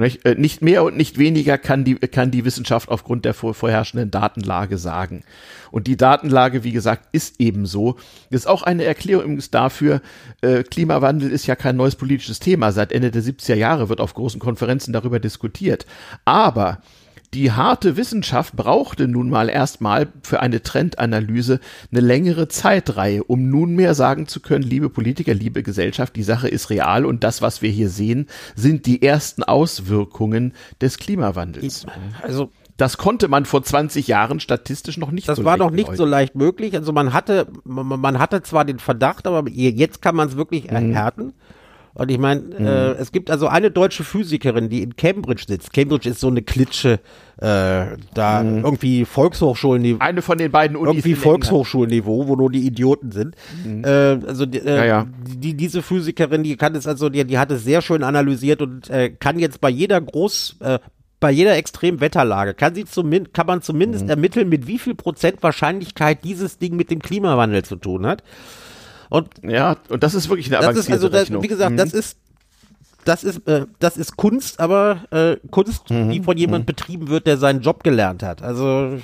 Nicht, 0.00 0.24
äh, 0.24 0.36
nicht 0.36 0.62
mehr 0.62 0.84
und 0.84 0.96
nicht 0.96 1.18
weniger 1.18 1.58
kann 1.58 1.84
die, 1.84 1.96
kann 1.96 2.30
die 2.30 2.44
Wissenschaft 2.44 2.88
aufgrund 2.88 3.24
der 3.24 3.34
vor, 3.34 3.52
vorherrschenden 3.52 4.12
Datenlage 4.12 4.78
sagen. 4.78 5.24
Und 5.72 5.88
die 5.88 5.96
Datenlage, 5.96 6.62
wie 6.62 6.70
gesagt, 6.70 7.08
ist 7.10 7.40
ebenso. 7.40 7.96
Das 8.30 8.42
ist 8.42 8.46
auch 8.46 8.62
eine 8.62 8.84
Erklärung 8.84 9.40
dafür, 9.50 10.00
äh, 10.40 10.62
Klimawandel 10.62 11.32
ist 11.32 11.48
ja 11.48 11.56
kein 11.56 11.74
neues 11.74 11.96
politisches 11.96 12.38
Thema. 12.38 12.70
Seit 12.70 12.92
Ende 12.92 13.10
der 13.10 13.22
70er 13.22 13.56
Jahre 13.56 13.88
wird 13.88 14.00
auf 14.00 14.14
großen 14.14 14.38
Konferenzen 14.38 14.92
darüber 14.92 15.18
diskutiert. 15.18 15.84
Aber 16.24 16.80
die 17.34 17.52
harte 17.52 17.96
Wissenschaft 17.96 18.56
brauchte 18.56 19.06
nun 19.06 19.28
mal 19.28 19.48
erstmal 19.50 20.08
für 20.22 20.40
eine 20.40 20.62
Trendanalyse 20.62 21.60
eine 21.92 22.00
längere 22.00 22.48
Zeitreihe, 22.48 23.22
um 23.22 23.50
nunmehr 23.50 23.94
sagen 23.94 24.26
zu 24.26 24.40
können, 24.40 24.64
liebe 24.64 24.88
Politiker, 24.88 25.34
liebe 25.34 25.62
Gesellschaft, 25.62 26.16
die 26.16 26.22
Sache 26.22 26.48
ist 26.48 26.70
real 26.70 27.04
und 27.04 27.24
das, 27.24 27.42
was 27.42 27.60
wir 27.60 27.70
hier 27.70 27.90
sehen, 27.90 28.26
sind 28.56 28.86
die 28.86 29.02
ersten 29.02 29.42
Auswirkungen 29.42 30.54
des 30.80 30.96
Klimawandels. 30.98 31.86
Also 32.22 32.50
Das 32.78 32.96
konnte 32.96 33.28
man 33.28 33.44
vor 33.44 33.62
20 33.62 34.06
Jahren 34.06 34.40
statistisch 34.40 34.96
noch 34.96 35.10
nicht 35.10 35.28
das 35.28 35.38
so 35.38 35.44
war 35.44 35.56
noch 35.56 35.70
nicht 35.70 35.86
so 35.88 36.04
leugnen. 36.04 36.10
leicht 36.10 36.34
möglich. 36.36 36.74
Also 36.76 36.92
man 36.92 37.12
hatte, 37.12 37.48
man, 37.64 37.86
man 38.00 38.18
hatte 38.18 38.42
zwar 38.42 38.64
den 38.64 38.78
Verdacht, 38.78 39.26
aber 39.26 39.48
jetzt 39.50 40.00
kann 40.00 40.14
man 40.16 40.28
es 40.28 40.36
wirklich 40.36 40.70
Mhm. 40.70 41.32
Und 41.98 42.10
ich 42.10 42.18
meine, 42.18 42.40
äh, 42.58 43.00
es 43.00 43.12
gibt 43.12 43.30
also 43.30 43.48
eine 43.48 43.70
deutsche 43.70 44.04
Physikerin, 44.04 44.68
die 44.68 44.82
in 44.82 44.96
Cambridge 44.96 45.44
sitzt. 45.48 45.72
Cambridge 45.72 46.08
ist 46.08 46.20
so 46.20 46.28
eine 46.28 46.42
Klitsche, 46.42 47.00
äh, 47.38 47.86
da 48.14 48.42
irgendwie 48.42 49.04
Volkshochschulniveau. 49.04 49.98
Eine 50.00 50.22
von 50.22 50.38
den 50.38 50.50
beiden 50.50 50.76
Unis 50.76 50.94
irgendwie. 51.04 51.14
Volkshochschulniveau, 51.16 52.28
wo 52.28 52.36
nur 52.36 52.50
die 52.50 52.66
Idioten 52.66 53.10
sind. 53.12 53.34
Äh, 53.66 53.88
also 54.26 54.46
die, 54.46 54.58
äh, 54.58 54.76
Ja, 54.76 54.84
ja. 54.84 55.06
Die, 55.26 55.54
diese 55.54 55.82
Physikerin, 55.82 56.42
die 56.44 56.56
kann 56.56 56.74
es 56.74 56.86
also, 56.86 57.08
die, 57.08 57.24
die 57.24 57.38
hat 57.38 57.50
es 57.50 57.64
sehr 57.64 57.82
schön 57.82 58.02
analysiert 58.02 58.62
und 58.62 58.88
äh, 58.90 59.10
kann 59.10 59.38
jetzt 59.38 59.60
bei 59.60 59.68
jeder 59.68 60.00
Groß, 60.00 60.56
äh, 60.60 60.78
bei 61.20 61.32
jeder 61.32 61.56
extremen 61.56 62.00
Wetterlage 62.00 62.54
kann 62.54 62.76
sie 62.76 62.84
zumindest, 62.84 63.34
kann 63.34 63.48
man 63.48 63.60
zumindest 63.60 64.04
Mhm. 64.04 64.10
ermitteln, 64.10 64.48
mit 64.48 64.68
wie 64.68 64.78
viel 64.78 64.94
Prozent 64.94 65.42
Wahrscheinlichkeit 65.42 66.22
dieses 66.22 66.58
Ding 66.58 66.76
mit 66.76 66.92
dem 66.92 67.00
Klimawandel 67.02 67.64
zu 67.64 67.74
tun 67.74 68.06
hat. 68.06 68.22
Und 69.10 69.28
Ja, 69.42 69.76
und 69.88 70.02
das 70.02 70.14
ist 70.14 70.28
wirklich 70.28 70.46
eine 70.54 70.64
das 70.64 70.76
ist 70.76 70.90
also, 70.90 71.08
das, 71.08 71.30
wie 71.30 71.48
gesagt, 71.48 71.72
Mhm. 71.72 71.76
das 71.76 71.92
ist 71.92 72.18
das 73.04 73.24
ist, 73.24 73.46
äh, 73.48 73.64
das 73.78 73.96
ist 73.96 74.16
Kunst, 74.18 74.60
aber 74.60 75.04
äh, 75.10 75.36
Kunst, 75.50 75.88
Mhm. 75.90 76.10
die 76.10 76.20
von 76.22 76.36
jemand 76.36 76.66
betrieben 76.66 77.08
wird, 77.08 77.26
der 77.26 77.38
seinen 77.38 77.62
Job 77.62 77.82
gelernt 77.82 78.22
hat. 78.22 78.42
Also 78.42 78.98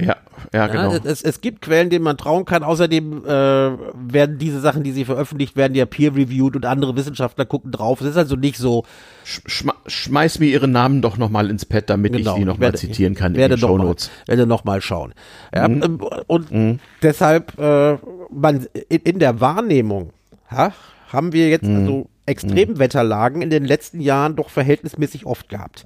ja, 0.00 0.16
ja, 0.52 0.66
genau. 0.66 0.92
ja, 0.92 1.00
es, 1.04 1.22
es 1.22 1.40
gibt 1.40 1.62
Quellen, 1.62 1.90
denen 1.90 2.04
man 2.04 2.16
trauen 2.16 2.44
kann. 2.44 2.62
Außerdem 2.62 3.24
äh, 3.24 3.28
werden 3.28 4.38
diese 4.38 4.60
Sachen, 4.60 4.82
die 4.82 4.92
sie 4.92 5.04
veröffentlicht, 5.04 5.56
werden 5.56 5.74
ja 5.74 5.86
peer-reviewed 5.86 6.56
und 6.56 6.64
andere 6.66 6.96
Wissenschaftler 6.96 7.44
gucken 7.44 7.70
drauf. 7.72 8.00
Es 8.00 8.06
ist 8.08 8.16
also 8.16 8.36
nicht 8.36 8.56
so. 8.58 8.84
Sch 9.24 9.40
schma- 9.46 9.74
schmeiß 9.86 10.38
mir 10.38 10.46
ihren 10.46 10.72
Namen 10.72 11.02
doch 11.02 11.16
nochmal 11.18 11.50
ins 11.50 11.64
Pad, 11.64 11.90
damit 11.90 12.12
Genau, 12.14 12.32
ich 12.32 12.38
sie 12.40 12.44
nochmal 12.44 12.74
zitieren 12.74 13.14
kann 13.14 13.34
werde 13.34 13.54
in 13.54 13.60
den 13.60 13.66
Shownotes. 13.68 14.10
werde 14.26 14.46
noch 14.46 14.64
mal 14.64 14.80
schauen. 14.80 15.12
Ja, 15.54 15.68
Mhm. 15.68 15.82
ähm, 15.82 16.00
Und 16.26 16.80
deshalb, 17.02 17.58
äh, 17.58 17.96
man, 18.30 18.66
in, 18.88 19.00
in 19.02 19.18
der 19.18 19.40
Wahrnehmung 19.40 20.10
ha, 20.50 20.72
haben 21.12 21.32
wir 21.32 21.44
Mhm. 21.46 21.50
jetzt 21.50 21.68
also 21.68 22.08
Extremwetterlagen 22.26 23.42
in 23.42 23.50
den 23.50 23.64
letzten 23.64 24.00
Jahren 24.00 24.36
doch 24.36 24.50
verhältnismäßig 24.50 25.26
oft 25.26 25.48
gehabt. 25.48 25.84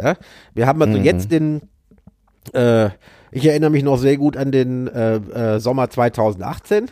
Ja, 0.00 0.16
wir 0.54 0.66
haben 0.66 0.78
Mhm. 0.78 0.82
also 0.82 0.98
jetzt 0.98 1.30
den, 1.30 1.62
äh, 2.52 2.90
ich 3.34 3.46
erinnere 3.46 3.70
mich 3.70 3.82
noch 3.82 3.96
sehr 3.98 4.16
gut 4.16 4.36
an 4.36 4.52
den 4.52 4.86
äh, 4.88 5.16
äh, 5.16 5.60
Sommer 5.60 5.90
2018. 5.90 6.86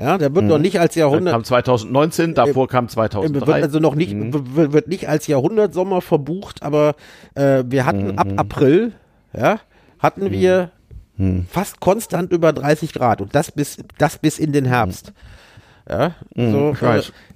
Ja, 0.00 0.16
der 0.16 0.32
wird 0.32 0.44
noch 0.44 0.58
nicht 0.58 0.78
als 0.78 0.94
Dann 0.94 1.00
Jahrhundert, 1.00 1.32
kam 1.34 1.42
2019, 1.44 2.34
davor 2.34 2.68
kam 2.68 2.84
äh, 2.84 2.88
2003. 2.88 3.46
wird 3.46 3.62
also 3.64 3.80
noch 3.80 3.96
nicht, 3.96 4.14
w- 4.14 4.72
wird 4.72 4.86
nicht 4.86 5.08
als 5.08 5.26
Jahrhundertsommer 5.26 6.00
verbucht, 6.02 6.62
aber 6.62 6.94
äh, 7.34 7.64
wir 7.66 7.84
hatten 7.84 8.16
ab 8.16 8.28
April, 8.36 8.92
ja, 9.36 9.58
hatten 9.98 10.30
wir 10.30 10.70
fast 11.50 11.80
konstant 11.80 12.32
über 12.32 12.52
30 12.52 12.92
Grad 12.92 13.20
und 13.20 13.34
das 13.34 13.50
bis, 13.50 13.78
das 13.98 14.18
bis 14.18 14.38
in 14.38 14.52
den 14.52 14.66
Herbst. 14.66 15.12
Ja, 15.90 16.14
so 16.36 16.76
äh, 16.80 16.84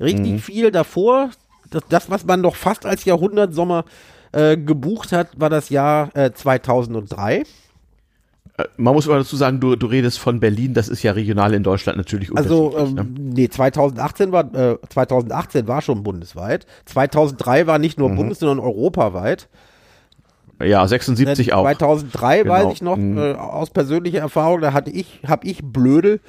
richtig 0.00 0.40
viel 0.40 0.70
davor. 0.70 1.30
Das, 1.70 1.82
das, 1.88 2.10
was 2.10 2.24
man 2.24 2.42
noch 2.42 2.54
fast 2.54 2.86
als 2.86 3.04
Jahrhundertsommer 3.04 3.84
äh, 4.30 4.56
gebucht 4.56 5.10
hat, 5.10 5.30
war 5.40 5.50
das 5.50 5.68
Jahr 5.68 6.10
äh, 6.14 6.30
2003. 6.32 7.42
Äh, 8.62 8.68
Man 8.76 8.94
muss 8.94 9.06
aber 9.08 9.18
dazu 9.18 9.36
sagen, 9.36 9.60
du, 9.60 9.76
du 9.76 9.86
redest 9.86 10.18
von 10.18 10.40
Berlin, 10.40 10.74
das 10.74 10.88
ist 10.88 11.02
ja 11.02 11.12
regional 11.12 11.54
in 11.54 11.62
Deutschland 11.62 11.98
natürlich 11.98 12.30
Also, 12.36 12.66
unterschiedlich. 12.68 13.06
ähm, 13.06 13.14
nee, 13.34 13.48
2018 13.48 14.32
war, 14.32 14.54
äh, 14.54 14.76
2018 14.88 15.68
war 15.68 15.82
schon 15.82 16.02
bundesweit. 16.02 16.66
2003 16.86 17.66
war 17.66 17.78
nicht 17.78 17.98
nur 17.98 18.08
Mhm. 18.10 18.16
bundes, 18.16 18.38
sondern 18.40 18.58
europaweit. 18.60 19.48
ne? 20.58 20.66
Ja, 20.68 20.86
76 20.86 21.46
Denn 21.46 21.54
auch. 21.54 21.62
2003 21.64 22.42
Genau. 22.42 22.54
weiß 22.54 22.72
ich 22.72 22.82
noch, 22.82 22.96
Mhm. 22.96 23.18
äh, 23.18 23.32
aus 23.32 23.70
persönlicher 23.70 24.20
Erfahrung, 24.20 24.60
da 24.60 24.72
hatte 24.72 24.90
ich, 24.90 25.20
habe 25.26 25.46
ich 25.46 25.60
blöde 25.62 26.20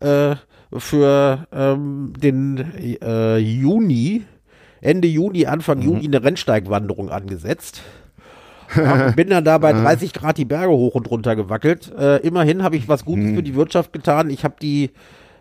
äh, 0.00 0.36
für 0.76 1.46
ähm, 1.52 2.12
den 2.16 2.72
äh, 3.02 3.36
Juni, 3.38 4.24
Ende 4.80 5.08
Juni, 5.08 5.46
Anfang 5.46 5.78
Mhm. 5.78 5.84
Juni 5.84 6.04
eine 6.06 6.22
Rennsteigwanderung 6.24 7.10
angesetzt. 7.10 7.82
Bin 9.16 9.28
dann 9.30 9.44
da 9.44 9.58
bei 9.58 9.72
30 9.74 10.12
Grad 10.12 10.38
die 10.38 10.44
Berge 10.44 10.72
hoch 10.72 10.94
und 10.94 11.10
runter 11.10 11.36
gewackelt. 11.36 11.92
Äh, 11.96 12.16
immerhin 12.18 12.62
habe 12.62 12.76
ich 12.76 12.88
was 12.88 13.04
Gutes 13.04 13.24
Mhm. 13.26 13.34
für 13.36 13.42
die 13.42 13.54
Wirtschaft 13.54 13.92
getan. 13.92 14.30
Ich 14.30 14.44
habe 14.44 14.54
die 14.60 14.90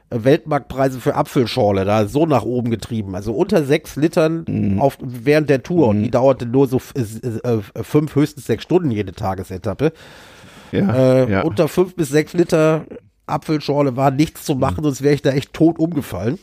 äh, 0.09 0.23
Weltmarktpreise 0.23 0.99
für 0.99 1.15
Apfelschorle 1.15 1.85
da 1.85 2.05
so 2.07 2.25
nach 2.25 2.43
oben 2.43 2.69
getrieben. 2.69 3.15
Also 3.15 3.33
unter 3.33 3.63
sechs 3.63 3.95
Litern 3.95 4.45
Mhm. 4.47 4.79
auf, 4.81 4.97
während 5.01 5.49
der 5.49 5.63
Tour. 5.63 5.87
Und 5.87 6.03
die 6.03 6.11
dauerte 6.11 6.45
nur 6.45 6.67
so 6.67 6.81
äh, 6.95 7.27
äh, 7.47 7.61
fünf, 7.83 8.15
höchstens 8.15 8.45
sechs 8.45 8.63
Stunden 8.63 8.91
jede 8.91 9.13
Tagesetappe. 9.13 9.93
ja, 10.71 10.93
Äh, 11.23 11.31
ja. 11.31 11.41
Unter 11.41 11.67
fünf 11.67 11.95
bis 11.95 12.09
sechs 12.09 12.33
Liter 12.33 12.85
Apfelschorle 13.25 13.95
war 13.95 14.11
nichts 14.11 14.43
zu 14.43 14.55
machen, 14.55 14.83
sonst 14.83 15.01
wäre 15.01 15.13
ich 15.15 15.21
da 15.21 15.29
echt 15.31 15.53
tot 15.53 15.79
umgefallen. 15.79 16.37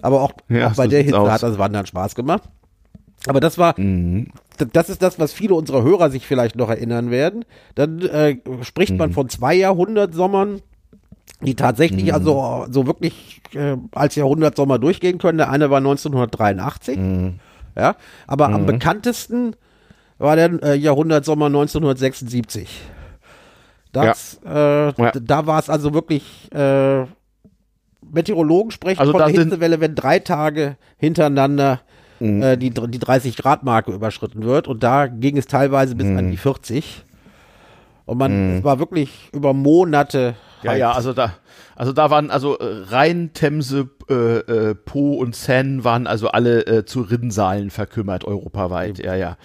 Aber 0.00 0.22
auch, 0.22 0.32
Ja, 0.48 0.68
auch 0.68 0.74
bei 0.76 0.86
der 0.86 1.02
Hitze 1.02 1.18
aus. 1.18 1.28
hat 1.30 1.42
das 1.42 1.58
Wandern 1.58 1.86
Spaß 1.86 2.14
gemacht. 2.14 2.42
Aber 3.26 3.40
das 3.40 3.56
war, 3.58 3.74
Mhm. 3.78 4.28
das 4.72 4.90
ist 4.90 5.02
das, 5.02 5.18
was 5.18 5.32
viele 5.32 5.54
unserer 5.54 5.82
Hörer 5.82 6.10
sich 6.10 6.26
vielleicht 6.26 6.56
noch 6.56 6.68
erinnern 6.68 7.10
werden. 7.10 7.44
Dann 7.74 8.00
äh, 8.02 8.36
spricht 8.62 8.92
Mhm. 8.92 8.98
man 8.98 9.12
von 9.12 9.28
zwei 9.28 9.54
Jahrhundertsommern, 9.54 10.60
die 11.40 11.54
tatsächlich 11.54 12.06
Mhm. 12.06 12.14
also 12.14 12.66
so 12.70 12.86
wirklich 12.86 13.40
äh, 13.54 13.76
als 13.92 14.14
Jahrhundertsommer 14.16 14.78
durchgehen 14.78 15.18
können. 15.18 15.38
Der 15.38 15.50
eine 15.50 15.70
war 15.70 15.80
1983, 15.80 16.98
Mhm. 16.98 17.34
ja, 17.76 17.96
aber 18.26 18.46
am 18.48 18.66
bekanntesten 18.66 19.54
war 20.18 20.36
der 20.36 20.62
äh, 20.62 20.74
Jahrhundertsommer 20.74 21.48
1976. 21.48 22.68
Das, 23.92 24.40
äh, 24.44 24.86
Ja. 24.88 25.12
da 25.12 25.46
war 25.46 25.58
es 25.60 25.70
also 25.70 25.94
wirklich, 25.94 26.50
äh, 26.52 27.04
Meteorologen 28.12 28.70
sprechen 28.70 29.00
Also 29.00 29.12
von 29.12 29.26
Hitzewelle, 29.28 29.80
wenn 29.80 29.94
drei 29.94 30.18
Tage 30.18 30.76
hintereinander 30.98 31.80
Mhm. 32.20 32.42
äh, 32.42 32.56
die, 32.56 32.70
die 32.70 32.98
30-Grad-Marke 32.98 33.92
überschritten 33.92 34.44
wird. 34.44 34.68
Und 34.68 34.82
da 34.82 35.06
ging 35.06 35.36
es 35.36 35.46
teilweise 35.46 35.94
bis 35.94 36.06
Mhm. 36.06 36.18
an 36.18 36.30
die 36.30 36.36
40. 36.36 37.04
Und 38.06 38.18
man, 38.18 38.58
es 38.58 38.64
war 38.64 38.78
wirklich 38.78 39.30
über 39.32 39.54
Monate. 39.54 40.34
Ja, 40.62 40.72
heiß. 40.72 40.78
ja, 40.78 40.92
also 40.92 41.12
da, 41.14 41.34
also 41.74 41.92
da 41.92 42.10
waren 42.10 42.30
also 42.30 42.58
äh, 42.58 42.64
Rhein, 42.88 43.30
Themse, 43.32 43.88
äh, 44.10 44.14
äh, 44.14 44.74
Po 44.74 45.14
und 45.14 45.34
Seine 45.34 45.84
waren 45.84 46.06
also 46.06 46.28
alle 46.28 46.66
äh, 46.66 46.84
zu 46.84 47.00
Rinnsalen 47.00 47.70
verkümmert 47.70 48.24
europaweit. 48.24 48.98
Ja, 49.02 49.14
ja. 49.14 49.36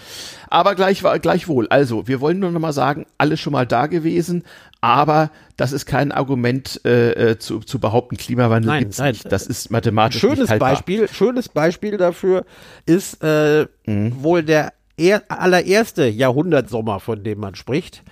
Aber 0.50 0.76
gleich, 0.76 1.04
gleichwohl. 1.22 1.68
Also 1.70 2.08
wir 2.08 2.20
wollen 2.20 2.40
nur 2.40 2.52
noch 2.52 2.60
mal 2.60 2.74
sagen, 2.74 3.06
alles 3.18 3.40
schon 3.40 3.54
mal 3.54 3.66
da 3.66 3.88
gewesen, 3.88 4.44
aber 4.82 5.32
das 5.58 5.72
ist 5.74 5.86
kein 5.86 6.12
Argument 6.12 6.80
äh, 6.86 7.32
äh, 7.32 7.40
zu, 7.40 7.60
zu 7.60 7.80
behaupten, 7.80 8.16
Klimawandel 8.18 8.70
Nein, 8.72 8.80
gibt's 8.84 8.98
nein. 8.98 9.12
nicht. 9.12 9.32
Das 9.32 9.46
ist 9.48 9.72
mathematisch 9.72 10.22
nicht 10.24 10.32
schönes 10.34 10.50
haltbar. 10.50 10.70
Beispiel, 10.72 11.08
schönes 11.10 11.50
Beispiel 11.50 11.98
dafür 11.98 12.46
ist 12.86 13.22
äh, 13.24 13.68
Mhm. 13.86 14.24
wohl 14.24 14.44
der 14.44 14.74
er, 14.98 15.24
allererste 15.30 16.08
Jahrhundertsommer, 16.08 17.00
von 17.00 17.24
dem 17.24 17.40
man 17.40 17.56
spricht. 17.56 18.04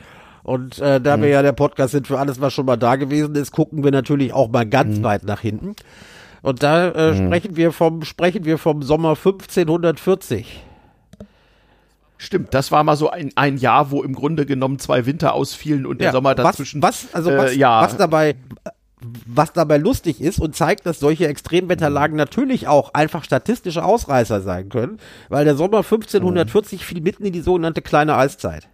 Und 0.43 0.79
äh, 0.79 1.01
da 1.01 1.17
Mhm. 1.17 1.21
wir 1.23 1.29
ja 1.29 1.41
der 1.41 1.51
Podcast 1.51 1.91
sind 1.91 2.07
für 2.07 2.17
alles, 2.19 2.39
was 2.39 2.53
schon 2.53 2.65
mal 2.65 2.77
da 2.77 2.95
gewesen 2.95 3.35
ist, 3.35 3.51
gucken 3.51 3.83
wir 3.83 3.91
natürlich 3.91 4.31
auch 4.33 4.49
mal 4.49 4.65
Mhm. 4.65 4.69
ganz 4.69 5.03
weit 5.03 5.23
nach 5.23 5.41
hinten. 5.41 5.75
Und 6.41 6.63
da 6.63 6.89
äh, 6.91 7.11
mhm. 7.13 7.27
sprechen 7.27 7.55
wir 7.57 7.71
vom 7.73 8.03
sprechen 8.03 8.45
wir 8.45 8.57
vom 8.57 8.81
Sommer 8.83 9.15
1540. 9.15 10.63
Stimmt, 12.17 12.53
das 12.53 12.71
war 12.71 12.83
mal 12.83 12.95
so 12.95 13.09
ein, 13.09 13.31
ein 13.35 13.57
Jahr, 13.57 13.91
wo 13.91 14.01
im 14.01 14.13
Grunde 14.13 14.45
genommen 14.45 14.79
zwei 14.79 15.05
Winter 15.05 15.33
ausfielen 15.33 15.85
und 15.85 16.01
der 16.01 16.11
Sommer 16.11 16.33
dazwischen. 16.33 16.81
Was, 16.81 17.05
was 17.05 17.15
also 17.15 17.31
was, 17.31 17.51
äh, 17.51 17.57
ja. 17.57 17.81
was 17.81 17.95
dabei 17.95 18.35
was 19.27 19.53
dabei 19.53 19.77
lustig 19.77 20.21
ist 20.21 20.39
und 20.39 20.55
zeigt, 20.55 20.85
dass 20.87 20.99
solche 20.99 21.27
Extremwetterlagen 21.27 22.13
mhm. 22.13 22.17
natürlich 22.17 22.67
auch 22.67 22.93
einfach 22.95 23.23
statistische 23.23 23.83
Ausreißer 23.83 24.41
sein 24.41 24.69
können, 24.69 24.97
weil 25.29 25.45
der 25.45 25.55
Sommer 25.55 25.77
1540 25.77 26.79
mhm. 26.79 26.83
fiel 26.83 27.01
mitten 27.01 27.25
in 27.25 27.33
die 27.33 27.41
sogenannte 27.41 27.81
kleine 27.81 28.15
Eiszeit. 28.15 28.67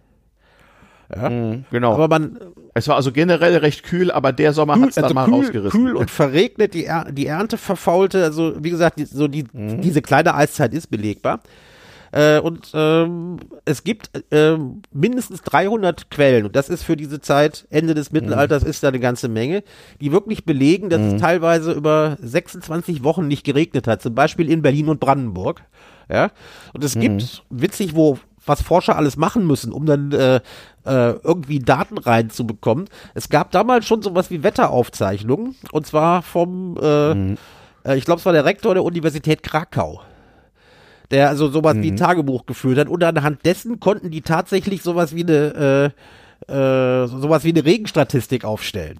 Ja, 1.14 1.28
mhm, 1.28 1.64
genau. 1.70 1.92
Aber 1.92 2.08
man, 2.08 2.38
es 2.72 2.88
war 2.88 2.96
also 2.96 3.12
generell 3.12 3.56
recht 3.58 3.82
kühl, 3.82 4.10
aber 4.10 4.32
der 4.32 4.54
Sommer 4.54 4.80
hat 4.80 4.88
es 4.88 4.94
dann 4.94 5.04
also 5.04 5.14
mal 5.14 5.26
kühl, 5.26 5.34
rausgerissen. 5.34 5.70
Kühl 5.70 5.96
und 5.96 6.10
verregnet, 6.10 6.72
die, 6.72 6.86
er 6.86 7.12
die 7.12 7.26
Ernte 7.26 7.58
verfaulte. 7.58 8.24
Also 8.24 8.54
wie 8.58 8.70
gesagt, 8.70 8.98
die, 8.98 9.04
so 9.04 9.28
die, 9.28 9.44
mhm. 9.52 9.82
diese 9.82 10.00
kleine 10.00 10.34
Eiszeit 10.34 10.72
ist 10.72 10.90
belegbar. 10.90 11.40
Äh, 12.14 12.38
und 12.38 12.70
ähm, 12.74 13.40
es 13.64 13.82
gibt 13.82 14.10
äh, 14.30 14.56
mindestens 14.92 15.42
300 15.42 16.12
Quellen, 16.12 16.46
und 16.46 16.54
das 16.54 16.68
ist 16.68 16.84
für 16.84 16.96
diese 16.96 17.20
Zeit, 17.20 17.66
Ende 17.70 17.94
des 17.94 18.12
Mittelalters, 18.12 18.62
mhm. 18.62 18.70
ist 18.70 18.84
da 18.84 18.88
eine 18.88 19.00
ganze 19.00 19.28
Menge, 19.28 19.64
die 20.00 20.12
wirklich 20.12 20.44
belegen, 20.44 20.90
dass 20.90 21.00
mhm. 21.00 21.14
es 21.16 21.20
teilweise 21.20 21.72
über 21.72 22.16
26 22.22 23.02
Wochen 23.02 23.26
nicht 23.26 23.42
geregnet 23.42 23.88
hat, 23.88 24.00
zum 24.00 24.14
Beispiel 24.14 24.48
in 24.48 24.62
Berlin 24.62 24.88
und 24.90 25.00
Brandenburg. 25.00 25.62
Ja, 26.08 26.30
und 26.72 26.84
es 26.84 26.94
mhm. 26.94 27.00
gibt, 27.00 27.42
witzig, 27.50 27.96
wo 27.96 28.18
was 28.46 28.62
Forscher 28.62 28.96
alles 28.96 29.16
machen 29.16 29.44
müssen, 29.46 29.72
um 29.72 29.86
dann 29.86 30.12
äh, 30.12 30.36
äh, 30.36 30.40
irgendwie 30.84 31.58
Daten 31.58 31.98
reinzubekommen. 31.98 32.84
Es 33.14 33.28
gab 33.28 33.50
damals 33.50 33.86
schon 33.86 34.02
sowas 34.02 34.30
wie 34.30 34.44
Wetteraufzeichnungen 34.44 35.56
und 35.72 35.86
zwar 35.86 36.22
vom, 36.22 36.78
äh, 36.80 37.14
mhm. 37.14 37.38
äh, 37.84 37.96
ich 37.96 38.04
glaube, 38.04 38.20
es 38.20 38.26
war 38.26 38.34
der 38.34 38.44
Rektor 38.44 38.74
der 38.74 38.84
Universität 38.84 39.42
Krakau 39.42 40.02
der 41.14 41.28
also 41.28 41.48
sowas 41.48 41.76
mhm. 41.76 41.82
wie 41.82 41.90
ein 41.92 41.96
Tagebuch 41.96 42.44
geführt 42.44 42.78
hat. 42.78 42.88
Und 42.88 43.02
anhand 43.04 43.46
dessen 43.46 43.78
konnten 43.78 44.10
die 44.10 44.20
tatsächlich 44.20 44.82
sowas 44.82 45.14
wie 45.14 45.22
eine, 45.22 45.92
äh, 46.48 46.52
äh, 46.52 47.06
sowas 47.06 47.44
wie 47.44 47.50
eine 47.50 47.64
Regenstatistik 47.64 48.44
aufstellen. 48.44 48.98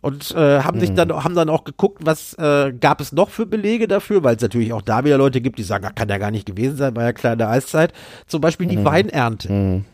Und 0.00 0.30
äh, 0.30 0.60
haben 0.60 0.76
mhm. 0.76 0.80
sich 0.80 0.94
dann 0.94 1.12
haben 1.12 1.34
dann 1.34 1.50
auch 1.50 1.64
geguckt, 1.64 1.98
was 2.04 2.32
äh, 2.34 2.72
gab 2.72 3.00
es 3.00 3.12
noch 3.12 3.28
für 3.28 3.46
Belege 3.46 3.88
dafür, 3.88 4.22
weil 4.24 4.36
es 4.36 4.42
natürlich 4.42 4.72
auch 4.72 4.80
da 4.80 5.04
wieder 5.04 5.18
Leute 5.18 5.40
gibt, 5.40 5.58
die 5.58 5.64
sagen, 5.64 5.84
ach, 5.86 5.94
kann 5.94 6.08
ja 6.08 6.18
gar 6.18 6.30
nicht 6.30 6.46
gewesen 6.46 6.76
sein, 6.76 6.96
war 6.96 7.04
ja 7.04 7.12
kleine 7.12 7.48
Eiszeit. 7.48 7.92
Zum 8.26 8.40
Beispiel 8.40 8.68
die 8.68 8.78
mhm. 8.78 8.84
Weinernte. 8.84 9.52
Mhm. 9.52 9.84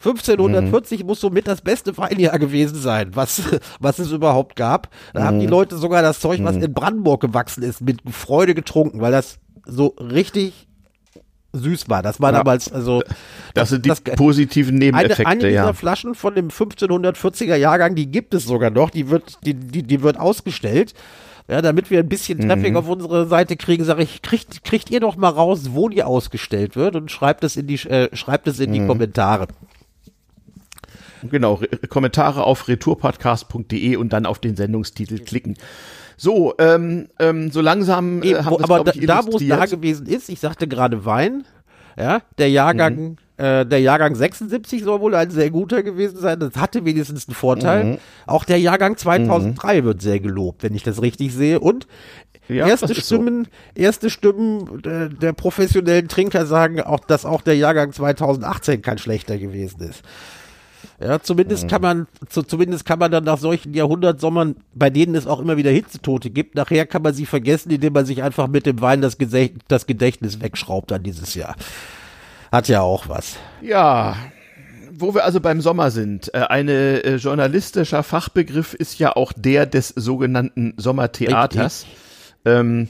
1540 0.00 1.00
mhm. 1.00 1.06
muss 1.06 1.20
somit 1.20 1.48
das 1.48 1.60
beste 1.60 1.96
Weinjahr 1.96 2.38
gewesen 2.38 2.76
sein, 2.76 3.10
was, 3.14 3.42
was 3.80 3.98
es 3.98 4.12
überhaupt 4.12 4.56
gab. 4.56 4.88
Da 5.12 5.20
mhm. 5.20 5.24
haben 5.24 5.40
die 5.40 5.46
mhm. 5.46 5.52
Leute 5.52 5.76
sogar 5.76 6.02
das 6.02 6.20
Zeug, 6.20 6.40
was 6.44 6.56
mhm. 6.56 6.62
in 6.62 6.74
Brandenburg 6.74 7.20
gewachsen 7.20 7.62
ist, 7.62 7.80
mit 7.80 8.00
Freude 8.10 8.54
getrunken, 8.54 9.00
weil 9.00 9.12
das 9.12 9.38
so 9.68 9.94
richtig 9.98 10.66
süß 11.52 11.88
war. 11.88 12.02
Das 12.02 12.20
war 12.20 12.32
ja. 12.32 12.38
damals, 12.38 12.72
also. 12.72 13.02
Das, 13.54 13.70
sind 13.70 13.86
die 13.86 13.88
das, 13.88 14.02
positiven 14.02 14.76
Nebeneffekte, 14.76 15.26
eine, 15.26 15.40
eine 15.40 15.50
ja. 15.50 15.62
dieser 15.62 15.74
Flaschen 15.74 16.14
von 16.14 16.32
dem 16.36 16.48
1540er 16.48 17.56
Jahrgang, 17.56 17.96
die 17.96 18.08
gibt 18.08 18.32
es 18.34 18.44
sogar 18.44 18.70
noch, 18.70 18.90
die 18.90 19.08
wird, 19.08 19.38
die, 19.44 19.54
die, 19.54 19.82
die 19.82 20.02
wird 20.02 20.16
ausgestellt. 20.20 20.94
Ja, 21.48 21.60
damit 21.60 21.90
wir 21.90 21.98
ein 21.98 22.08
bisschen 22.08 22.38
Traffic 22.38 22.72
mhm. 22.72 22.76
auf 22.76 22.88
unsere 22.88 23.26
Seite 23.26 23.56
kriegen, 23.56 23.82
sage 23.82 24.02
ich, 24.04 24.22
kriegt, 24.22 24.62
kriegt 24.62 24.90
ihr 24.90 25.00
doch 25.00 25.16
mal 25.16 25.30
raus, 25.30 25.70
wo 25.72 25.88
die 25.88 26.04
ausgestellt 26.04 26.76
wird 26.76 26.94
und 26.94 27.10
schreibt 27.10 27.42
es 27.42 27.56
in 27.56 27.66
die, 27.66 27.76
äh, 27.88 28.14
schreibt 28.14 28.46
es 28.46 28.60
in 28.60 28.72
die 28.72 28.80
mhm. 28.80 28.86
Kommentare. 28.86 29.48
Genau, 31.28 31.54
Re 31.54 31.68
Kommentare 31.88 32.44
auf 32.44 32.68
retourpodcast.de 32.68 33.96
und 33.96 34.12
dann 34.12 34.26
auf 34.26 34.38
den 34.38 34.56
Sendungstitel 34.56 35.18
klicken. 35.18 35.56
So, 36.18 36.54
ähm, 36.58 37.06
ähm, 37.20 37.50
so 37.52 37.60
langsam 37.60 38.22
äh, 38.24 38.34
haben 38.34 38.62
Aber 38.62 38.82
da, 38.82 38.92
da 38.92 39.24
wo 39.24 39.36
es 39.36 39.46
da 39.46 39.66
gewesen 39.66 40.06
ist, 40.06 40.28
ich 40.28 40.40
sagte 40.40 40.66
gerade 40.66 41.04
Wein, 41.04 41.44
ja, 41.96 42.22
der 42.38 42.50
Jahrgang, 42.50 42.96
mhm. 42.96 43.16
äh, 43.44 43.64
der 43.64 43.80
Jahrgang 43.80 44.16
76 44.16 44.82
soll 44.82 45.00
wohl 45.00 45.14
ein 45.14 45.30
sehr 45.30 45.50
guter 45.50 45.84
gewesen 45.84 46.18
sein. 46.18 46.40
Das 46.40 46.56
hatte 46.56 46.84
wenigstens 46.84 47.28
einen 47.28 47.36
Vorteil. 47.36 47.84
Mhm. 47.84 47.98
Auch 48.26 48.44
der 48.44 48.58
Jahrgang 48.58 48.96
2003 48.96 49.80
mhm. 49.80 49.84
wird 49.84 50.02
sehr 50.02 50.18
gelobt, 50.18 50.64
wenn 50.64 50.74
ich 50.74 50.82
das 50.82 51.00
richtig 51.02 51.32
sehe. 51.32 51.60
Und 51.60 51.86
ja, 52.48 52.66
erste 52.66 52.94
Stimmen, 52.96 53.44
so. 53.44 53.50
erste 53.80 54.10
Stimmen 54.10 54.82
der, 54.82 55.08
der, 55.08 55.32
professionellen 55.34 56.08
Trinker 56.08 56.46
sagen 56.46 56.80
auch, 56.80 57.00
dass 57.00 57.24
auch 57.24 57.42
der 57.42 57.56
Jahrgang 57.56 57.92
2018 57.92 58.82
kein 58.82 58.98
schlechter 58.98 59.38
gewesen 59.38 59.82
ist. 59.82 60.02
Ja, 61.00 61.20
zumindest 61.20 61.64
mhm. 61.64 61.68
kann 61.68 61.82
man, 61.82 62.06
zu, 62.28 62.42
zumindest 62.42 62.84
kann 62.84 62.98
man 62.98 63.10
dann 63.10 63.24
nach 63.24 63.38
solchen 63.38 63.74
Jahrhundertsommern, 63.74 64.56
bei 64.74 64.90
denen 64.90 65.14
es 65.14 65.26
auch 65.26 65.40
immer 65.40 65.56
wieder 65.56 65.70
Hitzetote 65.70 66.30
gibt, 66.30 66.54
nachher 66.54 66.86
kann 66.86 67.02
man 67.02 67.14
sie 67.14 67.26
vergessen, 67.26 67.70
indem 67.70 67.92
man 67.92 68.06
sich 68.06 68.22
einfach 68.22 68.48
mit 68.48 68.66
dem 68.66 68.80
Wein 68.80 69.00
das, 69.00 69.18
Gedächt, 69.18 69.54
das 69.68 69.86
Gedächtnis 69.86 70.40
wegschraubt 70.40 70.92
an 70.92 71.02
dieses 71.02 71.34
Jahr. 71.34 71.56
Hat 72.50 72.68
ja 72.68 72.80
auch 72.80 73.08
was. 73.08 73.36
Ja, 73.60 74.16
wo 74.90 75.14
wir 75.14 75.24
also 75.24 75.40
beim 75.40 75.60
Sommer 75.60 75.90
sind, 75.90 76.32
äh, 76.34 76.38
ein 76.38 76.68
äh, 76.68 77.16
journalistischer 77.16 78.02
Fachbegriff 78.02 78.74
ist 78.74 78.98
ja 78.98 79.14
auch 79.14 79.32
der 79.34 79.66
des 79.66 79.88
sogenannten 79.88 80.74
Sommertheaters. 80.76 81.86
Ähm, 82.44 82.88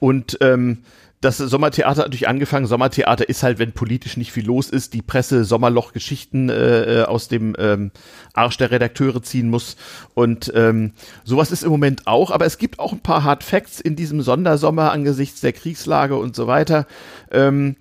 und 0.00 0.38
ähm, 0.40 0.78
das 1.24 1.38
Sommertheater 1.38 2.02
hat 2.02 2.06
natürlich 2.06 2.28
angefangen. 2.28 2.66
Sommertheater 2.66 3.28
ist 3.28 3.42
halt, 3.42 3.58
wenn 3.58 3.72
politisch 3.72 4.16
nicht 4.18 4.30
viel 4.30 4.44
los 4.44 4.68
ist, 4.68 4.92
die 4.92 5.00
Presse 5.00 5.44
Sommerloch-Geschichten 5.44 6.50
äh, 6.50 7.00
äh, 7.00 7.04
aus 7.04 7.28
dem 7.28 7.56
ähm, 7.58 7.92
Arsch 8.34 8.58
der 8.58 8.70
Redakteure 8.70 9.22
ziehen 9.22 9.48
muss. 9.48 9.76
Und 10.12 10.52
ähm, 10.54 10.92
sowas 11.24 11.50
ist 11.50 11.62
im 11.62 11.70
Moment 11.70 12.06
auch. 12.06 12.30
Aber 12.30 12.44
es 12.44 12.58
gibt 12.58 12.78
auch 12.78 12.92
ein 12.92 13.00
paar 13.00 13.24
Hard 13.24 13.42
Facts 13.42 13.80
in 13.80 13.96
diesem 13.96 14.20
Sondersommer 14.20 14.92
angesichts 14.92 15.40
der 15.40 15.54
Kriegslage 15.54 16.16
und 16.16 16.36
so 16.36 16.46
weiter. 16.46 16.86
Ähm, 17.30 17.76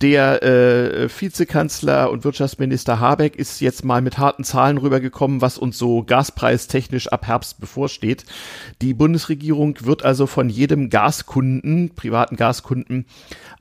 der 0.00 0.42
äh, 0.42 1.08
Vizekanzler 1.08 2.10
und 2.10 2.24
Wirtschaftsminister 2.24 3.00
Habeck 3.00 3.36
ist 3.36 3.60
jetzt 3.60 3.84
mal 3.84 4.00
mit 4.00 4.16
harten 4.16 4.44
Zahlen 4.44 4.78
rübergekommen, 4.78 5.42
was 5.42 5.58
uns 5.58 5.76
so 5.76 6.02
gaspreistechnisch 6.02 7.08
ab 7.08 7.26
Herbst 7.26 7.60
bevorsteht. 7.60 8.24
Die 8.80 8.94
Bundesregierung 8.94 9.76
wird 9.82 10.02
also 10.02 10.26
von 10.26 10.48
jedem 10.48 10.88
Gaskunden, 10.88 11.90
privaten 11.94 12.36
Gaskunden, 12.36 13.04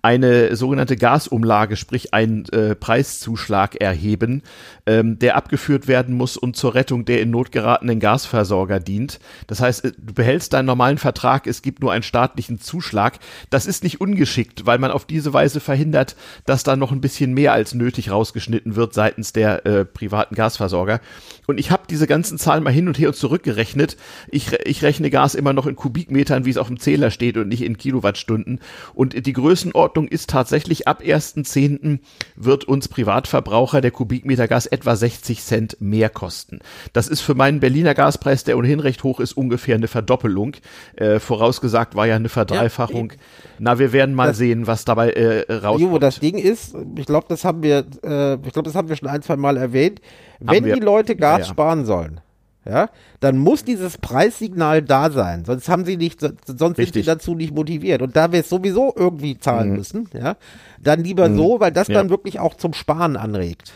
eine 0.02 0.56
sogenannte 0.56 0.96
Gasumlage, 0.96 1.76
sprich 1.76 2.14
einen 2.14 2.46
äh, 2.50 2.74
Preiszuschlag 2.74 3.76
erheben, 3.76 4.44
ähm, 4.86 5.20
der 5.20 5.36
abgeführt 5.36 5.88
werden 5.88 6.16
muss 6.16 6.38
und 6.38 6.56
zur 6.56 6.74
Rettung 6.74 7.04
der 7.04 7.22
in 7.22 7.32
Not 7.32 7.52
geratenen 7.52 8.00
Gasversorger 8.00 8.80
dient. 8.80 9.20
Das 9.48 9.60
heißt, 9.60 9.84
äh, 9.84 9.92
du 9.98 10.14
behältst 10.14 10.54
deinen 10.54 10.68
normalen 10.68 10.98
Vertrag, 10.98 11.48
es 11.48 11.62
gibt 11.62 11.82
nur 11.82 11.92
einen 11.92 12.04
staatlichen 12.04 12.60
Zuschlag. 12.60 13.20
Das 13.50 13.66
ist 13.66 13.84
nicht 13.84 14.00
ungeschickt, 14.00 14.66
weil 14.66 14.80
man 14.80 14.92
auf 14.92 15.04
diese 15.04 15.34
Weise 15.34 15.60
verhindert, 15.60 16.16
dass 16.46 16.64
da 16.64 16.78
noch 16.78 16.94
ein 16.94 17.02
bisschen 17.02 17.34
mehr 17.34 17.52
als 17.52 17.74
nötig 17.74 18.10
rausgeschnitten 18.10 18.78
wird 18.78 18.94
seitens 18.94 19.34
der 19.34 19.66
äh, 19.66 19.84
privaten 19.84 20.36
Gasversorger. 20.36 21.02
Und 21.46 21.60
ich 21.60 21.72
habe 21.72 21.84
diese 21.90 22.08
ganzen 22.08 22.38
Zahlen 22.38 22.64
mal 22.64 22.72
hin 22.72 22.88
und 22.88 22.98
her 22.98 23.10
und 23.10 23.16
zurück 23.16 23.44
gerechnet. 23.44 23.98
Ich, 24.30 24.54
ich 24.64 24.82
rechne 24.82 25.10
Gas 25.10 25.36
immer 25.36 25.52
noch 25.52 25.66
in 25.66 25.76
Kubikmetern, 25.76 26.46
wie 26.46 26.52
es 26.52 26.58
auf 26.58 26.68
dem 26.68 26.80
Zähler 26.80 27.12
steht 27.12 27.36
und 27.36 27.50
nicht 27.50 27.64
in 27.64 27.78
Kilowattstunden. 27.78 28.62
Und 28.94 29.26
die 29.26 29.34
Größenordnung 29.34 29.89
ist 29.98 30.30
tatsächlich 30.30 30.88
ab 30.88 31.02
1.10. 31.02 32.00
wird 32.36 32.66
uns 32.66 32.88
Privatverbraucher 32.88 33.82
der 33.82 33.92
Kubikmeter 33.92 34.48
Gas 34.48 34.66
etwa 34.66 34.96
60 34.96 35.44
Cent 35.44 35.78
mehr 35.80 36.10
kosten. 36.10 36.60
Das 36.94 37.08
ist 37.08 37.22
für 37.22 37.36
meinen 37.36 37.60
Berliner 37.60 37.94
Gaspreis, 37.94 38.44
der 38.44 38.58
ohnehin 38.58 38.80
recht 38.80 39.04
hoch 39.04 39.20
ist, 39.20 39.34
ungefähr 39.34 39.76
eine 39.76 39.88
Verdoppelung. 39.88 40.56
Äh, 40.96 41.20
vorausgesagt 41.20 41.96
war 41.96 42.08
ja 42.08 42.16
eine 42.16 42.30
Verdreifachung. 42.30 43.12
Ja, 43.12 43.18
Na, 43.60 43.80
wir 43.80 43.92
werden 43.94 44.16
mal 44.16 44.34
sehen, 44.34 44.68
was 44.68 44.86
dabei 44.86 45.12
äh, 45.12 45.52
rauskommt. 45.52 45.94
Jo, 45.94 46.00
das 46.00 46.20
Ding 46.20 46.38
ist, 46.38 46.76
ich 46.96 47.06
glaube, 47.06 47.28
das 47.30 47.44
haben 47.44 47.64
wir, 47.64 47.86
äh, 48.04 48.36
ich 48.36 48.54
glaube, 48.54 48.64
das 48.64 48.76
haben 48.76 48.90
wir 48.90 48.96
schon 48.96 49.10
ein, 49.10 49.22
zwei 49.22 49.36
Mal 49.36 49.58
erwähnt 49.58 50.02
wenn 50.40 50.64
die 50.64 50.80
Leute 50.80 51.16
Gas 51.16 51.40
ja, 51.40 51.46
ja. 51.46 51.46
sparen 51.46 51.86
sollen, 51.86 52.22
ja, 52.70 52.90
dann 53.20 53.38
muss 53.38 53.64
dieses 53.64 53.98
Preissignal 53.98 54.82
da 54.82 55.10
sein. 55.10 55.44
Sonst 55.46 55.70
haben 55.70 55.86
sie 55.86 55.98
nicht, 55.98 56.22
sonst 56.22 56.78
Richtig. 56.78 56.94
sind 56.94 56.94
sie 56.94 57.04
dazu 57.04 57.36
nicht 57.36 57.54
motiviert. 57.54 58.02
Und 58.02 58.16
da 58.16 58.32
wir 58.32 58.42
es 58.42 58.50
sowieso 58.50 58.94
irgendwie 58.96 59.38
zahlen 59.40 59.72
mhm. 59.72 59.76
müssen, 59.78 60.10
ja, 60.14 60.36
dann 60.82 61.04
lieber 61.04 61.30
mhm. 61.30 61.38
so, 61.38 61.60
weil 61.60 61.72
das 61.72 61.88
ja. 61.88 61.96
dann 61.96 62.10
wirklich 62.10 62.40
auch 62.40 62.56
zum 62.56 62.74
Sparen 62.74 63.18
anregt. 63.18 63.72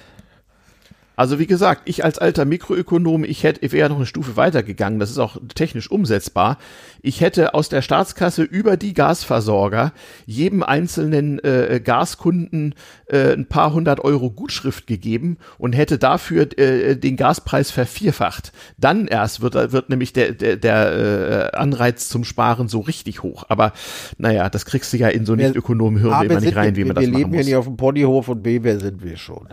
Also 1.16 1.38
wie 1.38 1.46
gesagt, 1.46 1.84
ich 1.86 2.04
als 2.04 2.18
alter 2.18 2.46
Mikroökonom, 2.46 3.24
ich 3.24 3.44
hätte, 3.44 3.64
ich 3.64 3.72
wäre 3.72 3.82
ja 3.82 3.90
noch 3.90 3.98
eine 3.98 4.06
Stufe 4.06 4.36
weitergegangen, 4.36 5.00
das 5.00 5.12
ist 5.12 5.20
auch 5.20 5.38
technisch 5.54 5.92
umsetzbar. 5.92 6.58
Ich 7.02 7.22
hätte 7.22 7.54
aus 7.54 7.70
der 7.70 7.82
Staatskasse 7.82 8.44
über 8.44 8.78
die 8.78 8.94
Gasversorger 8.94 9.94
jedem 10.26 10.64
einzelnen 10.64 11.38
äh, 11.44 11.82
Gaskunden 11.84 12.74
äh, 13.06 13.34
ein 13.34 13.48
paar 13.48 13.74
hundert 13.74 14.00
Euro 14.00 14.32
Gutschrift 14.32 14.88
gegeben 14.88 15.38
und 15.58 15.74
hätte 15.74 16.00
dafür 16.00 16.48
äh, 16.58 16.96
den 16.96 17.16
Gaspreis 17.16 17.70
vervierfacht. 17.70 18.52
Dann 18.78 19.08
erst 19.08 19.42
wird, 19.42 19.54
wird 19.72 19.90
nämlich 19.90 20.14
der, 20.14 20.32
der, 20.32 20.58
der 20.58 21.52
äh, 21.54 21.58
Anreiz 21.58 22.10
zum 22.10 22.24
Sparen 22.24 22.68
so 22.68 22.80
richtig 22.80 23.22
hoch. 23.22 23.46
Aber 23.50 23.74
naja, 24.18 24.50
das 24.50 24.66
kriegst 24.66 24.92
du 24.94 24.98
ja 24.98 25.10
in 25.10 25.26
so 25.26 25.36
nicht 25.36 25.56
Ökonomenhirn 25.56 26.26
immer 26.26 26.40
nicht 26.40 26.56
rein, 26.56 26.76
wie 26.76 26.86
man 26.86 26.96
das 26.96 27.06
machen 27.06 27.12
muss. 27.12 27.20
Wir 27.20 27.26
leben 27.26 27.34
hier 27.34 27.44
nicht 27.46 27.56
auf 27.56 27.66
dem 27.66 27.78
Ponyhof 27.78 28.30
und 28.30 28.42
B, 28.42 28.60
wer 28.64 28.80
sind 28.80 29.04
wir 29.04 29.18
schon? 29.18 29.48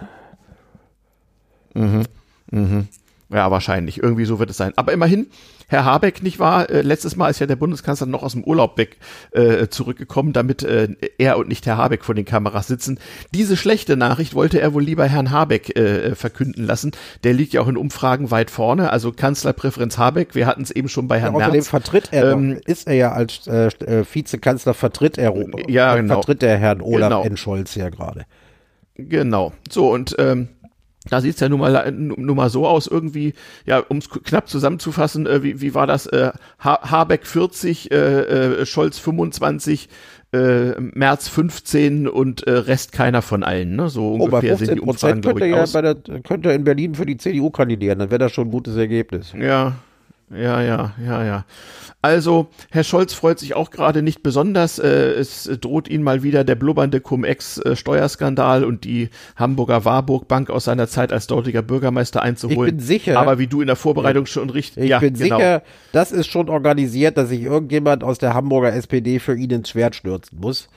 Mhm. 1.74 2.02
Mhm. 2.50 2.88
Ja, 3.32 3.50
wahrscheinlich. 3.50 4.02
Irgendwie 4.02 4.24
so 4.24 4.38
wird 4.40 4.50
es 4.50 4.56
sein. 4.56 4.72
Aber 4.74 4.92
immerhin, 4.92 5.28
Herr 5.68 5.84
Habeck, 5.84 6.20
nicht 6.20 6.40
wahr? 6.40 6.68
Äh, 6.68 6.82
letztes 6.82 7.14
Mal 7.14 7.28
ist 7.28 7.38
ja 7.38 7.46
der 7.46 7.54
Bundeskanzler 7.54 8.08
noch 8.08 8.24
aus 8.24 8.32
dem 8.32 8.42
Urlaub 8.42 8.76
weg 8.76 8.96
äh, 9.30 9.68
zurückgekommen, 9.68 10.32
damit 10.32 10.64
äh, 10.64 10.88
er 11.16 11.38
und 11.38 11.48
nicht 11.48 11.64
Herr 11.64 11.76
Habeck 11.76 12.04
vor 12.04 12.16
den 12.16 12.24
Kameras 12.24 12.66
sitzen. 12.66 12.98
Diese 13.32 13.56
schlechte 13.56 13.96
Nachricht 13.96 14.34
wollte 14.34 14.60
er 14.60 14.74
wohl 14.74 14.82
lieber 14.82 15.06
Herrn 15.06 15.30
Habeck 15.30 15.76
äh, 15.76 16.16
verkünden 16.16 16.64
lassen. 16.64 16.90
Der 17.22 17.32
liegt 17.32 17.52
ja 17.52 17.60
auch 17.60 17.68
in 17.68 17.76
Umfragen 17.76 18.32
weit 18.32 18.50
vorne. 18.50 18.90
Also 18.90 19.12
Kanzlerpräferenz 19.12 19.96
Habeck. 19.96 20.34
Wir 20.34 20.48
hatten 20.48 20.62
es 20.62 20.72
eben 20.72 20.88
schon 20.88 21.06
bei 21.06 21.20
Herrn 21.20 21.38
ja, 21.38 21.48
Merz. 21.48 21.68
vertritt 21.68 22.08
er 22.10 22.32
ähm, 22.32 22.60
ist 22.66 22.88
er 22.88 22.94
ja 22.94 23.12
als 23.12 23.46
äh, 23.46 23.66
äh, 23.66 24.04
Vizekanzler 24.12 24.74
vertritt 24.74 25.18
er 25.18 25.32
ja, 25.68 25.94
genau. 25.94 26.14
vertritt 26.14 26.42
der 26.42 26.58
Herrn 26.58 26.80
Olaf 26.80 27.10
genau. 27.10 27.22
N. 27.22 27.36
Scholz 27.36 27.76
ja 27.76 27.90
gerade. 27.90 28.26
Genau. 28.96 29.52
So 29.70 29.92
und 29.92 30.16
ähm, 30.18 30.48
da 31.08 31.20
sieht's 31.20 31.40
ja 31.40 31.48
nun 31.48 31.60
mal, 31.60 31.90
nun 31.92 32.36
mal 32.36 32.50
so 32.50 32.66
aus, 32.66 32.86
irgendwie, 32.86 33.32
ja, 33.64 33.78
um 33.88 33.98
es 33.98 34.10
knapp 34.10 34.48
zusammenzufassen, 34.48 35.26
äh, 35.26 35.42
wie, 35.42 35.60
wie 35.60 35.74
war 35.74 35.86
das? 35.86 36.06
Äh, 36.06 36.32
ha 36.58 36.90
Habeck 36.90 37.26
40, 37.26 37.90
äh, 37.90 37.96
äh, 37.96 38.66
Scholz 38.66 38.98
25, 38.98 39.88
äh, 40.32 40.78
März 40.78 41.28
15 41.28 42.06
und 42.06 42.46
äh, 42.46 42.52
Rest 42.52 42.92
keiner 42.92 43.22
von 43.22 43.42
allen. 43.42 43.76
Ne? 43.76 43.88
So 43.88 44.12
oh, 44.12 44.24
ungefähr 44.24 44.56
sind 44.56 44.74
die 44.74 44.80
Umfragen, 44.80 45.22
könnte 45.22 45.46
ich, 45.46 45.52
ja 45.54 45.62
aus. 45.62 45.72
Bei 45.72 45.80
der, 45.80 45.96
könnte 46.22 46.52
in 46.52 46.64
Berlin 46.64 46.94
für 46.94 47.06
die 47.06 47.16
CDU 47.16 47.50
kandidieren, 47.50 47.98
dann 47.98 48.10
wäre 48.10 48.18
das 48.18 48.32
schon 48.32 48.48
ein 48.48 48.50
gutes 48.50 48.76
Ergebnis. 48.76 49.32
Ja, 49.38 49.76
ja, 50.34 50.62
ja, 50.62 50.94
ja, 51.04 51.24
ja. 51.24 51.44
Also, 52.02 52.48
Herr 52.70 52.84
Scholz 52.84 53.12
freut 53.12 53.38
sich 53.38 53.54
auch 53.54 53.70
gerade 53.70 54.02
nicht 54.02 54.22
besonders. 54.22 54.78
Äh, 54.78 54.86
es 54.88 55.50
droht 55.60 55.88
ihn 55.88 56.02
mal 56.02 56.22
wieder 56.22 56.44
der 56.44 56.54
blubbernde 56.54 57.00
Cum-Ex-Steuerskandal 57.00 58.64
und 58.64 58.84
die 58.84 59.10
Hamburger 59.36 59.84
Warburg 59.84 60.26
Bank 60.26 60.48
aus 60.48 60.64
seiner 60.64 60.88
Zeit 60.88 61.12
als 61.12 61.26
dortiger 61.26 61.62
Bürgermeister 61.62 62.22
einzuholen. 62.22 62.68
Ich 62.68 62.76
bin 62.76 62.80
sicher. 62.80 63.18
Aber 63.18 63.38
wie 63.38 63.48
du 63.48 63.60
in 63.60 63.66
der 63.66 63.76
Vorbereitung 63.76 64.24
schon 64.26 64.48
richtig. 64.48 64.84
Ich 64.84 64.90
ja, 64.90 64.98
bin 64.98 65.14
genau. 65.14 65.36
sicher, 65.36 65.62
das 65.92 66.10
ist 66.10 66.28
schon 66.28 66.48
organisiert, 66.48 67.18
dass 67.18 67.28
sich 67.28 67.42
irgendjemand 67.42 68.02
aus 68.02 68.18
der 68.18 68.32
Hamburger 68.32 68.72
SPD 68.72 69.18
für 69.18 69.36
ihn 69.36 69.50
ins 69.50 69.68
Schwert 69.68 69.94
stürzen 69.94 70.38
muss. 70.40 70.68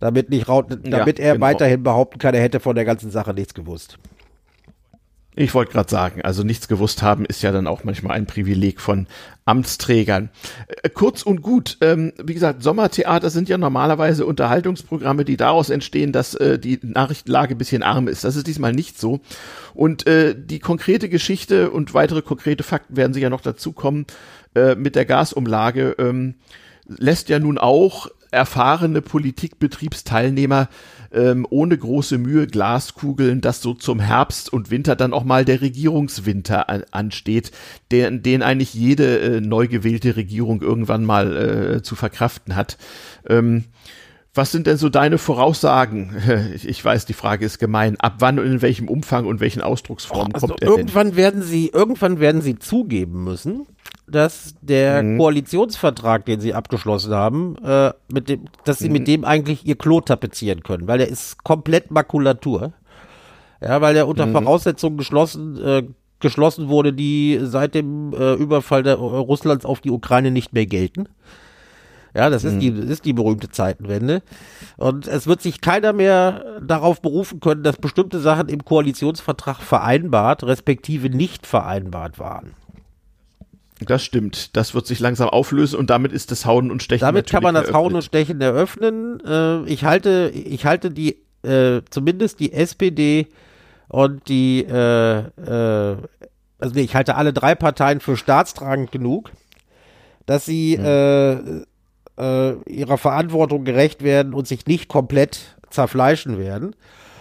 Damit, 0.00 0.30
nicht, 0.30 0.46
damit 0.46 1.18
ja, 1.18 1.24
er 1.24 1.32
genau. 1.32 1.46
weiterhin 1.46 1.82
behaupten 1.82 2.20
kann, 2.20 2.34
er 2.34 2.42
hätte 2.42 2.60
von 2.60 2.76
der 2.76 2.84
ganzen 2.84 3.10
Sache 3.10 3.34
nichts 3.34 3.52
gewusst. 3.52 3.98
Ich 5.40 5.54
wollte 5.54 5.70
gerade 5.70 5.88
sagen, 5.88 6.22
also 6.22 6.42
nichts 6.42 6.66
gewusst 6.66 7.00
haben 7.00 7.24
ist 7.24 7.42
ja 7.42 7.52
dann 7.52 7.68
auch 7.68 7.84
manchmal 7.84 8.16
ein 8.16 8.26
Privileg 8.26 8.80
von 8.80 9.06
Amtsträgern. 9.44 10.30
Äh, 10.82 10.88
kurz 10.88 11.22
und 11.22 11.42
gut, 11.42 11.78
ähm, 11.80 12.12
wie 12.20 12.34
gesagt, 12.34 12.64
Sommertheater 12.64 13.30
sind 13.30 13.48
ja 13.48 13.56
normalerweise 13.56 14.26
Unterhaltungsprogramme, 14.26 15.24
die 15.24 15.36
daraus 15.36 15.70
entstehen, 15.70 16.10
dass 16.10 16.34
äh, 16.34 16.58
die 16.58 16.80
Nachrichtenlage 16.82 17.54
ein 17.54 17.58
bisschen 17.58 17.84
arm 17.84 18.08
ist. 18.08 18.24
Das 18.24 18.34
ist 18.34 18.48
diesmal 18.48 18.72
nicht 18.72 18.98
so. 18.98 19.20
Und 19.74 20.08
äh, 20.08 20.34
die 20.36 20.58
konkrete 20.58 21.08
Geschichte 21.08 21.70
und 21.70 21.94
weitere 21.94 22.22
konkrete 22.22 22.64
Fakten 22.64 22.96
werden 22.96 23.14
sicher 23.14 23.30
noch 23.30 23.40
dazukommen 23.40 24.06
äh, 24.56 24.74
mit 24.74 24.96
der 24.96 25.04
Gasumlage. 25.04 25.94
Ähm, 26.00 26.34
lässt 26.88 27.28
ja 27.28 27.38
nun 27.38 27.58
auch 27.58 28.08
erfahrene 28.32 29.02
Politikbetriebsteilnehmer 29.02 30.68
ähm, 31.12 31.46
ohne 31.50 31.76
große 31.76 32.18
Mühe 32.18 32.46
Glaskugeln, 32.46 33.40
dass 33.40 33.62
so 33.62 33.74
zum 33.74 34.00
Herbst 34.00 34.52
und 34.52 34.70
Winter 34.70 34.96
dann 34.96 35.12
auch 35.12 35.24
mal 35.24 35.44
der 35.44 35.60
Regierungswinter 35.60 36.68
an, 36.68 36.84
ansteht, 36.90 37.52
den, 37.90 38.22
den 38.22 38.42
eigentlich 38.42 38.74
jede 38.74 39.18
äh, 39.18 39.40
neu 39.40 39.68
gewählte 39.68 40.16
Regierung 40.16 40.60
irgendwann 40.62 41.04
mal 41.04 41.36
äh, 41.36 41.82
zu 41.82 41.96
verkraften 41.96 42.56
hat. 42.56 42.76
Ähm, 43.28 43.64
was 44.34 44.52
sind 44.52 44.66
denn 44.66 44.76
so 44.76 44.88
deine 44.88 45.18
Voraussagen? 45.18 46.14
Ich 46.64 46.84
weiß, 46.84 47.06
die 47.06 47.12
Frage 47.12 47.44
ist 47.44 47.58
gemein. 47.58 47.96
Ab 47.98 48.16
wann 48.18 48.38
und 48.38 48.46
in 48.46 48.62
welchem 48.62 48.88
Umfang 48.88 49.26
und 49.26 49.40
welchen 49.40 49.62
Ausdrucksformen 49.62 50.34
also 50.34 50.48
kommt 50.48 50.62
er 50.62 50.68
irgendwann 50.68 51.08
denn? 51.08 51.16
Werden 51.16 51.42
sie, 51.42 51.68
irgendwann 51.68 52.20
werden 52.20 52.40
sie 52.40 52.58
zugeben 52.58 53.24
müssen, 53.24 53.66
dass 54.06 54.54
der 54.60 55.02
mhm. 55.02 55.18
Koalitionsvertrag, 55.18 56.24
den 56.24 56.40
sie 56.40 56.54
abgeschlossen 56.54 57.14
haben, 57.14 57.56
äh, 57.64 57.92
mit 58.12 58.28
dem, 58.28 58.44
dass 58.64 58.78
sie 58.78 58.88
mhm. 58.88 58.92
mit 58.92 59.08
dem 59.08 59.24
eigentlich 59.24 59.66
ihr 59.66 59.76
Klo 59.76 60.00
tapezieren 60.00 60.62
können, 60.62 60.86
weil 60.88 60.98
der 60.98 61.08
ist 61.08 61.42
komplett 61.44 61.90
Makulatur. 61.90 62.72
Ja, 63.60 63.80
weil 63.80 63.94
der 63.94 64.06
unter 64.06 64.26
mhm. 64.26 64.32
Voraussetzungen 64.32 64.96
geschlossen, 64.96 65.60
äh, 65.62 65.82
geschlossen 66.20 66.68
wurde, 66.68 66.92
die 66.92 67.40
seit 67.42 67.74
dem 67.74 68.12
äh, 68.12 68.34
Überfall 68.34 68.82
der, 68.82 68.94
äh, 68.94 68.96
Russlands 68.96 69.64
auf 69.64 69.80
die 69.80 69.90
Ukraine 69.90 70.30
nicht 70.30 70.52
mehr 70.52 70.66
gelten. 70.66 71.08
Ja, 72.18 72.30
das 72.30 72.42
ist, 72.42 72.54
mhm. 72.54 72.60
die, 72.60 72.74
das 72.74 72.90
ist 72.90 73.04
die 73.04 73.12
berühmte 73.12 73.48
Zeitenwende. 73.48 74.22
Und 74.76 75.06
es 75.06 75.28
wird 75.28 75.40
sich 75.40 75.60
keiner 75.60 75.92
mehr 75.92 76.58
darauf 76.60 77.00
berufen 77.00 77.38
können, 77.38 77.62
dass 77.62 77.76
bestimmte 77.76 78.18
Sachen 78.18 78.48
im 78.48 78.64
Koalitionsvertrag 78.64 79.58
vereinbart, 79.58 80.42
respektive 80.42 81.10
nicht 81.10 81.46
vereinbart 81.46 82.18
waren. 82.18 82.54
Das 83.86 84.02
stimmt. 84.02 84.56
Das 84.56 84.74
wird 84.74 84.88
sich 84.88 84.98
langsam 84.98 85.28
auflösen 85.28 85.78
und 85.78 85.90
damit 85.90 86.10
ist 86.10 86.32
das 86.32 86.44
Hauen 86.44 86.72
und 86.72 86.82
Stechen. 86.82 87.06
Damit 87.06 87.30
kann 87.30 87.44
man 87.44 87.54
das 87.54 87.66
eröffnet. 87.66 87.76
Hauen 87.76 87.94
und 87.94 88.02
Stechen 88.02 88.40
eröffnen. 88.40 89.20
Äh, 89.24 89.62
ich 89.66 89.84
halte, 89.84 90.32
ich 90.34 90.66
halte 90.66 90.90
die, 90.90 91.18
äh, 91.44 91.82
zumindest 91.88 92.40
die 92.40 92.52
SPD 92.52 93.28
und 93.86 94.28
die, 94.28 94.64
äh, 94.68 95.18
äh, 95.18 95.96
also 96.58 96.74
nee, 96.74 96.80
ich 96.80 96.96
halte 96.96 97.14
alle 97.14 97.32
drei 97.32 97.54
Parteien 97.54 98.00
für 98.00 98.16
staatstragend 98.16 98.90
genug, 98.90 99.30
dass 100.26 100.46
sie 100.46 100.76
hm. 100.76 101.64
Äh, 102.18 102.52
ihrer 102.70 102.98
Verantwortung 102.98 103.64
gerecht 103.64 104.02
werden 104.02 104.34
und 104.34 104.46
sich 104.46 104.66
nicht 104.66 104.88
komplett 104.88 105.56
zerfleischen 105.70 106.38
werden. 106.38 106.74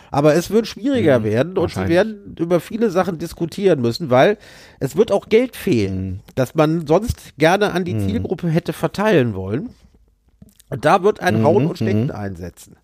Aber 0.10 0.36
es 0.36 0.50
wird 0.50 0.68
schwieriger 0.68 1.20
mhm, 1.20 1.24
werden 1.26 1.58
und 1.58 1.74
sie 1.74 1.88
werden 1.88 2.36
über 2.40 2.60
viele 2.60 2.90
Sachen 2.90 3.18
diskutieren 3.18 3.82
müssen, 3.82 4.10
weil 4.10 4.38
es 4.80 4.96
wird 4.96 5.12
auch 5.12 5.28
Geld 5.28 5.56
fehlen, 5.56 6.08
mhm. 6.08 6.20
das 6.36 6.56
man 6.56 6.88
sonst 6.88 7.38
gerne 7.38 7.74
an 7.74 7.84
die 7.84 7.94
mhm. 7.94 8.08
Zielgruppe 8.08 8.48
hätte 8.48 8.74
verteilen 8.74 9.36
wollen. 9.36 9.70
Und 10.70 10.86
da 10.86 11.04
wird 11.04 11.20
ein 11.22 11.44
Hauen 11.44 11.64
mhm, 11.64 11.70
und 11.70 11.76
Stechen 11.76 12.06
mhm. 12.06 12.12
einsetzen. 12.12 12.78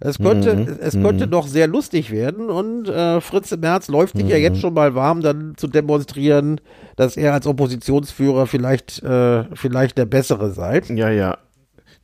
Es 0.00 0.18
könnte, 0.18 0.54
mhm. 0.54 0.76
es 0.80 0.94
könnte 0.94 1.26
mhm. 1.26 1.30
doch 1.30 1.46
sehr 1.46 1.66
lustig 1.66 2.12
werden 2.12 2.50
und 2.50 2.88
äh, 2.88 3.20
Fritze 3.20 3.56
Merz 3.56 3.88
läuft 3.88 4.16
sich 4.16 4.26
mhm. 4.26 4.30
ja 4.30 4.36
jetzt 4.36 4.60
schon 4.60 4.74
mal 4.74 4.94
warm, 4.94 5.22
dann 5.22 5.54
zu 5.56 5.66
demonstrieren, 5.66 6.60
dass 6.94 7.16
er 7.16 7.32
als 7.32 7.46
Oppositionsführer 7.46 8.46
vielleicht, 8.46 9.02
äh, 9.02 9.44
vielleicht 9.54 9.98
der 9.98 10.06
Bessere 10.06 10.52
sei. 10.52 10.82
Ja, 10.88 11.10
ja 11.10 11.38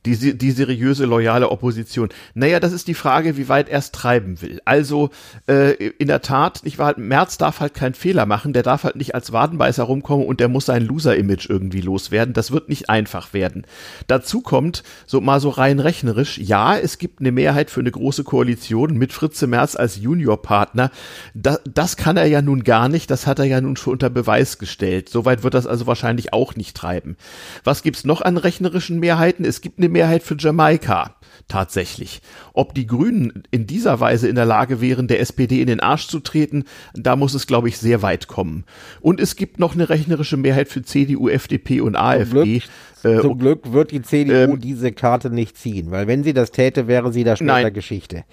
die, 0.05 0.37
die 0.37 0.51
seriöse, 0.51 1.05
loyale 1.05 1.49
Opposition. 1.49 2.09
Naja, 2.33 2.59
das 2.59 2.71
ist 2.71 2.87
die 2.87 2.93
Frage, 2.93 3.37
wie 3.37 3.49
weit 3.49 3.69
er 3.69 3.79
es 3.79 3.91
treiben 3.91 4.41
will. 4.41 4.61
Also 4.65 5.09
äh, 5.47 5.73
in 5.73 6.07
der 6.07 6.21
Tat, 6.21 6.61
ich 6.63 6.77
war 6.77 6.87
halt, 6.87 6.97
Merz 6.97 7.37
darf 7.37 7.59
halt 7.59 7.73
keinen 7.73 7.95
Fehler 7.95 8.25
machen, 8.25 8.53
der 8.53 8.63
darf 8.63 8.83
halt 8.83 8.95
nicht 8.95 9.15
als 9.15 9.31
Wadenbeißer 9.31 9.83
rumkommen 9.83 10.25
und 10.25 10.39
der 10.39 10.47
muss 10.47 10.65
sein 10.65 10.85
Loser-Image 10.85 11.49
irgendwie 11.49 11.81
loswerden. 11.81 12.33
Das 12.33 12.51
wird 12.51 12.69
nicht 12.69 12.89
einfach 12.89 13.33
werden. 13.33 13.65
Dazu 14.07 14.41
kommt, 14.41 14.83
so 15.05 15.21
mal 15.21 15.39
so 15.39 15.49
rein 15.49 15.79
rechnerisch, 15.79 16.37
ja, 16.37 16.77
es 16.77 16.97
gibt 16.97 17.19
eine 17.19 17.31
Mehrheit 17.31 17.71
für 17.71 17.79
eine 17.79 17.91
große 17.91 18.23
Koalition 18.23 18.97
mit 18.97 19.13
Fritze 19.13 19.47
Merz 19.47 19.75
als 19.75 19.97
Juniorpartner. 19.97 20.91
Da, 21.33 21.57
das 21.65 21.97
kann 21.97 22.17
er 22.17 22.25
ja 22.25 22.41
nun 22.41 22.63
gar 22.63 22.89
nicht, 22.89 23.09
das 23.09 23.27
hat 23.27 23.39
er 23.39 23.45
ja 23.45 23.61
nun 23.61 23.75
schon 23.75 23.93
unter 23.93 24.09
Beweis 24.09 24.57
gestellt. 24.57 25.09
Soweit 25.09 25.43
wird 25.43 25.53
das 25.53 25.67
also 25.67 25.87
wahrscheinlich 25.87 26.33
auch 26.33 26.55
nicht 26.55 26.75
treiben. 26.75 27.17
Was 27.63 27.83
gibt's 27.83 28.03
noch 28.03 28.21
an 28.21 28.37
rechnerischen 28.37 28.99
Mehrheiten? 28.99 29.45
Es 29.45 29.61
gibt 29.61 29.79
eine 29.79 29.89
Mehrheit 29.95 30.23
für 30.23 30.35
Jamaika 30.37 31.15
tatsächlich. 31.47 32.21
Ob 32.53 32.73
die 32.73 32.87
Grünen 32.87 33.43
in 33.51 33.67
dieser 33.67 33.99
Weise 33.99 34.27
in 34.27 34.35
der 34.35 34.45
Lage 34.45 34.81
wären, 34.81 35.07
der 35.07 35.19
SPD 35.19 35.61
in 35.61 35.67
den 35.67 35.79
Arsch 35.79 36.07
zu 36.07 36.19
treten, 36.19 36.65
da 36.93 37.15
muss 37.15 37.33
es, 37.33 37.47
glaube 37.47 37.69
ich, 37.69 37.77
sehr 37.77 38.01
weit 38.01 38.27
kommen. 38.27 38.65
Und 38.99 39.19
es 39.19 39.35
gibt 39.35 39.59
noch 39.59 39.73
eine 39.73 39.89
rechnerische 39.89 40.37
Mehrheit 40.37 40.67
für 40.67 40.81
CDU, 40.81 41.29
FDP 41.29 41.81
und 41.81 41.95
AfD. 41.95 42.25
Zum 42.25 42.41
Glück, 42.41 42.63
äh, 43.03 43.21
zum 43.21 43.39
Glück 43.39 43.73
wird 43.73 43.91
die 43.91 44.01
CDU 44.01 44.53
ähm, 44.53 44.59
diese 44.59 44.91
Karte 44.91 45.29
nicht 45.29 45.57
ziehen, 45.57 45.91
weil 45.91 46.07
wenn 46.07 46.23
sie 46.23 46.33
das 46.33 46.51
täte, 46.51 46.87
wäre 46.87 47.13
sie 47.13 47.23
da 47.23 47.35
später 47.35 47.71
Geschichte. 47.71 48.25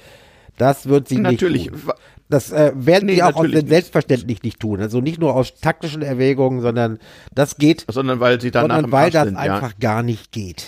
Das 0.58 0.86
wird 0.86 1.08
sie 1.08 1.18
natürlich. 1.18 1.70
nicht 1.70 1.84
tun. 1.84 1.92
Das 2.28 2.50
äh, 2.50 2.72
werden 2.74 3.06
nee, 3.06 3.16
sie 3.16 3.22
auch 3.22 3.34
aus, 3.34 3.48
selbstverständlich 3.50 4.42
nicht 4.42 4.58
tun. 4.58 4.80
Also 4.80 5.02
nicht 5.02 5.20
nur 5.20 5.34
aus 5.34 5.54
taktischen 5.56 6.00
Erwägungen, 6.00 6.62
sondern 6.62 6.98
das 7.34 7.56
geht. 7.56 7.84
Sondern 7.88 8.20
weil 8.20 8.40
sie 8.40 8.50
danach 8.50 8.76
sondern 8.76 8.92
weil 8.92 9.10
das 9.10 9.24
sind, 9.24 9.36
einfach 9.36 9.72
ja. 9.72 9.76
gar 9.78 10.02
nicht 10.02 10.32
geht. 10.32 10.64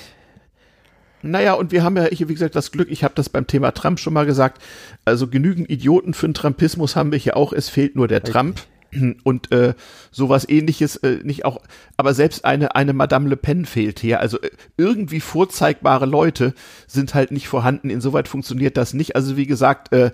Naja, 1.24 1.54
und 1.54 1.72
wir 1.72 1.82
haben 1.82 1.96
ja, 1.96 2.06
ich, 2.10 2.28
wie 2.28 2.34
gesagt, 2.34 2.54
das 2.54 2.70
Glück, 2.70 2.90
ich 2.90 3.02
habe 3.02 3.14
das 3.14 3.30
beim 3.30 3.46
Thema 3.46 3.72
Trump 3.72 3.98
schon 3.98 4.12
mal 4.12 4.26
gesagt, 4.26 4.62
also 5.06 5.26
genügend 5.26 5.70
Idioten 5.70 6.12
für 6.12 6.28
den 6.28 6.34
Trumpismus 6.34 6.96
haben 6.96 7.12
wir 7.12 7.18
hier 7.18 7.36
auch, 7.36 7.52
es 7.52 7.70
fehlt 7.70 7.96
nur 7.96 8.08
der 8.08 8.18
Richtig. 8.18 8.34
Trump. 8.34 8.60
Und 9.24 9.50
äh, 9.50 9.74
sowas 10.12 10.48
ähnliches 10.48 10.96
äh, 10.96 11.18
nicht 11.24 11.44
auch 11.44 11.60
aber 11.96 12.14
selbst 12.14 12.44
eine 12.44 12.76
eine 12.76 12.92
Madame 12.92 13.28
Le 13.28 13.36
Pen 13.36 13.64
fehlt 13.64 13.98
hier. 13.98 14.20
Also 14.20 14.40
äh, 14.40 14.50
irgendwie 14.76 15.18
vorzeigbare 15.18 16.06
Leute 16.06 16.54
sind 16.86 17.12
halt 17.14 17.32
nicht 17.32 17.48
vorhanden. 17.48 17.90
Insoweit 17.90 18.28
funktioniert 18.28 18.76
das 18.76 18.94
nicht. 18.94 19.16
Also 19.16 19.36
wie 19.36 19.46
gesagt 19.46 19.92
äh, 19.92 20.12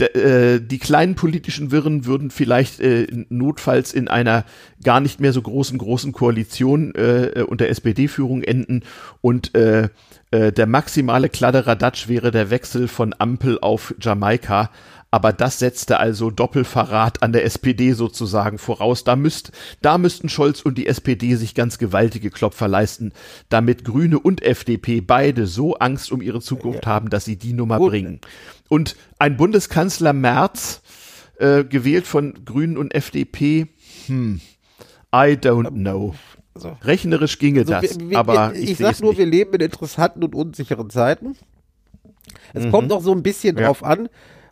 äh, 0.00 0.60
die 0.60 0.78
kleinen 0.78 1.14
politischen 1.14 1.70
Wirren 1.70 2.04
würden 2.06 2.30
vielleicht 2.30 2.80
äh, 2.80 3.06
notfalls 3.28 3.92
in 3.92 4.08
einer 4.08 4.44
gar 4.82 5.00
nicht 5.00 5.20
mehr 5.20 5.32
so 5.32 5.42
großen 5.42 5.78
großen 5.78 6.12
Koalition 6.12 6.94
äh, 6.94 7.44
unter 7.46 7.68
SPD-Führung 7.68 8.42
enden 8.42 8.82
und 9.20 9.54
äh, 9.54 9.88
äh, 10.30 10.52
der 10.52 10.66
maximale 10.66 11.28
Kladderadatsch 11.28 12.08
wäre 12.08 12.30
der 12.30 12.50
Wechsel 12.50 12.88
von 12.88 13.14
Ampel 13.18 13.58
auf 13.60 13.94
Jamaika. 14.00 14.70
aber 15.12 15.32
das 15.32 15.58
setzte 15.58 15.98
also 15.98 16.30
Doppelverrat 16.30 17.20
an 17.22 17.32
der 17.32 17.44
SPD 17.44 17.94
sozusagen 17.94 18.58
voraus. 18.58 19.02
Da, 19.02 19.16
müsst, 19.16 19.50
da 19.82 19.98
müssten 19.98 20.28
Scholz 20.28 20.62
und 20.62 20.78
die 20.78 20.86
SPD 20.86 21.34
sich 21.34 21.56
ganz 21.56 21.78
gewaltige 21.78 22.30
Klopfer 22.30 22.68
leisten, 22.68 23.12
damit 23.48 23.84
Grüne 23.84 24.20
und 24.20 24.40
FDP 24.40 25.00
beide 25.00 25.48
so 25.48 25.74
Angst 25.74 26.12
um 26.12 26.22
ihre 26.22 26.40
Zukunft 26.40 26.86
haben, 26.86 27.10
dass 27.10 27.24
sie 27.24 27.36
die 27.36 27.52
Nummer 27.54 27.78
Gut. 27.78 27.90
bringen. 27.90 28.20
Und 28.70 28.96
ein 29.18 29.36
Bundeskanzler 29.36 30.12
Merz, 30.12 30.80
äh, 31.38 31.64
gewählt 31.64 32.06
von 32.06 32.44
Grünen 32.44 32.78
und 32.78 32.94
FDP, 32.94 33.66
hm, 34.06 34.40
I 35.12 35.34
don't 35.36 35.70
know. 35.70 36.14
Also, 36.54 36.76
Rechnerisch 36.84 37.38
ginge 37.38 37.60
also, 37.60 37.72
das, 37.72 37.98
wir, 37.98 38.10
wir, 38.10 38.18
aber 38.18 38.54
ich, 38.54 38.70
ich 38.70 38.78
sag 38.78 39.00
nur, 39.00 39.10
nicht. 39.10 39.18
wir 39.18 39.26
leben 39.26 39.54
in 39.54 39.60
interessanten 39.60 40.22
und 40.22 40.36
unsicheren 40.36 40.88
Zeiten. 40.88 41.36
Es 42.54 42.66
mhm. 42.66 42.70
kommt 42.70 42.92
auch 42.92 43.02
so 43.02 43.12
ein 43.12 43.24
bisschen 43.24 43.56
ja. 43.58 43.66
drauf 43.66 43.82
an, 43.82 44.08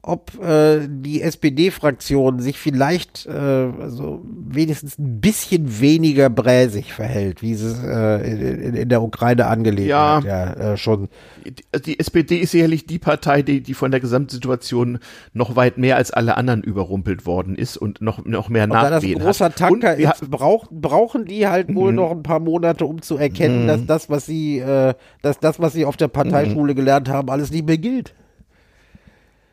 ob 0.08 0.42
äh, 0.42 0.88
die 0.88 1.20
SPD-Fraktion 1.20 2.40
sich 2.40 2.58
vielleicht 2.58 3.26
äh, 3.26 3.30
also 3.30 4.22
wenigstens 4.24 4.98
ein 4.98 5.20
bisschen 5.20 5.80
weniger 5.80 6.30
bräsig 6.30 6.94
verhält, 6.94 7.42
wie 7.42 7.52
es 7.52 7.62
äh, 7.84 8.66
in, 8.66 8.74
in, 8.74 8.88
der 8.88 9.02
Ukraine 9.02 9.46
angelegt 9.46 9.88
ja, 9.88 10.16
hat, 10.16 10.24
ja 10.24 10.52
äh, 10.54 10.76
schon. 10.78 11.08
Die, 11.44 11.82
die, 11.82 11.98
SPD 11.98 12.38
ist 12.38 12.52
sicherlich 12.52 12.86
die 12.86 12.98
Partei, 12.98 13.42
die, 13.42 13.60
die 13.60 13.74
von 13.74 13.90
der 13.90 14.00
Gesamtsituation 14.00 14.98
noch 15.34 15.56
weit 15.56 15.76
mehr 15.76 15.96
als 15.96 16.10
alle 16.10 16.38
anderen 16.38 16.62
überrumpelt 16.62 17.26
worden 17.26 17.54
ist 17.54 17.76
und 17.76 18.00
noch, 18.00 18.24
noch 18.24 18.48
mehr 18.48 18.66
Nachwehen 18.66 18.84
hat. 18.84 18.92
Da 18.92 19.00
das 19.00 19.24
großer 19.24 19.54
Tanker 19.54 19.94
ist, 19.96 20.30
brauch, 20.30 20.68
brauchen 20.70 21.26
die 21.26 21.46
halt 21.46 21.74
wohl 21.74 21.90
mhm. 21.90 21.96
noch 21.96 22.10
ein 22.12 22.22
paar 22.22 22.40
Monate, 22.40 22.86
um 22.86 23.02
zu 23.02 23.18
erkennen, 23.18 23.64
mhm. 23.64 23.66
dass 23.66 23.84
das, 23.84 24.08
was 24.08 24.24
sie, 24.24 24.58
äh, 24.58 24.94
dass 25.20 25.38
das, 25.38 25.60
was 25.60 25.74
sie 25.74 25.84
auf 25.84 25.98
der 25.98 26.08
Parteischule 26.08 26.72
mhm. 26.72 26.76
gelernt 26.76 27.08
haben, 27.10 27.28
alles 27.28 27.50
nicht 27.50 27.66
mehr 27.66 27.78
gilt. 27.78 28.14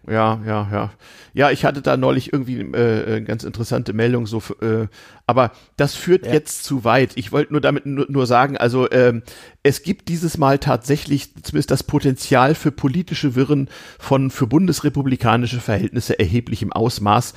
Ja, 0.08 0.39
ja, 0.45 0.68
ja. 0.72 0.91
Ja, 1.34 1.51
ich 1.51 1.66
hatte 1.66 1.82
da 1.82 1.97
neulich 1.97 2.32
irgendwie 2.32 2.62
äh, 2.62 3.18
äh 3.18 3.22
ganz 3.22 3.43
interessante 3.43 3.93
Meldung 3.93 4.28
so, 4.28 4.41
äh, 4.62 4.88
aber 5.28 5.51
das 5.78 5.95
führt 5.95 6.26
ja. 6.26 6.34
jetzt 6.34 6.64
zu 6.64 6.84
weit. 6.84 7.12
Ich 7.16 7.32
wollte 7.32 7.53
nur 7.53 7.62
damit 7.62 7.86
nur, 7.86 8.06
nur 8.08 8.26
sagen, 8.26 8.58
also 8.58 8.89
ähm, 8.91 9.24
es 9.64 9.84
gibt 9.84 10.08
dieses 10.08 10.38
Mal 10.38 10.60
tatsächlich 10.60 11.34
zumindest 11.43 11.72
das 11.72 11.84
Potenzial 11.84 12.56
für 12.56 12.72
politische 12.72 13.36
Wirren 13.36 13.70
von 13.99 14.30
für 14.30 14.47
bundesrepublikanische 14.47 15.60
Verhältnisse 15.60 16.20
erheblichem 16.20 16.72
Ausmaß 16.72 17.34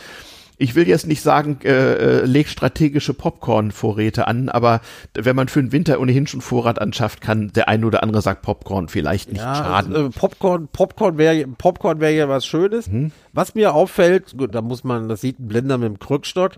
ich 0.59 0.74
will 0.74 0.88
jetzt 0.88 1.06
nicht 1.06 1.22
sagen, 1.22 1.61
äh, 1.62 1.68
äh, 1.70 2.24
leg 2.24 2.48
strategische 2.48 3.14
Popcorn-Vorräte 3.14 4.26
an, 4.26 4.48
aber 4.48 4.80
wenn 5.14 5.36
man 5.36 5.46
für 5.46 5.62
den 5.62 5.70
Winter 5.70 6.00
ohnehin 6.00 6.26
schon 6.26 6.40
Vorrat 6.40 6.80
anschafft, 6.80 7.20
kann 7.20 7.52
der 7.52 7.68
eine 7.68 7.86
oder 7.86 8.02
andere 8.02 8.22
sagt 8.22 8.42
Popcorn 8.42 8.88
vielleicht 8.88 9.32
nicht 9.32 9.40
ja, 9.40 9.54
schaden. 9.54 9.94
Also, 9.94 10.11
Popcorn, 10.11 10.68
Popcorn 10.68 11.16
wäre 11.16 11.46
Popcorn 11.46 12.00
wäre 12.00 12.12
ja 12.12 12.28
was 12.28 12.44
Schönes. 12.44 12.86
Hm. 12.86 13.12
Was 13.32 13.54
mir 13.54 13.72
auffällt, 13.72 14.36
gut, 14.36 14.54
da 14.54 14.61
muss 14.61 14.82
man, 14.82 15.09
das 15.09 15.20
sieht 15.20 15.38
ein 15.38 15.46
Blinder 15.46 15.78
mit 15.78 15.88
dem 15.88 15.98
Krückstock, 16.00 16.54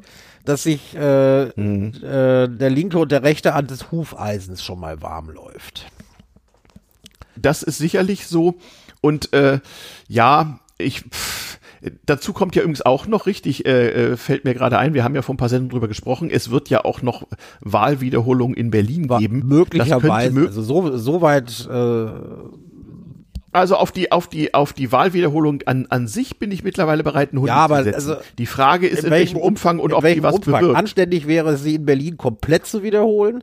dass 0.46 0.62
sich 0.62 0.96
äh, 0.96 1.51
hm. 1.51 1.92
äh, 2.03 2.48
der 2.48 2.70
linke 2.70 2.98
und 2.98 3.12
der 3.12 3.22
rechte 3.22 3.53
Hand 3.53 3.70
des 3.70 3.92
Hufeisens 3.92 4.64
schon 4.64 4.80
mal 4.80 5.03
warm 5.03 5.28
läuft. 5.28 5.86
Das 7.36 7.62
ist 7.62 7.76
sicherlich 7.76 8.26
so. 8.26 8.55
Und 9.03 9.32
äh, 9.34 9.61
ja, 10.09 10.61
ich. 10.78 11.03
Pff, 11.03 11.59
Dazu 12.05 12.33
kommt 12.33 12.55
ja 12.57 12.62
übrigens 12.62 12.83
auch 12.83 13.07
noch 13.07 13.26
richtig, 13.26 13.64
äh, 13.66 14.12
äh, 14.12 14.16
fällt 14.16 14.45
mir 14.45 14.53
gerade 14.53 14.78
ein, 14.78 14.93
wir 14.93 15.03
haben 15.03 15.14
ja 15.14 15.22
vor 15.22 15.35
ein 15.35 15.39
paar 15.39 15.49
Sendungen 15.49 15.70
drüber 15.70 15.89
gesprochen, 15.89 16.28
es 16.31 16.51
wird 16.51 16.68
ja 16.68 16.85
auch 16.85 17.01
noch 17.01 17.26
Wahlwiederholungen 17.61 18.55
in 18.55 18.70
Berlin 18.70 19.09
War 19.09 19.18
geben. 19.18 19.43
Möglicherweise, 19.47 20.33
mög 20.33 20.49
also 20.49 20.62
so, 20.62 20.97
so 20.99 21.22
weit 21.22 21.68
äh 21.70 22.09
also 23.53 23.76
auf 23.76 23.91
die 23.91 24.12
auf 24.12 24.28
die 24.28 24.55
auf 24.55 24.72
die 24.72 24.93
Wahlwiederholung 24.93 25.62
an 25.66 25.87
an 25.91 26.07
sich 26.07 26.39
bin 26.39 26.53
ich 26.53 26.62
mittlerweile 26.62 27.03
bereit, 27.03 27.31
einen 27.31 27.41
Hund 27.41 27.49
ja, 27.49 27.57
aber 27.57 27.78
zu 27.78 27.85
setzen. 27.85 28.11
Also 28.11 28.22
die 28.39 28.47
Frage 28.47 28.87
ist 28.87 29.01
in, 29.01 29.07
in 29.07 29.11
welchem, 29.11 29.35
welchem 29.37 29.47
Umfang 29.49 29.78
und 29.81 29.93
ob 29.93 30.05
die 30.05 30.22
was 30.22 30.37
Umfang. 30.37 30.61
bewirkt. 30.61 30.78
Anständig 30.78 31.26
wäre 31.26 31.51
es, 31.51 31.62
sie 31.62 31.74
in 31.76 31.85
Berlin 31.85 32.16
komplett 32.16 32.66
zu 32.66 32.83
wiederholen. 32.83 33.43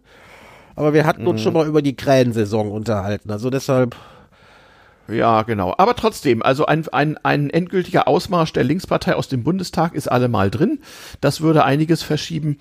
Aber 0.75 0.93
wir 0.93 1.05
hatten 1.05 1.25
uns 1.27 1.41
mhm. 1.41 1.43
schon 1.43 1.53
mal 1.53 1.67
über 1.67 1.81
die 1.81 1.95
Krähensaison 1.95 2.71
unterhalten. 2.71 3.31
Also 3.31 3.49
deshalb 3.49 3.95
ja, 5.09 5.43
genau. 5.43 5.73
Aber 5.77 5.95
trotzdem, 5.95 6.43
also 6.43 6.65
ein, 6.65 6.87
ein, 6.89 7.17
ein 7.17 7.49
endgültiger 7.49 8.07
Ausmarsch 8.07 8.53
der 8.53 8.63
Linkspartei 8.63 9.15
aus 9.15 9.27
dem 9.27 9.43
Bundestag 9.43 9.95
ist 9.95 10.11
allemal 10.11 10.51
drin. 10.51 10.79
Das 11.21 11.41
würde 11.41 11.63
einiges 11.63 12.03
verschieben. 12.03 12.59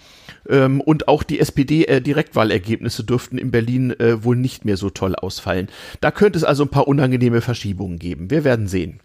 Ähm, 0.49 0.81
und 0.81 1.09
auch 1.09 1.23
die 1.23 1.41
SPD-Direktwahlergebnisse 1.41 3.03
äh, 3.03 3.07
dürften 3.07 3.39
in 3.39 3.51
Berlin 3.51 3.91
äh, 3.99 4.23
wohl 4.23 4.37
nicht 4.37 4.65
mehr 4.65 4.77
so 4.77 4.91
toll 4.91 5.15
ausfallen. 5.15 5.69
Da 6.01 6.11
könnte 6.11 6.39
es 6.39 6.45
also 6.45 6.65
ein 6.65 6.71
paar 6.71 6.89
unangenehme 6.89 7.41
Verschiebungen 7.41 7.99
geben. 7.99 8.31
Wir 8.31 8.45
werden 8.45 8.69
sehen. 8.69 9.01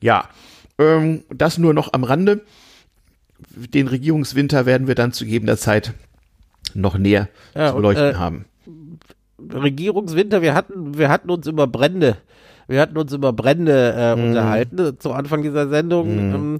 Ja, 0.00 0.28
ähm, 0.78 1.24
das 1.30 1.58
nur 1.58 1.72
noch 1.72 1.92
am 1.92 2.04
Rande. 2.04 2.42
Den 3.48 3.88
Regierungswinter 3.88 4.66
werden 4.66 4.86
wir 4.86 4.94
dann 4.94 5.12
zu 5.12 5.24
gegebener 5.24 5.56
Zeit 5.56 5.94
noch 6.74 6.98
näher 6.98 7.28
ja, 7.54 7.68
zu 7.68 7.76
beleuchten 7.76 8.08
und, 8.08 8.14
äh, 8.14 8.16
haben. 8.16 8.44
Regierungswinter, 9.52 10.42
wir 10.42 10.54
hatten, 10.54 10.96
wir 10.96 11.08
hatten 11.08 11.30
uns 11.30 11.46
über 11.46 11.66
Brände 11.66 12.16
wir 12.66 12.80
hatten 12.80 12.96
uns 12.96 13.12
über 13.12 13.32
Brände 13.32 13.94
äh, 13.96 14.16
mhm. 14.16 14.28
unterhalten 14.28 14.98
zu 14.98 15.12
Anfang 15.12 15.42
dieser 15.42 15.68
Sendung. 15.68 16.14
Mhm. 16.14 16.34
Ähm, 16.34 16.58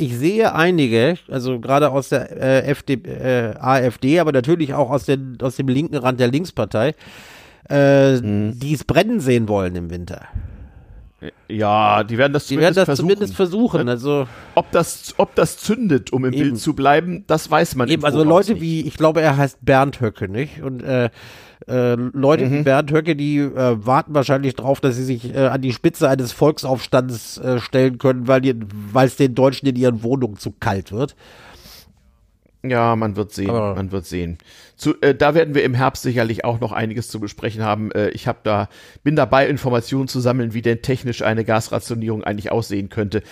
ich 0.00 0.16
sehe 0.16 0.54
einige, 0.54 1.16
also 1.28 1.58
gerade 1.58 1.90
aus 1.90 2.10
der 2.10 2.30
äh, 2.40 2.70
FD, 2.70 2.94
äh, 3.04 3.54
AfD, 3.58 4.20
aber 4.20 4.30
natürlich 4.30 4.72
auch 4.72 4.90
aus, 4.90 5.04
den, 5.04 5.38
aus 5.42 5.56
dem 5.56 5.66
linken 5.66 5.96
Rand 5.96 6.20
der 6.20 6.28
Linkspartei, 6.28 6.94
äh, 7.68 8.20
mhm. 8.20 8.58
die 8.58 8.74
es 8.74 8.84
brennen 8.84 9.18
sehen 9.18 9.48
wollen 9.48 9.74
im 9.74 9.90
Winter. 9.90 10.22
Ja, 11.48 12.04
die 12.04 12.16
werden 12.16 12.32
das 12.32 12.46
die 12.46 12.54
zumindest 12.54 12.76
werden 12.76 12.86
das 12.86 12.86
versuchen. 12.86 13.08
zumindest 13.08 13.34
versuchen. 13.34 13.88
Also 13.88 14.28
ob 14.54 14.70
das, 14.70 15.14
ob 15.16 15.34
das 15.34 15.58
zündet, 15.58 16.12
um 16.12 16.24
im 16.24 16.32
eben. 16.32 16.42
Bild 16.42 16.60
zu 16.60 16.74
bleiben, 16.74 17.24
das 17.26 17.50
weiß 17.50 17.74
man 17.74 17.88
eben. 17.88 18.04
Also 18.04 18.22
Leute 18.22 18.52
nicht. 18.52 18.62
wie, 18.62 18.80
ich 18.82 18.96
glaube, 18.96 19.20
er 19.20 19.36
heißt 19.36 19.58
Bernd 19.62 20.00
Höcke, 20.00 20.28
nicht? 20.28 20.62
Und 20.62 20.82
äh, 20.82 21.10
äh, 21.66 21.94
Leute 21.94 22.46
mhm. 22.46 22.52
wie 22.52 22.62
Bernd 22.62 22.92
Höcke, 22.92 23.16
die 23.16 23.38
äh, 23.38 23.84
warten 23.84 24.14
wahrscheinlich 24.14 24.54
drauf, 24.54 24.80
dass 24.80 24.96
sie 24.96 25.04
sich 25.04 25.34
äh, 25.34 25.46
an 25.46 25.60
die 25.62 25.72
Spitze 25.72 26.08
eines 26.08 26.32
Volksaufstands 26.32 27.38
äh, 27.38 27.58
stellen 27.60 27.98
können, 27.98 28.28
weil 28.28 29.06
es 29.06 29.16
den 29.16 29.34
Deutschen 29.34 29.66
in 29.68 29.76
ihren 29.76 30.02
Wohnungen 30.02 30.36
zu 30.36 30.52
kalt 30.52 30.92
wird. 30.92 31.16
Ja, 32.62 32.96
man 32.96 33.16
wird 33.16 33.32
sehen, 33.32 33.50
Aber 33.50 33.74
man 33.74 33.92
wird 33.92 34.06
sehen. 34.06 34.38
Zu, 34.78 34.94
äh, 35.00 35.12
da 35.12 35.34
werden 35.34 35.56
wir 35.56 35.64
im 35.64 35.74
Herbst 35.74 36.04
sicherlich 36.04 36.44
auch 36.44 36.60
noch 36.60 36.70
einiges 36.70 37.08
zu 37.08 37.18
besprechen 37.18 37.64
haben. 37.64 37.90
Äh, 37.90 38.10
ich 38.10 38.28
habe 38.28 38.38
da 38.44 38.68
bin 39.02 39.16
dabei, 39.16 39.48
Informationen 39.48 40.06
zu 40.06 40.20
sammeln, 40.20 40.54
wie 40.54 40.62
denn 40.62 40.82
technisch 40.82 41.22
eine 41.22 41.44
Gasrationierung 41.44 42.22
eigentlich 42.22 42.52
aussehen 42.52 42.88
könnte. 42.88 43.22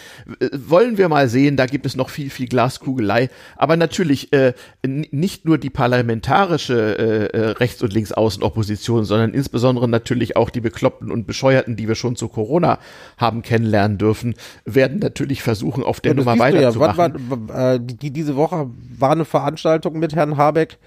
Äh, 0.41 0.49
wollen 0.53 0.99
wir 0.99 1.09
mal 1.09 1.29
sehen, 1.29 1.57
da 1.57 1.67
gibt 1.67 1.87
es 1.87 1.95
noch 1.95 2.11
viel, 2.11 2.31
viel 2.31 2.49
Glaskugelei. 2.49 3.31
Aber 3.55 3.77
natürlich 3.77 4.33
äh, 4.33 4.55
nicht 4.85 5.45
nur 5.45 5.57
die 5.57 5.71
parlamentarische 5.71 6.99
äh, 6.99 7.39
äh, 7.39 7.51
Rechts- 7.51 7.81
und 7.81 7.93
Linksaußenopposition, 7.93 9.05
sondern 9.05 9.33
insbesondere 9.33 9.87
natürlich 9.89 10.37
auch 10.37 10.51
die 10.51 10.61
Bekloppten 10.61 11.13
und 11.13 11.29
Bescheuerten, 11.29 11.77
die 11.77 11.87
wir 11.87 11.95
schon 11.95 12.17
zu 12.17 12.27
Corona 12.27 12.81
haben 13.19 13.43
kennenlernen 13.43 13.99
dürfen, 13.99 14.35
werden 14.65 14.99
natürlich 14.99 15.45
versuchen, 15.45 15.85
auf 15.85 16.01
der 16.01 16.15
Nummer 16.15 16.41
weiterzumachen. 16.41 17.15
Ja, 17.31 17.49
war, 17.49 17.75
äh, 17.75 17.81
die, 17.81 18.11
diese 18.11 18.35
Woche 18.35 18.69
war 18.99 19.13
eine 19.13 19.25
Veranstaltung 19.25 20.01
mit 20.01 20.17
Herrn 20.17 20.37
Habeck 20.37 20.79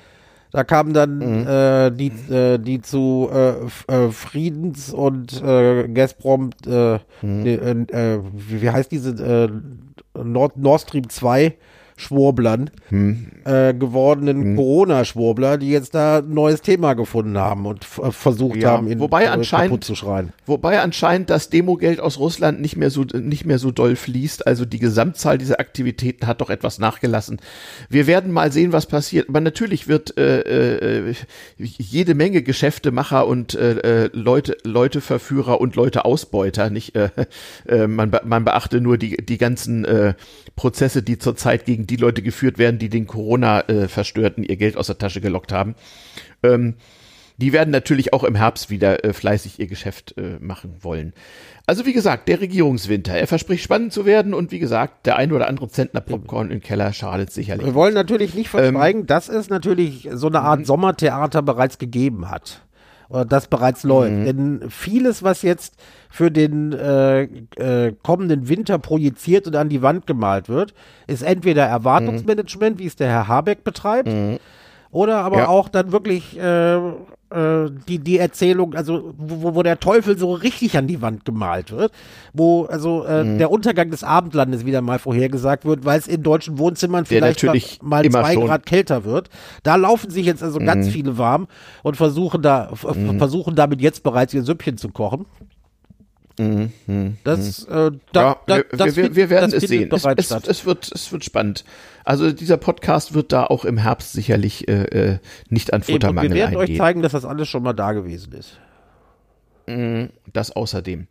da 0.51 0.63
kamen 0.63 0.93
dann 0.93 1.17
mhm. 1.17 1.47
äh, 1.47 1.91
die, 1.91 2.11
äh, 2.31 2.57
die 2.57 2.81
zu 2.81 3.29
äh, 3.31 3.93
äh 3.93 4.11
Friedens- 4.11 4.91
und 4.91 5.41
äh, 5.43 5.87
Gazprom, 5.87 6.49
äh, 6.65 6.99
mhm. 7.21 7.45
äh, 7.45 8.19
wie 8.33 8.69
heißt 8.69 8.91
diese, 8.91 9.11
äh, 9.11 9.49
Nord, 10.23 10.57
Nord 10.57 10.81
Stream 10.81 11.09
2 11.09 11.55
Schwurblern 11.99 12.71
hm. 12.87 13.27
äh, 13.43 13.73
gewordenen 13.73 14.41
hm. 14.41 14.55
Corona-Schwurbler, 14.55 15.57
die 15.57 15.69
jetzt 15.69 15.93
da 15.93 16.19
ein 16.19 16.33
neues 16.33 16.61
Thema 16.61 16.93
gefunden 16.93 17.37
haben 17.37 17.65
und 17.65 17.85
äh, 18.01 18.11
versucht 18.11 18.63
ja, 18.63 18.71
haben, 18.71 18.89
ihn 18.89 19.01
wobei 19.01 19.29
anscheinend, 19.29 19.83
zu 19.83 19.95
schreien. 19.95 20.31
Wobei 20.45 20.79
anscheinend 20.79 21.29
das 21.29 21.49
Demogeld 21.49 21.99
aus 21.99 22.17
Russland 22.17 22.61
nicht 22.61 22.77
mehr 22.77 22.89
so 22.89 23.03
nicht 23.03 23.45
mehr 23.45 23.59
so 23.59 23.71
doll 23.71 23.97
fließt. 23.97 24.47
Also 24.47 24.63
die 24.63 24.79
Gesamtzahl 24.79 25.37
dieser 25.37 25.59
Aktivitäten 25.59 26.25
hat 26.25 26.39
doch 26.39 26.49
etwas 26.49 26.79
nachgelassen. 26.79 27.41
Wir 27.89 28.07
werden 28.07 28.31
mal 28.31 28.53
sehen, 28.53 28.71
was 28.71 28.85
passiert. 28.85 29.27
Aber 29.27 29.41
natürlich 29.41 29.89
wird 29.89 30.17
äh, 30.17 31.09
äh, 31.09 31.15
jede 31.57 32.15
Menge 32.15 32.43
Geschäftemacher 32.43 33.27
und 33.27 33.55
äh, 33.55 34.05
äh 34.05 34.09
Leute, 34.13 34.55
Leuteverführer 34.63 35.59
und 35.59 35.75
Leute 35.75 36.05
Ausbeuter. 36.05 36.69
Nicht, 36.69 36.95
äh, 36.95 37.09
äh, 37.67 37.87
man, 37.87 38.15
man 38.23 38.45
beachte 38.45 38.79
nur 38.79 38.97
die 38.97 39.17
die 39.17 39.37
ganzen 39.37 39.83
äh, 39.83 40.13
Prozesse, 40.55 41.03
die 41.03 41.17
zurzeit 41.17 41.65
gegen 41.65 41.88
die 41.89 41.95
Leute 41.95 42.21
geführt 42.21 42.57
werden, 42.57 42.79
die 42.79 42.89
den 42.89 43.07
Corona-Verstörten 43.07 44.43
ihr 44.43 44.57
Geld 44.57 44.77
aus 44.77 44.87
der 44.87 44.97
Tasche 44.97 45.21
gelockt 45.21 45.51
haben. 45.51 45.75
Ähm, 46.43 46.75
die 47.37 47.53
werden 47.53 47.71
natürlich 47.71 48.11
auch 48.11 48.25
im 48.25 48.35
Herbst 48.35 48.69
wieder 48.69 49.05
äh, 49.05 49.13
fleißig 49.13 49.59
ihr 49.59 49.67
Geschäft 49.67 50.15
äh, 50.17 50.37
machen 50.41 50.75
wollen. 50.81 51.13
Also 51.65 51.85
wie 51.85 51.93
gesagt, 51.93 52.27
der 52.27 52.41
Regierungswinter, 52.41 53.13
er 53.13 53.27
verspricht 53.27 53.63
spannend 53.63 53.93
zu 53.93 54.05
werden 54.05 54.33
und 54.33 54.51
wie 54.51 54.59
gesagt, 54.59 55.05
der 55.05 55.15
ein 55.15 55.31
oder 55.31 55.47
andere 55.47 55.69
Zentner 55.69 56.01
Popcorn 56.01 56.51
im 56.51 56.59
Keller 56.59 56.91
schadet 56.91 57.31
sicherlich. 57.31 57.65
Wir 57.65 57.75
wollen 57.75 57.93
natürlich 57.93 58.33
nicht 58.33 58.49
verschweigen, 58.49 59.01
ähm, 59.01 59.07
dass 59.07 59.29
es 59.29 59.49
natürlich 59.49 60.09
so 60.11 60.27
eine 60.27 60.41
Art 60.41 60.59
mhm. 60.59 60.65
Sommertheater 60.65 61.41
bereits 61.41 61.77
gegeben 61.77 62.29
hat. 62.29 62.61
Äh, 63.11 63.25
das 63.25 63.47
bereits 63.47 63.83
läuft. 63.83 64.13
Mhm. 64.13 64.25
Denn 64.25 64.69
vieles, 64.69 65.23
was 65.23 65.41
jetzt 65.41 65.75
für 66.09 66.31
den 66.31 66.73
äh, 66.73 67.23
äh, 67.23 67.93
kommenden 68.03 68.49
Winter 68.49 68.79
projiziert 68.79 69.47
und 69.47 69.55
an 69.55 69.69
die 69.69 69.81
Wand 69.81 70.07
gemalt 70.07 70.49
wird, 70.49 70.73
ist 71.07 71.21
entweder 71.21 71.65
Erwartungsmanagement, 71.65 72.77
mhm. 72.77 72.79
wie 72.79 72.87
es 72.87 72.95
der 72.95 73.09
Herr 73.09 73.27
Habeck 73.27 73.63
betreibt, 73.63 74.07
mhm. 74.07 74.39
oder 74.91 75.17
aber 75.17 75.39
ja. 75.39 75.47
auch 75.47 75.69
dann 75.69 75.91
wirklich 75.91 76.37
äh, 76.39 76.79
äh, 77.31 77.69
die, 77.87 77.99
die 77.99 78.17
Erzählung, 78.17 78.73
also 78.73 79.13
wo, 79.17 79.55
wo 79.55 79.63
der 79.63 79.79
Teufel 79.79 80.17
so 80.17 80.33
richtig 80.33 80.77
an 80.77 80.87
die 80.87 81.01
Wand 81.01 81.25
gemalt 81.25 81.71
wird, 81.71 81.91
wo 82.33 82.65
also 82.65 83.03
äh, 83.05 83.23
mhm. 83.23 83.37
der 83.37 83.51
Untergang 83.51 83.91
des 83.91 84.03
Abendlandes 84.03 84.65
wieder 84.65 84.81
mal 84.81 84.99
vorhergesagt 84.99 85.65
wird, 85.65 85.85
weil 85.85 85.99
es 85.99 86.07
in 86.07 86.23
deutschen 86.23 86.57
Wohnzimmern 86.57 87.05
vielleicht 87.05 87.43
mal, 87.43 87.59
mal 87.81 88.09
zwei 88.09 88.33
schon. 88.33 88.45
Grad 88.47 88.65
kälter 88.65 89.03
wird. 89.03 89.29
Da 89.63 89.75
laufen 89.75 90.09
sich 90.09 90.25
jetzt 90.25 90.43
also 90.43 90.59
mhm. 90.59 90.65
ganz 90.65 90.87
viele 90.87 91.17
warm 91.17 91.47
und 91.83 91.97
versuchen 91.97 92.41
da 92.41 92.71
mhm. 92.71 93.17
versuchen 93.19 93.55
damit 93.55 93.81
jetzt 93.81 94.03
bereits 94.03 94.33
ihr 94.33 94.43
Süppchen 94.43 94.77
zu 94.77 94.89
kochen. 94.89 95.25
Mhm, 96.39 97.17
das, 97.25 97.65
äh, 97.65 97.91
da, 98.13 98.21
ja, 98.21 98.37
da, 98.47 98.55
wir, 98.55 98.65
das 98.71 98.95
wir, 98.95 99.13
wir 99.13 99.29
werden 99.29 99.51
es 99.53 99.67
sehen. 99.67 99.91
Es, 99.91 100.05
es, 100.05 100.31
es, 100.31 100.65
wird, 100.65 100.89
es 100.89 101.11
wird 101.11 101.25
spannend. 101.25 101.65
Also 102.05 102.31
dieser 102.31 102.55
Podcast 102.55 103.13
wird 103.13 103.33
da 103.33 103.43
auch 103.43 103.65
im 103.65 103.77
Herbst 103.77 104.13
sicherlich 104.13 104.69
äh, 104.69 104.83
äh 104.83 105.17
nicht 105.49 105.73
an 105.73 105.83
Futtermangel 105.83 106.31
eingehen. 106.31 106.35
Wir 106.35 106.43
werden 106.43 106.57
eingehen. 106.61 106.75
euch 106.75 106.77
zeigen, 106.77 107.01
dass 107.01 107.11
das 107.11 107.25
alles 107.25 107.49
schon 107.49 107.61
mal 107.63 107.73
da 107.73 107.91
gewesen 107.91 108.31
ist. 108.31 108.57
Mhm, 109.67 110.11
das 110.31 110.51
außerdem. 110.51 111.07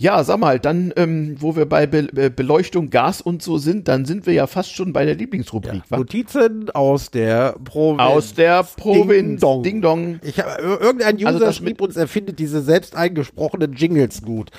Ja, 0.00 0.24
sag 0.24 0.38
mal, 0.38 0.58
dann, 0.58 0.94
ähm, 0.96 1.36
wo 1.40 1.56
wir 1.56 1.66
bei 1.66 1.86
Be 1.86 2.04
Be 2.04 2.30
Beleuchtung, 2.30 2.88
Gas 2.88 3.20
und 3.20 3.42
so 3.42 3.58
sind, 3.58 3.86
dann 3.86 4.06
sind 4.06 4.24
wir 4.24 4.32
ja 4.32 4.46
fast 4.46 4.74
schon 4.74 4.94
bei 4.94 5.04
der 5.04 5.14
Lieblingsrubrik. 5.14 5.82
Ja, 5.90 5.98
Notizen 5.98 6.70
aus 6.70 7.10
der 7.10 7.54
Provinz. 7.62 8.00
Aus 8.00 8.32
der 8.32 8.62
Provinz. 8.62 9.12
Ding 9.12 9.38
Dong. 9.40 9.62
Ding 9.62 9.84
-dong. 9.84 10.18
Ich 10.22 10.40
hab, 10.40 10.58
irgendein 10.58 11.16
User 11.16 11.26
also 11.26 11.52
schrieb 11.52 11.82
uns, 11.82 11.96
er 11.96 12.08
findet 12.08 12.38
diese 12.38 12.62
selbst 12.62 12.96
eingesprochenen 12.96 13.74
Jingles 13.74 14.22
gut. 14.22 14.50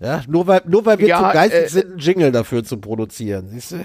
Ja, 0.00 0.22
nur 0.26 0.46
weil, 0.46 0.62
nur 0.66 0.86
weil 0.86 0.98
wir 0.98 1.08
ja, 1.08 1.28
zu 1.28 1.34
geistig 1.34 1.60
äh, 1.60 1.68
sind, 1.68 1.86
einen 1.90 1.98
Jingle 1.98 2.32
dafür 2.32 2.64
zu 2.64 2.78
produzieren. 2.78 3.50
Siehst 3.50 3.72
du? 3.72 3.84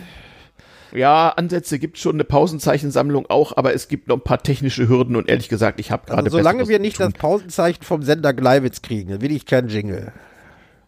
Ja, 0.97 1.27
Ansätze 1.27 1.77
gibt 1.77 1.97
schon 1.97 2.15
eine 2.15 2.23
Pausenzeichensammlung 2.23 3.25
auch, 3.29 3.57
aber 3.57 3.73
es 3.73 3.89
gibt 3.89 4.07
noch 4.07 4.15
ein 4.15 4.23
paar 4.23 4.41
technische 4.41 4.87
Hürden 4.87 5.17
und 5.17 5.27
ehrlich 5.27 5.49
gesagt, 5.49 5.81
ich 5.81 5.91
habe 5.91 6.03
also 6.03 6.13
gerade. 6.13 6.25
Also 6.27 6.37
solange 6.37 6.69
wir 6.69 6.79
nicht 6.79 7.01
das 7.01 7.11
Pausenzeichen 7.11 7.83
vom 7.83 8.01
Sender 8.01 8.33
Gleiwitz 8.33 8.81
kriegen, 8.81 9.09
dann 9.09 9.19
will 9.19 9.33
ich 9.33 9.45
keinen 9.45 9.67
Jingle. 9.67 10.13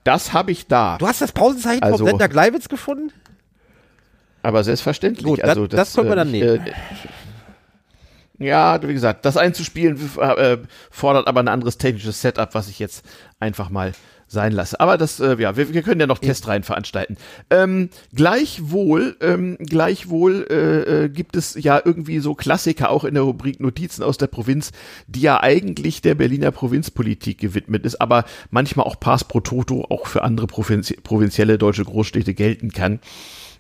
Das 0.07 0.31
habe 0.31 0.53
ich 0.53 0.67
da. 0.67 0.97
Du 0.97 1.05
hast 1.05 1.19
das 1.19 1.33
Pausenzeichen 1.33 1.83
also, 1.83 1.97
vom 1.97 2.07
Sender 2.07 2.29
Gleiwitz 2.29 2.69
gefunden? 2.69 3.11
Aber 4.41 4.63
selbstverständlich. 4.63 5.25
Gut, 5.25 5.43
also 5.43 5.67
das, 5.67 5.89
das 5.89 5.95
können 5.95 6.07
wir 6.07 6.15
dann 6.15 6.29
äh, 6.29 6.31
nehmen. 6.31 6.65
Äh, 6.65 8.45
ja, 8.45 8.81
wie 8.81 8.93
gesagt, 8.93 9.25
das 9.25 9.35
einzuspielen 9.35 9.99
äh, 10.17 10.59
fordert 10.91 11.27
aber 11.27 11.41
ein 11.41 11.49
anderes 11.49 11.77
technisches 11.77 12.21
Setup, 12.21 12.55
was 12.55 12.69
ich 12.69 12.79
jetzt 12.79 13.03
einfach 13.41 13.69
mal 13.69 13.91
sein 14.27 14.51
lasse. 14.51 14.79
Aber 14.79 14.97
das, 14.97 15.19
äh, 15.19 15.37
ja, 15.39 15.55
wir, 15.55 15.73
wir 15.73 15.81
können 15.81 16.01
ja 16.01 16.07
noch 16.07 16.19
Testreihen 16.19 16.63
veranstalten. 16.63 17.17
Ähm, 17.49 17.89
gleichwohl, 18.13 19.15
ähm, 19.21 19.57
gleichwohl 19.59 20.45
äh, 20.49 21.05
äh, 21.05 21.09
gibt 21.09 21.35
es 21.35 21.55
ja 21.59 21.81
irgendwie 21.83 22.19
so 22.19 22.35
Klassiker 22.35 22.89
auch 22.89 23.03
in 23.03 23.13
der 23.13 23.23
Rubrik 23.23 23.59
Notizen 23.59 24.03
aus 24.03 24.17
der 24.17 24.27
Provinz, 24.27 24.71
die 25.07 25.21
ja 25.21 25.41
eigentlich 25.41 26.01
der 26.01 26.15
Berliner 26.15 26.51
Provinzpolitik 26.51 27.37
gewidmet 27.37 27.85
ist, 27.85 28.01
aber 28.01 28.25
manchmal 28.51 28.85
auch 28.85 28.99
Pass 28.99 29.23
pro 29.23 29.39
Toto 29.39 29.85
auch 29.89 30.07
für 30.07 30.23
andere 30.23 30.47
Provinzi 30.47 30.97
provinzielle 31.01 31.57
deutsche 31.57 31.85
Großstädte 31.85 32.33
gelten 32.33 32.71
kann. 32.71 32.99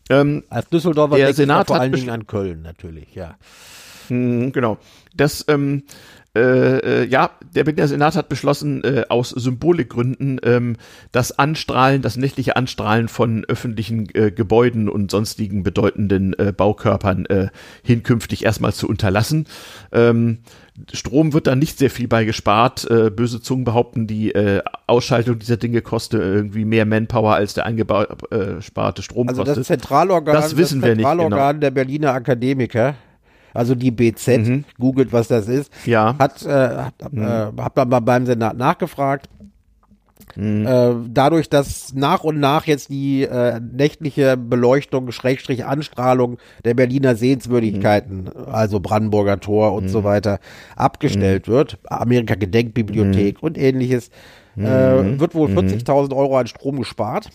Ähm, 0.09 0.43
Als 0.49 0.69
Düsseldorfer 0.69 1.17
der 1.17 1.33
Senat 1.33 1.67
vor 1.67 1.79
allen 1.79 1.91
Dingen 1.91 2.09
an 2.09 2.27
Köln 2.27 2.61
natürlich, 2.61 3.13
ja. 3.15 3.37
Mh, 4.09 4.51
genau. 4.51 4.77
Das 5.15 5.45
ähm, 5.47 5.83
äh, 6.35 7.01
äh, 7.01 7.05
ja, 7.05 7.31
der 7.55 7.63
Berliner 7.63 7.87
Senat 7.87 8.15
hat 8.15 8.29
beschlossen, 8.29 8.83
äh, 8.83 9.05
aus 9.09 9.29
Symbolikgründen 9.29 10.39
ähm, 10.43 10.75
das 11.11 11.37
Anstrahlen, 11.37 12.01
das 12.01 12.17
nächtliche 12.17 12.55
Anstrahlen 12.55 13.07
von 13.07 13.43
öffentlichen 13.45 14.07
äh, 14.13 14.31
Gebäuden 14.31 14.87
und 14.89 15.09
sonstigen 15.09 15.63
bedeutenden 15.63 16.37
äh, 16.37 16.53
Baukörpern 16.55 17.25
äh, 17.25 17.47
hinkünftig 17.83 18.45
erstmal 18.45 18.73
zu 18.73 18.87
unterlassen. 18.87 19.47
Ähm, 19.91 20.39
Strom 20.93 21.33
wird 21.33 21.47
da 21.47 21.55
nicht 21.55 21.79
sehr 21.79 21.89
viel 21.89 22.07
bei 22.07 22.23
gespart. 22.23 22.87
Böse 22.87 23.41
Zungen 23.41 23.63
behaupten, 23.63 24.05
die 24.05 24.35
Ausschaltung 24.85 25.39
dieser 25.39 25.57
Dinge 25.57 25.81
kostet 25.81 26.21
irgendwie 26.21 26.65
mehr 26.65 26.85
Manpower 26.85 27.33
als 27.33 27.55
der 27.55 27.65
eingesparte 27.65 29.01
Strom 29.01 29.27
also 29.27 29.41
kostet. 29.41 29.57
Das 29.57 29.65
Zentralorgan, 29.65 30.35
das 30.35 30.55
wissen 30.55 30.81
das 30.81 30.89
wir 30.89 30.95
nicht 30.95 31.09
genau. 31.09 31.53
der 31.53 31.71
Berliner 31.71 32.13
Akademiker 32.13 32.93
also 33.57 33.75
die 33.75 33.91
BZ, 33.91 34.27
mhm. 34.37 34.65
googelt, 34.79 35.11
was 35.11 35.27
das 35.27 35.47
ist, 35.47 35.71
ja. 35.85 36.15
hat, 36.19 36.45
äh, 36.45 36.49
hat 36.49 37.11
mhm. 37.11 37.21
äh, 37.23 37.51
hab 37.57 37.75
dann 37.75 37.89
mal 37.89 37.99
beim 37.99 38.25
Senat 38.25 38.55
nachgefragt. 38.55 39.29
Mhm. 40.35 40.67
Äh, 40.67 40.93
dadurch, 41.09 41.49
dass 41.49 41.93
nach 41.95 42.23
und 42.23 42.39
nach 42.39 42.67
jetzt 42.67 42.89
die 42.89 43.23
äh, 43.23 43.59
nächtliche 43.59 44.37
Beleuchtung, 44.37 45.11
Schrägstrich 45.11 45.65
Anstrahlung 45.65 46.37
der 46.63 46.75
Berliner 46.75 47.15
Sehenswürdigkeiten, 47.15 48.25
mhm. 48.25 48.31
also 48.51 48.79
Brandenburger 48.79 49.39
Tor 49.39 49.73
und 49.73 49.89
so 49.89 50.01
mhm. 50.01 50.05
weiter, 50.05 50.39
abgestellt 50.75 51.47
mhm. 51.47 51.51
wird, 51.51 51.79
Amerika 51.85 52.35
Gedenkbibliothek 52.35 53.41
und 53.41 53.57
ähnliches, 53.57 54.09
äh, 54.55 54.61
wird 54.61 55.33
wohl 55.33 55.49
40.000 55.49 56.15
Euro 56.15 56.37
an 56.37 56.47
Strom 56.47 56.77
gespart. 56.79 57.29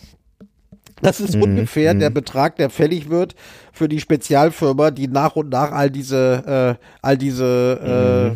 Das 1.01 1.19
ist 1.19 1.35
mhm. 1.35 1.43
ungefähr 1.43 1.93
der 1.93 2.09
mhm. 2.09 2.15
Betrag, 2.15 2.55
der 2.57 2.69
fällig 2.69 3.09
wird 3.09 3.35
für 3.71 3.89
die 3.89 3.99
Spezialfirma, 3.99 4.91
die 4.91 5.07
nach 5.07 5.35
und 5.35 5.49
nach 5.49 5.71
all 5.71 5.89
diese, 5.89 6.77
äh, 6.79 6.85
all 7.01 7.17
diese 7.17 8.35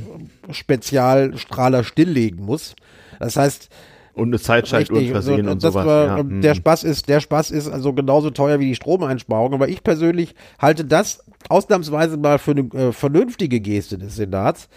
äh, 0.49 0.53
Spezialstrahler 0.53 1.83
stilllegen 1.83 2.43
muss. 2.43 2.75
Das 3.19 3.35
heißt, 3.35 3.69
und 4.17 4.29
eine 4.29 4.39
Zeitschaltuhr 4.39 4.99
versehen 5.03 5.45
so, 5.45 5.51
und 5.51 5.61
sowas. 5.61 5.85
War, 5.85 6.17
ja. 6.17 6.23
Der 6.23 6.53
mhm. 6.53 6.57
Spaß 6.57 6.83
ist, 6.85 7.07
der 7.07 7.19
Spaß 7.19 7.51
ist 7.51 7.69
also 7.69 7.93
genauso 7.93 8.31
teuer 8.31 8.59
wie 8.59 8.65
die 8.65 8.75
Stromeinsparung. 8.75 9.53
Aber 9.53 9.69
ich 9.69 9.83
persönlich 9.83 10.33
halte 10.57 10.85
das 10.85 11.23
ausnahmsweise 11.49 12.17
mal 12.17 12.39
für 12.39 12.51
eine 12.51 12.61
äh, 12.73 12.91
vernünftige 12.91 13.59
Geste 13.59 13.99
des 13.99 14.15
Senats, 14.15 14.69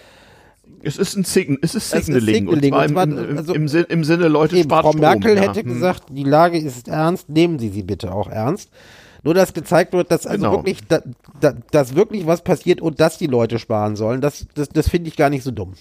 es 0.83 0.97
ist 0.99 1.17
ein 1.17 1.25
Sign 1.25 1.59
es 1.63 1.75
ist 1.75 1.91
Signaling. 1.91 2.17
Es 2.17 2.25
ist 2.25 2.35
Signaling. 2.35 2.85
Und 2.85 2.93
zwar, 2.93 3.05
und 3.05 3.15
zwar 3.15 3.29
im, 3.29 3.39
also, 3.39 3.55
im, 3.55 3.69
Sinn, 3.69 3.87
im, 3.89 4.05
Sinne, 4.05 4.29
Leute 4.29 4.57
eben, 4.57 4.65
spart 4.65 4.83
Frau 4.83 4.93
Strom, 4.93 5.01
Merkel 5.01 5.37
ja. 5.37 5.43
hätte 5.43 5.61
hm. 5.61 5.69
gesagt, 5.69 6.05
die 6.11 6.25
Lage 6.25 6.59
ist 6.59 6.89
ernst, 6.89 7.29
nehmen 7.29 7.59
Sie 7.59 7.69
sie 7.69 7.83
bitte 7.83 8.13
auch 8.13 8.29
ernst. 8.29 8.71
Nur, 9.23 9.35
dass 9.35 9.53
gezeigt 9.53 9.93
wird, 9.93 10.11
dass 10.11 10.27
also 10.27 10.45
genau. 10.45 10.57
wirklich, 10.57 10.79
da, 10.89 11.03
da, 11.41 11.53
dass 11.71 11.95
wirklich 11.95 12.27
was 12.27 12.43
passiert 12.43 12.81
und 12.81 13.01
dass 13.01 13.19
die 13.19 13.27
Leute 13.27 13.59
sparen 13.59 13.97
sollen, 13.97 14.21
das, 14.21 14.47
das, 14.55 14.71
das 14.71 14.89
finde 14.89 15.09
ich 15.09 15.17
gar 15.17 15.29
nicht 15.29 15.43
so 15.43 15.51
dumm. 15.51 15.75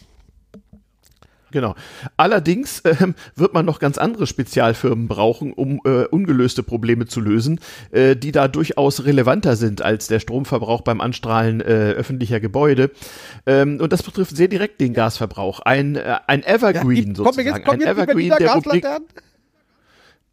Genau. 1.51 1.75
Allerdings 2.17 2.81
ähm, 3.01 3.15
wird 3.35 3.53
man 3.53 3.65
noch 3.65 3.79
ganz 3.79 3.97
andere 3.97 4.27
Spezialfirmen 4.27 5.07
brauchen, 5.07 5.53
um 5.53 5.81
äh, 5.85 6.05
ungelöste 6.05 6.63
Probleme 6.63 7.05
zu 7.05 7.21
lösen, 7.21 7.59
äh, 7.91 8.15
die 8.15 8.31
da 8.31 8.47
durchaus 8.47 9.05
relevanter 9.05 9.55
sind 9.55 9.81
als 9.81 10.07
der 10.07 10.19
Stromverbrauch 10.19 10.81
beim 10.81 11.01
Anstrahlen 11.01 11.61
äh, 11.61 11.91
öffentlicher 11.91 12.39
Gebäude. 12.39 12.91
Ähm, 13.45 13.79
und 13.81 13.91
das 13.93 14.03
betrifft 14.03 14.35
sehr 14.35 14.47
direkt 14.47 14.81
den 14.81 14.93
Gasverbrauch. 14.93 15.59
Ein, 15.61 15.95
äh, 15.95 16.17
ein 16.27 16.43
Evergreen 16.43 17.09
ja, 17.09 17.15
sozusagen. 17.15 17.49
Komm, 17.49 17.55
jetzt, 17.55 17.65
komm, 17.65 17.75
ein 17.75 17.81
Evergreen 17.81 18.33
der 18.39 18.53
Rubrik. 18.53 18.85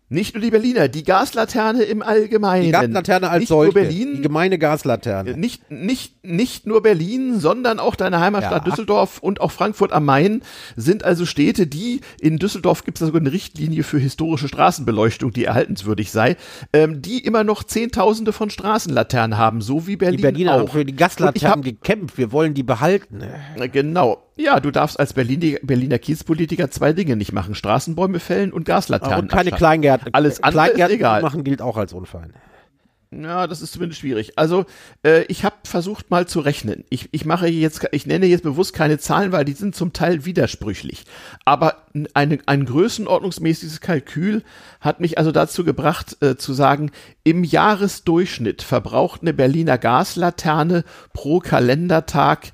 Nicht 0.09 0.35
nur 0.35 0.41
die 0.43 0.51
Berliner, 0.51 0.87
die 0.87 1.03
Gaslaterne 1.03 1.83
im 1.83 2.01
Allgemeinen. 2.01 2.63
Die 2.63 2.71
Gaslaterne 2.71 3.29
als 3.29 3.41
nicht 3.41 3.49
solche, 3.49 3.73
nur 3.73 3.83
Berlin, 3.83 4.15
die 4.17 4.23
gemeine 4.23 4.57
Gaslaterne. 4.57 5.37
Nicht, 5.37 5.69
nicht, 5.69 6.25
nicht 6.25 6.65
nur 6.65 6.81
Berlin, 6.81 7.41
sondern 7.41 7.81
auch 7.81 7.97
deine 7.97 8.21
Heimatstadt 8.21 8.65
ja. 8.65 8.71
Düsseldorf 8.71 9.19
und 9.19 9.41
auch 9.41 9.51
Frankfurt 9.51 9.93
am 9.93 10.05
Main 10.05 10.43
sind 10.77 11.03
also 11.03 11.27
Städte, 11.27 11.67
die, 11.67 12.03
in 12.21 12.39
Düsseldorf 12.39 12.85
gibt 12.85 12.99
es 12.99 13.01
da 13.01 13.07
sogar 13.07 13.21
eine 13.21 13.33
Richtlinie 13.33 13.83
für 13.83 13.99
historische 13.99 14.47
Straßenbeleuchtung, 14.47 15.33
die 15.33 15.45
erhaltenswürdig 15.45 16.13
sei, 16.13 16.37
ähm, 16.73 17.03
die 17.03 17.25
immer 17.25 17.43
noch 17.43 17.65
Zehntausende 17.65 18.33
von 18.33 18.49
Straßenlaternen 18.49 19.37
haben, 19.37 19.61
so 19.61 19.89
wie 19.89 19.97
Berlin 19.97 20.19
Die 20.19 20.23
Berliner 20.23 20.55
auch. 20.55 20.59
haben 20.61 20.69
für 20.69 20.85
die 20.85 20.95
Gaslaternen 20.95 21.59
hab, 21.59 21.65
gekämpft, 21.65 22.17
wir 22.17 22.31
wollen 22.31 22.55
die 22.55 22.63
behalten. 22.63 23.25
Genau. 23.73 24.26
Ja, 24.37 24.61
du 24.61 24.70
darfst 24.70 25.01
als 25.01 25.14
Berlin, 25.14 25.59
Berliner 25.62 25.99
Kiezpolitiker 25.99 26.70
zwei 26.70 26.93
Dinge 26.93 27.16
nicht 27.16 27.32
machen. 27.32 27.55
Straßenbäume 27.55 28.20
fällen 28.20 28.53
und 28.53 28.64
Gaslaternen. 28.64 29.20
Und 29.20 29.28
keine 29.28 29.51
Kleingärten. 29.51 30.12
Alles 30.12 30.43
andere 30.43 30.64
Kleingärten 30.64 30.95
ist 30.95 31.01
egal. 31.01 31.22
machen 31.22 31.43
gilt 31.43 31.62
auch 31.62 31.78
als 31.78 31.95
unfein. 31.95 32.34
Ja, 33.12 33.47
das 33.47 33.62
ist 33.62 33.72
zumindest 33.72 34.01
schwierig. 34.01 34.37
Also 34.37 34.66
äh, 35.05 35.22
ich 35.24 35.45
habe 35.45 35.55
versucht 35.64 36.11
mal 36.11 36.26
zu 36.26 36.41
rechnen. 36.41 36.84
Ich, 36.91 37.09
ich 37.12 37.24
mache 37.24 37.47
jetzt, 37.47 37.87
ich 37.93 38.07
nenne 38.07 38.26
jetzt 38.26 38.43
bewusst 38.43 38.74
keine 38.74 38.99
Zahlen, 38.99 39.30
weil 39.30 39.45
die 39.45 39.53
sind 39.53 39.76
zum 39.76 39.93
Teil 39.93 40.24
widersprüchlich. 40.24 41.05
Aber 41.45 41.87
eine, 42.14 42.39
ein 42.47 42.64
größenordnungsmäßiges 42.64 43.80
Kalkül 43.80 44.43
hat 44.80 45.01
mich 45.01 45.18
also 45.18 45.30
dazu 45.30 45.64
gebracht 45.64 46.16
äh, 46.20 46.37
zu 46.37 46.53
sagen, 46.53 46.91
im 47.22 47.45
Jahresdurchschnitt 47.45 48.62
verbraucht 48.62 49.22
eine 49.22 49.32
Berliner 49.32 49.78
Gaslaterne 49.78 50.84
pro 51.12 51.39
Kalendertag 51.39 52.51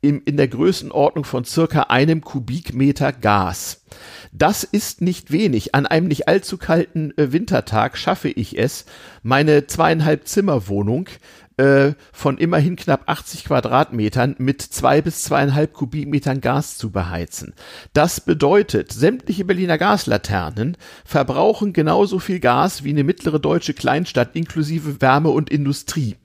im, 0.00 0.22
in 0.24 0.36
der 0.36 0.48
Größenordnung 0.48 1.24
von 1.24 1.44
circa 1.44 1.82
einem 1.82 2.20
Kubikmeter 2.20 3.12
Gas. 3.12 3.84
Das 4.32 4.64
ist 4.64 5.00
nicht 5.00 5.30
wenig. 5.30 5.74
An 5.74 5.86
einem 5.86 6.08
nicht 6.08 6.28
allzu 6.28 6.58
kalten 6.58 7.16
äh, 7.16 7.32
Wintertag 7.32 7.96
schaffe 7.96 8.28
ich 8.28 8.58
es, 8.58 8.84
meine 9.22 9.66
zweieinhalb 9.66 10.28
Zimmerwohnung 10.28 11.08
äh, 11.56 11.94
von 12.12 12.36
immerhin 12.36 12.76
knapp 12.76 13.04
80 13.06 13.46
Quadratmetern 13.46 14.36
mit 14.38 14.60
zwei 14.60 15.00
bis 15.00 15.22
zweieinhalb 15.22 15.72
Kubikmetern 15.72 16.40
Gas 16.40 16.76
zu 16.76 16.90
beheizen. 16.90 17.54
Das 17.94 18.20
bedeutet, 18.20 18.92
sämtliche 18.92 19.44
Berliner 19.44 19.78
Gaslaternen 19.78 20.76
verbrauchen 21.04 21.72
genauso 21.72 22.18
viel 22.18 22.40
Gas 22.40 22.84
wie 22.84 22.90
eine 22.90 23.04
mittlere 23.04 23.40
deutsche 23.40 23.72
Kleinstadt 23.72 24.36
inklusive 24.36 25.00
Wärme 25.00 25.30
und 25.30 25.48
Industrie. 25.48 26.16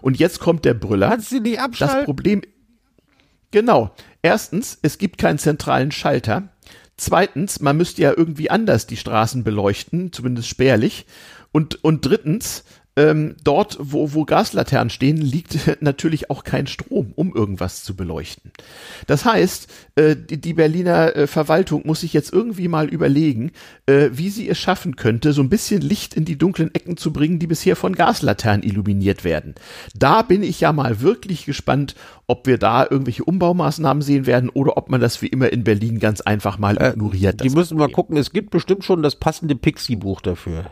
Und 0.00 0.18
jetzt 0.18 0.38
kommt 0.38 0.64
der 0.64 0.74
Brüller. 0.74 1.08
Kannst 1.08 1.32
du 1.32 1.40
nicht 1.40 1.60
abschalten? 1.60 1.96
Das 1.96 2.04
Problem, 2.04 2.42
genau. 3.50 3.94
Erstens, 4.22 4.78
es 4.82 4.98
gibt 4.98 5.18
keinen 5.18 5.38
zentralen 5.38 5.92
Schalter. 5.92 6.48
Zweitens, 6.96 7.60
man 7.60 7.76
müsste 7.76 8.02
ja 8.02 8.12
irgendwie 8.16 8.50
anders 8.50 8.86
die 8.86 8.96
Straßen 8.96 9.44
beleuchten, 9.44 10.12
zumindest 10.12 10.48
spärlich. 10.48 11.06
Und, 11.52 11.82
und 11.84 12.04
drittens, 12.04 12.64
ähm, 12.98 13.36
dort, 13.44 13.78
wo, 13.80 14.12
wo 14.12 14.24
Gaslaternen 14.24 14.90
stehen, 14.90 15.18
liegt 15.18 15.56
natürlich 15.80 16.30
auch 16.30 16.42
kein 16.42 16.66
Strom, 16.66 17.12
um 17.14 17.32
irgendwas 17.34 17.84
zu 17.84 17.94
beleuchten. 17.94 18.50
Das 19.06 19.24
heißt, 19.24 19.68
äh, 19.94 20.16
die, 20.16 20.40
die 20.40 20.52
Berliner 20.54 21.14
äh, 21.14 21.26
Verwaltung 21.28 21.86
muss 21.86 22.00
sich 22.00 22.12
jetzt 22.12 22.32
irgendwie 22.32 22.66
mal 22.66 22.88
überlegen, 22.88 23.52
äh, 23.86 24.08
wie 24.12 24.30
sie 24.30 24.48
es 24.48 24.58
schaffen 24.58 24.96
könnte, 24.96 25.32
so 25.32 25.42
ein 25.42 25.48
bisschen 25.48 25.80
Licht 25.80 26.14
in 26.14 26.24
die 26.24 26.36
dunklen 26.36 26.74
Ecken 26.74 26.96
zu 26.96 27.12
bringen, 27.12 27.38
die 27.38 27.46
bisher 27.46 27.76
von 27.76 27.94
Gaslaternen 27.94 28.64
illuminiert 28.64 29.22
werden. 29.22 29.54
Da 29.96 30.22
bin 30.22 30.42
ich 30.42 30.60
ja 30.60 30.72
mal 30.72 31.00
wirklich 31.00 31.46
gespannt, 31.46 31.94
ob 32.26 32.48
wir 32.48 32.58
da 32.58 32.82
irgendwelche 32.82 33.24
Umbaumaßnahmen 33.24 34.02
sehen 34.02 34.26
werden 34.26 34.50
oder 34.50 34.76
ob 34.76 34.90
man 34.90 35.00
das 35.00 35.22
wie 35.22 35.28
immer 35.28 35.52
in 35.52 35.62
Berlin 35.62 36.00
ganz 36.00 36.20
einfach 36.20 36.58
mal 36.58 36.76
Äh, 36.76 36.90
ignoriert. 36.90 37.44
Die 37.44 37.50
müssen 37.50 37.76
mal 37.78 37.84
Problem. 37.84 37.94
gucken, 37.94 38.16
es 38.16 38.32
gibt 38.32 38.50
bestimmt 38.50 38.84
schon 38.84 39.02
das 39.04 39.14
passende 39.14 39.54
Pixie-Buch 39.54 40.20
dafür. 40.20 40.66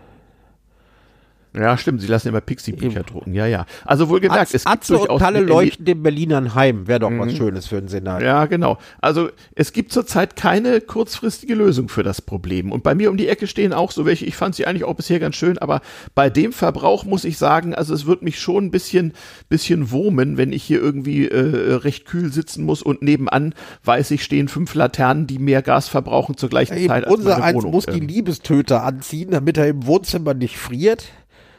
Ja, 1.56 1.76
stimmt, 1.78 2.00
sie 2.02 2.06
lassen 2.06 2.28
immer 2.28 2.40
Pixie-Bücher 2.40 3.02
drucken. 3.02 3.32
Ja, 3.34 3.46
ja. 3.46 3.66
Also 3.84 4.08
wohlgemerkt, 4.08 4.54
es 4.54 4.64
gibt 4.64 4.76
Atze 4.76 4.94
durchaus 4.96 5.22
eine- 5.22 5.40
leuchten 5.40 5.84
dem 5.84 6.02
Berlinern 6.02 6.54
heim. 6.54 6.86
Wäre 6.86 7.00
doch 7.00 7.10
was 7.16 7.32
Schönes 7.34 7.66
für 7.66 7.76
den 7.80 7.88
Senat. 7.88 8.22
Ja, 8.22 8.46
genau. 8.46 8.78
Also 9.00 9.30
es 9.54 9.72
gibt 9.72 9.92
zurzeit 9.92 10.36
keine 10.36 10.80
kurzfristige 10.80 11.54
Lösung 11.54 11.88
für 11.88 12.02
das 12.02 12.20
Problem. 12.20 12.72
Und 12.72 12.82
bei 12.82 12.94
mir 12.94 13.10
um 13.10 13.16
die 13.16 13.28
Ecke 13.28 13.46
stehen 13.46 13.72
auch 13.72 13.90
so 13.90 14.04
welche. 14.04 14.26
Ich 14.26 14.36
fand 14.36 14.54
sie 14.54 14.66
eigentlich 14.66 14.84
auch 14.84 14.94
bisher 14.94 15.18
ganz 15.18 15.36
schön, 15.36 15.58
aber 15.58 15.80
bei 16.14 16.28
dem 16.30 16.52
Verbrauch 16.52 17.04
muss 17.04 17.24
ich 17.24 17.38
sagen, 17.38 17.74
also 17.74 17.94
es 17.94 18.06
wird 18.06 18.22
mich 18.22 18.38
schon 18.38 18.66
ein 18.66 18.70
bisschen, 18.70 19.12
bisschen 19.48 19.90
wurmen, 19.90 20.36
wenn 20.36 20.52
ich 20.52 20.62
hier 20.62 20.80
irgendwie 20.80 21.26
äh, 21.28 21.74
recht 21.74 22.04
kühl 22.06 22.32
sitzen 22.32 22.64
muss 22.64 22.82
und 22.82 23.02
nebenan 23.02 23.54
weiß 23.84 24.10
ich 24.10 24.22
stehen 24.22 24.48
fünf 24.48 24.74
Laternen, 24.74 25.26
die 25.26 25.38
mehr 25.38 25.62
Gas 25.62 25.88
verbrauchen 25.88 26.36
zur 26.36 26.48
gleichen 26.48 26.76
Eben, 26.76 26.88
Zeit 26.88 27.04
als 27.04 27.14
unser 27.14 27.30
meine 27.30 27.42
eins 27.44 27.56
Wohnung. 27.56 27.70
muss 27.72 27.86
die 27.86 27.98
Ähm, 27.98 28.08
Liebestöter 28.08 28.82
anziehen, 28.82 29.30
damit 29.30 29.56
er 29.58 29.68
im 29.68 29.86
Wohnzimmer 29.86 30.34
nicht 30.34 30.58
friert. 30.58 31.04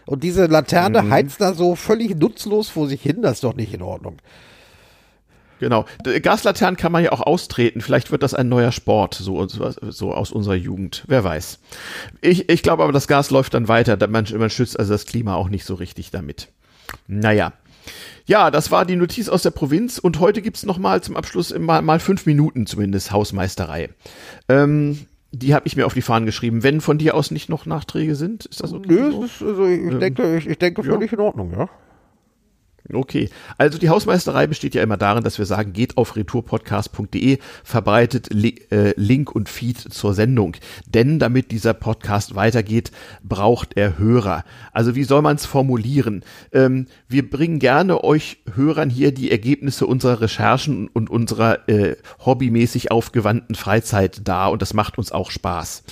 Und 0.07 0.23
diese 0.23 0.47
Laterne 0.47 1.03
Mhm. 1.03 1.11
heizt 1.11 1.39
da 1.39 1.53
so 1.53 1.75
völlig 1.75 2.15
nutzlos 2.15 2.69
vor 2.69 2.87
sich 2.87 3.01
hin. 3.01 3.21
Das 3.21 3.33
ist 3.33 3.43
doch 3.43 3.55
nicht 3.55 3.73
in 3.73 3.83
Ordnung. 3.83 4.17
Genau. 5.59 5.85
Gaslaternen 6.21 6.77
kann 6.77 6.91
man 6.91 7.03
ja 7.03 7.11
auch 7.11 7.21
austreten. 7.21 7.81
Vielleicht 7.81 8.11
wird 8.11 8.23
das 8.23 8.33
ein 8.33 8.47
neuer 8.47 8.71
Sport, 8.71 9.15
so, 9.15 9.45
so 9.47 10.13
aus 10.13 10.31
unserer 10.31 10.55
Jugend. 10.55 11.03
Wer 11.07 11.23
weiß. 11.23 11.59
Ich, 12.21 12.47
ich 12.49 12.63
glaube 12.63 12.83
aber, 12.83 12.91
das 12.91 13.07
Gas 13.07 13.31
läuft 13.31 13.53
dann 13.53 13.67
weiter. 13.67 13.97
Man, 14.07 14.25
man 14.37 14.49
schützt 14.49 14.79
also 14.79 14.93
das 14.93 15.05
Klima 15.05 15.35
auch 15.35 15.49
nicht 15.49 15.65
so 15.65 15.73
richtig 15.75 16.11
damit. 16.11 16.49
Naja. 17.07 17.53
Ja, 18.25 18.51
das 18.51 18.69
war 18.71 18.85
die 18.85 18.97
Notiz 18.97 19.29
aus 19.29 19.41
der 19.43 19.51
Provinz 19.51 19.97
und 19.97 20.19
heute 20.19 20.41
gibt's 20.41 20.65
noch 20.65 20.77
mal 20.77 21.01
zum 21.01 21.15
Abschluss 21.15 21.57
mal, 21.57 21.81
mal 21.81 21.99
fünf 21.99 22.25
Minuten 22.25 22.65
zumindest 22.67 23.11
Hausmeisterei. 23.11 23.89
Ähm, 24.49 25.07
die 25.31 25.53
habe 25.53 25.67
ich 25.67 25.75
mir 25.75 25.85
auf 25.85 25.93
die 25.93 26.01
Fahnen 26.01 26.25
geschrieben. 26.25 26.63
Wenn 26.63 26.81
von 26.81 26.97
dir 26.97 27.15
aus 27.15 27.31
nicht 27.31 27.49
noch 27.49 27.65
Nachträge 27.65 28.15
sind, 28.15 28.45
ist 28.45 28.63
das 28.63 28.73
okay? 28.73 28.87
Nö, 28.87 29.11
so? 29.11 29.21
das 29.21 29.31
ist, 29.31 29.41
also 29.43 29.65
ich, 29.65 29.97
denke, 29.99 30.37
ich, 30.37 30.47
ich 30.47 30.57
denke 30.57 30.81
ja. 30.81 30.91
völlig 30.91 31.11
in 31.11 31.19
Ordnung, 31.19 31.51
ja. 31.51 31.69
Okay, 32.93 33.29
also 33.57 33.77
die 33.77 33.89
Hausmeisterei 33.89 34.47
besteht 34.47 34.73
ja 34.73 34.81
immer 34.81 34.95
darin, 34.95 35.23
dass 35.23 35.37
wir 35.37 35.45
sagen, 35.45 35.73
geht 35.73 35.97
auf 35.97 36.15
retourpodcast.de, 36.15 37.39
verbreitet 37.63 38.29
Li 38.31 38.61
äh, 38.71 38.93
Link 38.95 39.35
und 39.35 39.49
Feed 39.49 39.77
zur 39.77 40.13
Sendung. 40.13 40.55
Denn 40.87 41.19
damit 41.19 41.51
dieser 41.51 41.73
Podcast 41.73 42.35
weitergeht, 42.35 42.91
braucht 43.23 43.75
er 43.75 43.97
Hörer. 43.97 44.45
Also 44.71 44.95
wie 44.95 45.03
soll 45.03 45.21
man 45.21 45.35
es 45.35 45.45
formulieren? 45.45 46.23
Ähm, 46.53 46.85
wir 47.09 47.29
bringen 47.29 47.59
gerne 47.59 48.03
euch 48.05 48.37
Hörern 48.55 48.89
hier 48.89 49.13
die 49.13 49.31
Ergebnisse 49.31 49.85
unserer 49.85 50.21
Recherchen 50.21 50.87
und 50.87 51.09
unserer 51.09 51.67
äh, 51.67 51.97
hobbymäßig 52.25 52.91
aufgewandten 52.91 53.55
Freizeit 53.55 54.27
dar 54.27 54.51
und 54.51 54.61
das 54.61 54.73
macht 54.73 54.97
uns 54.97 55.11
auch 55.11 55.31
Spaß. 55.31 55.83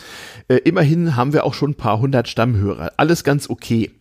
Äh, 0.48 0.56
immerhin 0.64 1.18
haben 1.18 1.34
wir 1.34 1.44
auch 1.44 1.54
schon 1.54 1.72
ein 1.72 1.76
paar 1.76 2.00
hundert 2.00 2.30
Stammhörer. 2.30 2.94
Alles 2.96 3.26
ganz 3.26 3.50
okay. 3.50 3.92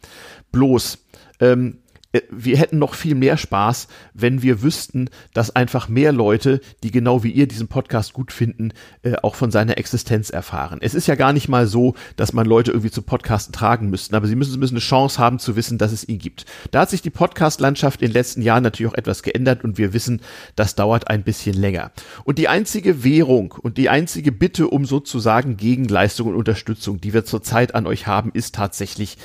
Bloß, 0.52 0.98
ähm, 1.40 1.78
äh, 1.78 1.83
wir 2.30 2.56
hätten 2.58 2.78
noch 2.78 2.94
viel 2.94 3.14
mehr 3.14 3.36
Spaß, 3.36 3.88
wenn 4.12 4.42
wir 4.42 4.62
wüssten, 4.62 5.10
dass 5.32 5.54
einfach 5.54 5.88
mehr 5.88 6.12
Leute, 6.12 6.60
die 6.82 6.90
genau 6.90 7.24
wie 7.24 7.30
ihr 7.30 7.48
diesen 7.48 7.68
Podcast 7.68 8.12
gut 8.12 8.32
finden, 8.32 8.72
äh, 9.02 9.14
auch 9.22 9.34
von 9.34 9.50
seiner 9.50 9.78
Existenz 9.78 10.30
erfahren. 10.30 10.78
Es 10.80 10.94
ist 10.94 11.08
ja 11.08 11.14
gar 11.14 11.32
nicht 11.32 11.48
mal 11.48 11.66
so, 11.66 11.94
dass 12.16 12.32
man 12.32 12.46
Leute 12.46 12.70
irgendwie 12.70 12.90
zu 12.90 13.02
Podcasten 13.02 13.52
tragen 13.52 13.90
müssten, 13.90 14.14
aber 14.14 14.26
sie 14.26 14.36
müssen 14.36 14.52
zumindest 14.52 14.74
eine 14.74 14.80
Chance 14.80 15.18
haben 15.18 15.38
zu 15.38 15.56
wissen, 15.56 15.78
dass 15.78 15.92
es 15.92 16.08
ihn 16.08 16.18
gibt. 16.18 16.44
Da 16.70 16.80
hat 16.80 16.90
sich 16.90 17.02
die 17.02 17.10
Podcast-Landschaft 17.10 18.02
in 18.02 18.08
den 18.08 18.14
letzten 18.14 18.42
Jahren 18.42 18.62
natürlich 18.62 18.92
auch 18.92 18.98
etwas 18.98 19.22
geändert 19.22 19.64
und 19.64 19.78
wir 19.78 19.92
wissen, 19.92 20.20
das 20.56 20.74
dauert 20.74 21.08
ein 21.08 21.24
bisschen 21.24 21.54
länger. 21.54 21.90
Und 22.24 22.38
die 22.38 22.48
einzige 22.48 23.02
Währung 23.02 23.52
und 23.52 23.78
die 23.78 23.88
einzige 23.88 24.30
Bitte 24.30 24.68
um 24.68 24.84
sozusagen 24.84 25.56
Gegenleistung 25.56 26.28
und 26.28 26.36
Unterstützung, 26.36 27.00
die 27.00 27.12
wir 27.12 27.24
zurzeit 27.24 27.74
an 27.74 27.86
euch 27.86 28.06
haben, 28.06 28.30
ist 28.32 28.54
tatsächlich 28.54 29.18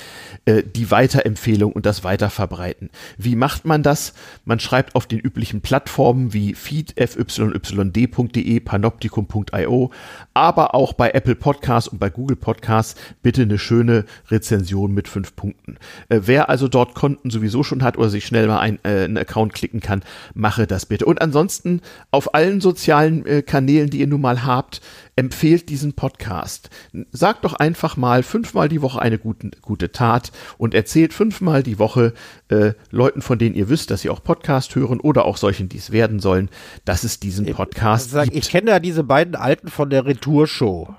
äh, 0.44 0.62
die 0.64 0.90
Weiterempfehlung 0.90 1.72
und 1.72 1.86
das 1.86 2.04
Weiterverbreiten. 2.04 2.79
Wie 3.18 3.36
macht 3.36 3.64
man 3.64 3.82
das? 3.82 4.14
Man 4.44 4.60
schreibt 4.60 4.94
auf 4.94 5.06
den 5.06 5.18
üblichen 5.18 5.60
Plattformen 5.60 6.32
wie 6.32 6.54
feed, 6.54 6.94
fyyd.de, 6.96 8.60
panoptikum.io, 8.60 9.90
aber 10.34 10.74
auch 10.74 10.92
bei 10.92 11.10
Apple 11.10 11.34
Podcasts 11.34 11.88
und 11.88 11.98
bei 11.98 12.10
Google 12.10 12.36
Podcasts 12.36 13.00
bitte 13.22 13.42
eine 13.42 13.58
schöne 13.58 14.04
Rezension 14.30 14.92
mit 14.94 15.08
fünf 15.08 15.36
Punkten. 15.36 15.76
Äh, 16.08 16.20
wer 16.24 16.48
also 16.48 16.68
dort 16.68 16.94
Konten 16.94 17.30
sowieso 17.30 17.62
schon 17.62 17.82
hat 17.82 17.98
oder 17.98 18.08
sich 18.08 18.26
schnell 18.26 18.46
mal 18.46 18.60
ein, 18.60 18.78
äh, 18.84 19.04
einen 19.04 19.18
Account 19.18 19.54
klicken 19.54 19.80
kann, 19.80 20.02
mache 20.34 20.66
das 20.66 20.86
bitte. 20.86 21.04
Und 21.04 21.20
ansonsten 21.20 21.80
auf 22.10 22.34
allen 22.34 22.60
sozialen 22.60 23.26
äh, 23.26 23.42
Kanälen, 23.42 23.90
die 23.90 24.00
ihr 24.00 24.06
nun 24.06 24.20
mal 24.20 24.44
habt, 24.44 24.80
empfehlt 25.20 25.68
diesen 25.68 25.92
Podcast. 25.92 26.70
Sagt 27.12 27.44
doch 27.44 27.52
einfach 27.52 27.96
mal 27.98 28.22
fünfmal 28.22 28.68
die 28.70 28.80
Woche 28.80 29.00
eine 29.02 29.18
gute, 29.18 29.50
gute 29.60 29.92
Tat 29.92 30.32
und 30.56 30.74
erzählt 30.74 31.12
fünfmal 31.12 31.62
die 31.62 31.78
Woche 31.78 32.14
äh, 32.48 32.72
Leuten, 32.90 33.20
von 33.20 33.38
denen 33.38 33.54
ihr 33.54 33.68
wisst, 33.68 33.90
dass 33.90 34.00
sie 34.00 34.08
auch 34.10 34.24
Podcast 34.24 34.74
hören 34.74 34.98
oder 34.98 35.26
auch 35.26 35.36
solchen, 35.36 35.68
die 35.68 35.76
es 35.76 35.92
werden 35.92 36.20
sollen, 36.20 36.48
dass 36.86 37.04
es 37.04 37.20
diesen 37.20 37.44
Podcast 37.52 38.10
Sag, 38.10 38.24
gibt. 38.24 38.36
ich 38.38 38.50
kenne 38.50 38.70
ja 38.70 38.80
diese 38.80 39.04
beiden 39.04 39.36
Alten 39.36 39.68
von 39.68 39.90
der 39.90 40.06
Retourshow. 40.06 40.94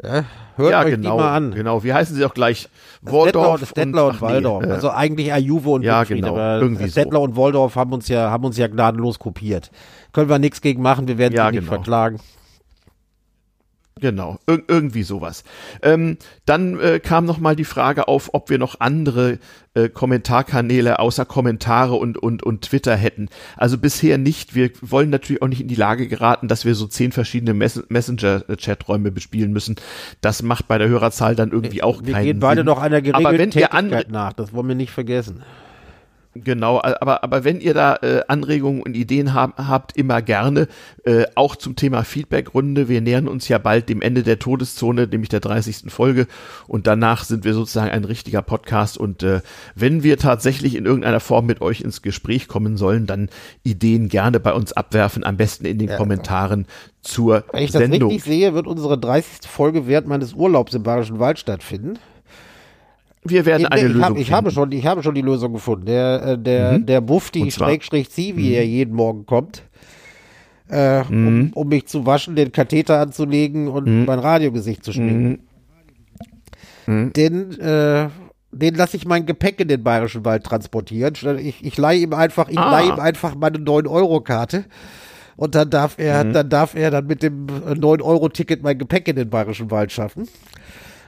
Ja, 0.00 0.24
hört 0.54 0.70
ja, 0.70 0.84
euch 0.84 0.90
genau, 0.92 1.16
die 1.16 1.22
mal 1.22 1.36
an. 1.36 1.50
genau. 1.50 1.82
Wie 1.82 1.92
heißen 1.92 2.14
sie 2.14 2.24
auch 2.24 2.32
gleich? 2.34 2.68
Stettler, 3.04 3.58
Stettler 3.58 4.06
und, 4.06 4.10
ach 4.14 4.20
nee, 4.20 4.26
Waldorf. 4.28 4.64
äh, 4.64 4.70
also 4.70 4.90
eigentlich 4.90 5.32
Ajuve 5.32 5.70
und 5.70 5.82
ja, 5.82 5.98
Gottfried, 5.98 6.22
genau, 6.22 6.34
aber 6.34 6.60
irgendwie 6.60 6.88
so. 6.88 7.00
Und 7.00 7.36
Waldorf 7.36 7.74
haben 7.74 7.92
uns 7.92 8.06
ja 8.06 8.30
haben 8.30 8.44
uns 8.44 8.56
ja 8.56 8.68
gnadenlos 8.68 9.18
kopiert. 9.18 9.72
Können 10.12 10.28
wir 10.30 10.38
nichts 10.38 10.60
gegen 10.60 10.80
machen, 10.80 11.08
wir 11.08 11.18
werden 11.18 11.34
Ja, 11.34 11.46
sie 11.46 11.52
nicht 11.56 11.60
genau. 11.62 11.72
verklagen. 11.72 12.20
Genau, 14.00 14.38
Ir 14.48 14.62
irgendwie 14.68 15.02
sowas. 15.02 15.44
Ähm, 15.82 16.18
dann 16.46 16.78
äh, 16.80 17.00
kam 17.00 17.24
noch 17.24 17.38
mal 17.38 17.56
die 17.56 17.64
Frage 17.64 18.08
auf, 18.08 18.30
ob 18.32 18.50
wir 18.50 18.58
noch 18.58 18.80
andere 18.80 19.38
äh, 19.74 19.88
Kommentarkanäle 19.88 20.98
außer 20.98 21.24
Kommentare 21.24 21.94
und, 21.94 22.18
und, 22.18 22.42
und 22.42 22.62
Twitter 22.62 22.96
hätten. 22.96 23.28
Also 23.56 23.78
bisher 23.78 24.18
nicht. 24.18 24.54
Wir 24.54 24.70
wollen 24.80 25.10
natürlich 25.10 25.42
auch 25.42 25.48
nicht 25.48 25.60
in 25.60 25.68
die 25.68 25.74
Lage 25.74 26.08
geraten, 26.08 26.48
dass 26.48 26.64
wir 26.64 26.74
so 26.74 26.86
zehn 26.86 27.12
verschiedene 27.12 27.54
Mess 27.54 27.82
Messenger-Chaträume 27.88 29.10
bespielen 29.10 29.52
müssen. 29.52 29.76
Das 30.20 30.42
macht 30.42 30.68
bei 30.68 30.78
der 30.78 30.88
Hörerzahl 30.88 31.34
dann 31.34 31.52
irgendwie 31.52 31.82
auch 31.82 32.02
Wir 32.04 32.14
keinen 32.14 32.24
gehen 32.24 32.40
beide 32.40 32.60
Sinn. 32.60 32.66
noch 32.66 32.78
einer 32.78 32.96
Aber 32.96 33.02
geregelten 33.02 33.50
Tätigkeit 33.52 34.10
nach, 34.10 34.32
das 34.32 34.52
wollen 34.52 34.68
wir 34.68 34.74
nicht 34.74 34.92
vergessen. 34.92 35.42
Genau, 36.44 36.80
aber, 36.82 37.22
aber 37.24 37.44
wenn 37.44 37.60
ihr 37.60 37.74
da 37.74 37.96
äh, 37.96 38.22
Anregungen 38.28 38.82
und 38.82 38.96
Ideen 38.96 39.34
hab, 39.34 39.56
habt, 39.58 39.96
immer 39.96 40.22
gerne, 40.22 40.68
äh, 41.04 41.24
auch 41.34 41.56
zum 41.56 41.76
Thema 41.76 42.04
Feedbackrunde. 42.04 42.88
Wir 42.88 43.00
nähern 43.00 43.28
uns 43.28 43.48
ja 43.48 43.58
bald 43.58 43.88
dem 43.88 44.02
Ende 44.02 44.22
der 44.22 44.38
Todeszone, 44.38 45.06
nämlich 45.06 45.28
der 45.28 45.40
30. 45.40 45.90
Folge 45.92 46.26
und 46.66 46.86
danach 46.86 47.24
sind 47.24 47.44
wir 47.44 47.54
sozusagen 47.54 47.90
ein 47.90 48.04
richtiger 48.04 48.42
Podcast 48.42 48.98
und 48.98 49.22
äh, 49.22 49.40
wenn 49.74 50.02
wir 50.02 50.18
tatsächlich 50.18 50.74
in 50.74 50.86
irgendeiner 50.86 51.20
Form 51.20 51.46
mit 51.46 51.60
euch 51.60 51.80
ins 51.80 52.02
Gespräch 52.02 52.48
kommen 52.48 52.76
sollen, 52.76 53.06
dann 53.06 53.28
Ideen 53.64 54.08
gerne 54.08 54.40
bei 54.40 54.52
uns 54.52 54.72
abwerfen, 54.72 55.24
am 55.24 55.36
besten 55.36 55.64
in 55.64 55.78
den 55.78 55.88
Ja. 55.88 55.96
Kommentaren 55.96 56.66
zur 57.00 57.44
Wenn 57.52 57.62
ich 57.62 57.70
das 57.70 57.82
Sendung. 57.82 58.10
richtig 58.10 58.24
sehe, 58.24 58.54
wird 58.54 58.66
unsere 58.66 58.98
30. 58.98 59.48
Folge 59.48 59.86
während 59.86 60.08
meines 60.08 60.34
Urlaubs 60.34 60.74
im 60.74 60.82
Bayerischen 60.82 61.18
Wald 61.18 61.38
stattfinden. 61.38 61.98
Wir 63.24 63.44
werden 63.46 63.62
Ich, 63.62 63.72
eine 63.72 63.80
ich, 63.82 63.88
Lösung 63.88 64.04
hab, 64.04 64.16
ich, 64.16 64.32
habe 64.32 64.50
finden. 64.50 64.54
schon, 64.54 64.72
ich 64.72 64.86
habe 64.86 65.02
schon 65.02 65.14
die 65.14 65.22
Lösung 65.22 65.52
gefunden. 65.52 65.86
Der, 65.86 66.22
äh, 66.22 66.38
der, 66.38 66.78
Mhm. 66.78 66.86
der? 66.86 67.00
Mhm. 67.00 67.50
Schrägstrich 67.50 68.08
Sie, 68.10 68.36
wie 68.36 68.52
er 68.54 68.66
jeden 68.66 68.94
Morgen 68.94 69.26
kommt, 69.26 69.62
äh, 70.68 71.02
um, 71.08 71.50
um 71.54 71.68
mich 71.68 71.86
zu 71.86 72.06
waschen, 72.06 72.36
den 72.36 72.52
Katheter 72.52 73.00
anzulegen 73.00 73.68
und 73.68 73.86
Mhm. 73.86 74.04
mein 74.06 74.18
Radiogesicht 74.18 74.84
zu 74.84 74.92
schminken. 74.92 75.40
Denn 76.86 77.58
äh, 77.60 78.08
den 78.50 78.74
lasse 78.74 78.96
ich 78.96 79.04
mein 79.06 79.26
Gepäck 79.26 79.60
in 79.60 79.68
den 79.68 79.82
Bayerischen 79.82 80.24
Wald 80.24 80.44
transportieren. 80.44 81.14
Ich, 81.38 81.62
ich 81.64 81.76
leihe 81.76 82.00
ihm 82.00 82.14
einfach, 82.14 82.48
ich 82.48 82.58
ah. 82.58 82.70
leihe 82.70 82.88
ihm 82.88 82.98
einfach 83.00 83.34
meine 83.34 83.58
9-Euro-Karte. 83.58 84.64
Und 85.36 85.54
dann 85.54 85.70
darf 85.70 85.98
er, 85.98 86.24
mhm. 86.24 86.32
dann 86.32 86.48
darf 86.48 86.74
er 86.74 86.90
dann 86.90 87.06
mit 87.06 87.22
dem 87.22 87.46
9-Euro-Ticket 87.46 88.62
mein 88.62 88.78
Gepäck 88.78 89.06
in 89.06 89.16
den 89.16 89.28
Bayerischen 89.30 89.70
Wald 89.70 89.92
schaffen. 89.92 90.28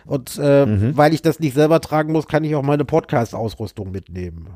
Und 0.07 0.39
äh, 0.43 0.67
mhm. 0.67 0.97
weil 0.97 1.15
ich 1.15 1.23
das 1.23 1.41
nicht 1.41 1.55
selber 1.55 1.81
tragen 1.81 2.13
muss, 2.13 2.27
kann 2.27 2.45
ich 2.45 2.55
auch 2.55 2.63
meine 2.63 2.85
Podcast-Ausrüstung 2.85 3.91
mitnehmen. 3.91 4.49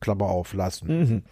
Klammer 0.00 0.26
auf, 0.26 0.54
lassen. 0.54 0.86
Mhm. 0.88 1.22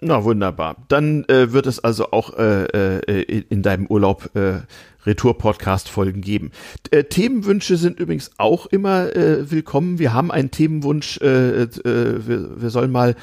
Na 0.00 0.22
wunderbar. 0.22 0.76
Dann 0.88 1.24
äh, 1.24 1.52
wird 1.52 1.66
es 1.66 1.82
also 1.82 2.10
auch 2.10 2.36
äh, 2.36 2.64
äh, 2.64 3.44
in 3.48 3.62
deinem 3.62 3.86
Urlaub 3.86 4.30
äh, 4.34 4.60
Retour-Podcast-Folgen 5.06 6.20
geben. 6.20 6.50
Äh, 6.90 7.04
Themenwünsche 7.04 7.76
sind 7.76 7.98
übrigens 8.00 8.30
auch 8.36 8.66
immer 8.66 9.06
willkommen. 9.14 9.98
Wir 9.98 10.12
haben 10.12 10.30
einen 10.30 10.50
Themenwunsch, 10.50 11.20
wir, 11.20 11.68
wir 11.82 12.70
sollen 12.70 12.90
mal 12.90 13.14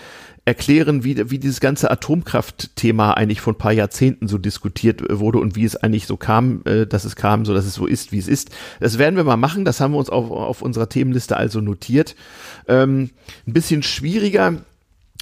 erklären, 0.52 1.06
wie, 1.06 1.32
wie 1.32 1.39
dieses 1.39 1.62
ganze 1.62 1.89
Atomkraftthema 1.89 3.14
eigentlich 3.14 3.39
vor 3.39 3.54
ein 3.54 3.58
paar 3.58 3.72
Jahrzehnten 3.72 4.28
so 4.28 4.38
diskutiert 4.38 5.02
wurde 5.10 5.39
und 5.39 5.56
wie 5.56 5.64
es 5.64 5.78
eigentlich 5.78 6.08
so 6.08 6.18
kam, 6.18 6.62
äh, 6.66 6.86
dass 6.86 7.06
es 7.06 7.16
kam, 7.16 7.45
so 7.45 7.54
dass 7.54 7.64
es 7.64 7.74
so 7.74 7.88
ist, 7.88 8.12
wie 8.12 8.18
es 8.18 8.28
ist. 8.28 8.49
Das 8.82 8.97
werden 8.97 9.16
wir 9.16 9.24
mal 9.24 9.38
machen. 9.38 9.64
Das 9.64 9.80
haben 9.80 9.93
wir 9.93 9.97
uns 9.97 10.10
auf, 10.10 10.30
auf 10.30 10.62
unserer 10.62 10.89
Themenliste 10.89 11.38
also 11.38 11.62
notiert. 11.62 12.18
Ähm, 12.68 13.12
ein 13.47 13.54
bisschen 13.54 13.82
schwieriger 13.82 14.58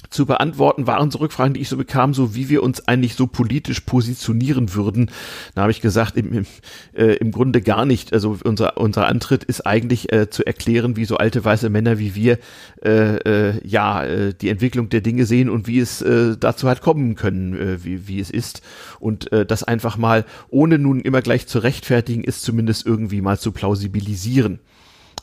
zu 0.08 0.26
beantworten 0.26 0.86
waren 0.86 1.10
so 1.10 1.18
Rückfragen, 1.18 1.54
die 1.54 1.60
ich 1.60 1.68
so 1.68 1.76
bekam, 1.76 2.14
so 2.14 2.34
wie 2.34 2.48
wir 2.48 2.62
uns 2.62 2.88
eigentlich 2.88 3.14
so 3.14 3.26
politisch 3.26 3.80
positionieren 3.80 4.74
würden. 4.74 5.10
Da 5.54 5.62
habe 5.62 5.70
ich 5.70 5.80
gesagt, 5.80 6.16
im, 6.16 6.32
im, 6.32 6.46
äh, 6.94 7.14
im 7.16 7.30
Grunde 7.30 7.60
gar 7.60 7.84
nicht. 7.84 8.12
Also 8.12 8.38
unser, 8.42 8.78
unser 8.78 9.06
Antritt 9.06 9.44
ist 9.44 9.66
eigentlich 9.66 10.12
äh, 10.12 10.30
zu 10.30 10.44
erklären, 10.44 10.96
wie 10.96 11.04
so 11.04 11.16
alte 11.16 11.44
weiße 11.44 11.68
Männer 11.68 11.98
wie 11.98 12.14
wir 12.14 12.38
äh, 12.82 13.16
äh, 13.16 13.60
ja 13.66 14.02
äh, 14.02 14.34
die 14.34 14.48
Entwicklung 14.48 14.88
der 14.88 15.00
Dinge 15.00 15.26
sehen 15.26 15.50
und 15.50 15.66
wie 15.66 15.78
es 15.78 16.02
äh, 16.02 16.36
dazu 16.38 16.68
hat 16.68 16.80
kommen 16.80 17.14
können, 17.14 17.54
äh, 17.54 17.84
wie, 17.84 18.08
wie 18.08 18.20
es 18.20 18.30
ist. 18.30 18.62
Und 18.98 19.30
äh, 19.32 19.44
das 19.44 19.62
einfach 19.62 19.96
mal, 19.96 20.24
ohne 20.48 20.78
nun 20.78 21.00
immer 21.00 21.22
gleich 21.22 21.46
zu 21.46 21.58
rechtfertigen, 21.58 22.24
ist 22.24 22.42
zumindest 22.42 22.86
irgendwie 22.86 23.20
mal 23.20 23.38
zu 23.38 23.52
plausibilisieren. 23.52 24.60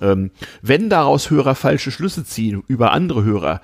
Ähm, 0.01 0.31
wenn 0.61 0.89
daraus 0.89 1.29
Hörer 1.29 1.55
falsche 1.55 1.91
Schlüsse 1.91 2.23
ziehen 2.23 2.63
über 2.67 2.91
andere 2.91 3.23
Hörer, 3.23 3.61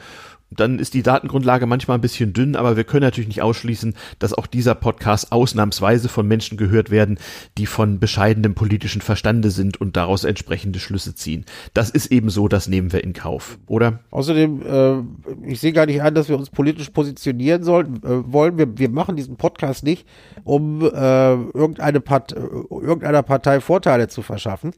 dann 0.59 0.79
ist 0.79 0.93
die 0.93 1.03
Datengrundlage 1.03 1.65
manchmal 1.65 1.97
ein 1.97 2.01
bisschen 2.01 2.33
dünn, 2.33 2.55
aber 2.55 2.77
wir 2.77 2.83
können 2.83 3.03
natürlich 3.03 3.27
nicht 3.27 3.41
ausschließen, 3.41 3.93
dass 4.19 4.33
auch 4.33 4.47
dieser 4.47 4.75
Podcast 4.75 5.31
ausnahmsweise 5.31 6.09
von 6.09 6.27
Menschen 6.27 6.57
gehört 6.57 6.91
werden, 6.91 7.17
die 7.57 7.65
von 7.65 7.99
bescheidenem 7.99 8.55
politischen 8.55 9.01
Verstande 9.01 9.51
sind 9.51 9.79
und 9.79 9.97
daraus 9.97 10.23
entsprechende 10.23 10.79
Schlüsse 10.79 11.15
ziehen. 11.15 11.45
Das 11.73 11.89
ist 11.89 12.11
eben 12.11 12.29
so, 12.29 12.47
das 12.47 12.67
nehmen 12.67 12.91
wir 12.93 13.03
in 13.03 13.13
Kauf, 13.13 13.57
oder? 13.67 13.99
Außerdem, 14.11 14.61
äh, 14.61 15.49
ich 15.51 15.59
sehe 15.59 15.73
gar 15.73 15.85
nicht 15.85 16.01
an, 16.01 16.15
dass 16.15 16.29
wir 16.29 16.37
uns 16.37 16.49
politisch 16.49 16.89
positionieren 16.89 17.63
sollten, 17.63 17.97
äh, 17.97 18.31
wollen. 18.31 18.57
Wir, 18.57 18.77
wir 18.77 18.89
machen 18.89 19.15
diesen 19.15 19.37
Podcast 19.37 19.83
nicht, 19.83 20.05
um 20.43 20.81
äh, 20.81 21.33
irgendeine 21.33 22.01
Part, 22.01 22.33
irgendeiner 22.33 23.23
Partei 23.23 23.59
Vorteile 23.59 24.07
zu 24.07 24.21
verschaffen. 24.21 24.73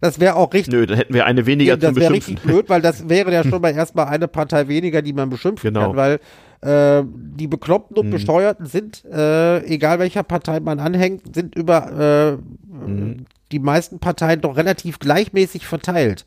Das 0.00 0.20
wäre 0.20 0.36
auch 0.36 0.52
richtig. 0.52 0.72
Nö, 0.72 0.86
dann 0.86 0.96
hätten 0.96 1.14
wir 1.14 1.26
eine 1.26 1.46
weniger 1.46 1.72
ja, 1.72 1.76
Das 1.76 1.96
wäre 1.96 2.12
richtig 2.12 2.40
blöd, 2.40 2.68
weil 2.68 2.80
das 2.80 3.08
wäre 3.08 3.32
ja 3.32 3.42
schon 3.44 3.60
mal 3.60 3.74
erstmal 3.74 4.06
eine 4.06 4.28
Partei 4.28 4.68
weniger, 4.68 5.02
die 5.02 5.12
man 5.18 5.30
beschimpfen 5.30 5.74
genau. 5.74 5.92
kann, 5.92 5.96
weil 5.96 6.20
äh, 6.60 7.04
die 7.06 7.46
Bekloppten 7.46 7.96
und 7.96 8.06
mhm. 8.06 8.10
Besteuerten 8.10 8.66
sind, 8.66 9.04
äh, 9.04 9.64
egal 9.64 9.98
welcher 9.98 10.22
Partei 10.22 10.60
man 10.60 10.80
anhängt, 10.80 11.34
sind 11.34 11.54
über 11.54 12.38
äh, 12.38 12.86
mhm. 12.86 13.26
die 13.52 13.58
meisten 13.58 13.98
Parteien 13.98 14.40
doch 14.40 14.56
relativ 14.56 14.98
gleichmäßig 14.98 15.66
verteilt. 15.66 16.24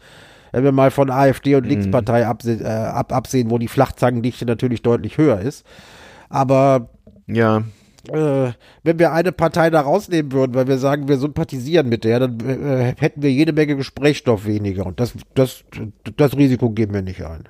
Wenn 0.52 0.64
wir 0.66 0.72
mal 0.72 0.92
von 0.92 1.10
AfD 1.10 1.56
und 1.56 1.64
mhm. 1.64 1.70
Linkspartei 1.70 2.28
abse 2.28 2.60
äh, 2.62 2.68
ab 2.68 3.14
absehen, 3.14 3.50
wo 3.50 3.58
die 3.58 3.70
Flachzangendichte 3.70 4.46
natürlich 4.46 4.82
deutlich 4.82 5.18
höher 5.18 5.40
ist. 5.40 5.66
Aber 6.30 6.90
ja 7.28 7.64
äh, 8.10 8.52
wenn 8.84 9.00
wir 9.00 9.12
eine 9.12 9.32
Partei 9.32 9.70
da 9.70 9.82
rausnehmen 9.82 10.32
würden, 10.32 10.56
weil 10.56 10.68
wir 10.68 10.78
sagen, 10.78 11.08
wir 11.08 11.18
sympathisieren 11.18 11.90
mit 11.90 12.04
der, 12.04 12.20
dann 12.20 12.40
äh, 12.40 12.96
hätten 12.98 13.22
wir 13.22 13.32
jede 13.32 13.54
Menge 13.54 13.76
Gesprächsstoff 13.76 14.46
weniger. 14.46 14.86
Und 14.86 15.00
das, 15.00 15.14
das, 15.36 15.64
das 16.18 16.36
Risiko 16.36 16.72
geben 16.72 16.94
wir 16.94 17.02
nicht 17.02 17.24
ein. 17.24 17.44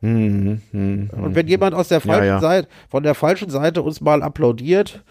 Hm, 0.00 0.60
hm, 0.70 1.10
und 1.10 1.34
wenn 1.34 1.48
jemand 1.48 1.74
aus 1.74 1.88
der 1.88 2.00
falschen 2.00 2.26
ja, 2.26 2.34
ja. 2.34 2.40
Seite, 2.40 2.68
von 2.88 3.02
der 3.02 3.14
falschen 3.14 3.50
Seite 3.50 3.82
uns 3.82 4.00
mal 4.00 4.22
applaudiert, 4.22 5.02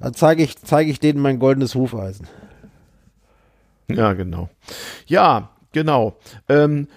dann 0.00 0.14
zeige 0.14 0.42
ich, 0.42 0.58
zeige 0.58 0.90
ich 0.90 0.98
denen 0.98 1.20
mein 1.20 1.38
goldenes 1.38 1.74
Hufeisen. 1.74 2.26
Ja, 3.88 4.14
genau. 4.14 4.48
Ja, 5.06 5.50
genau. 5.70 6.16
Ähm, 6.48 6.88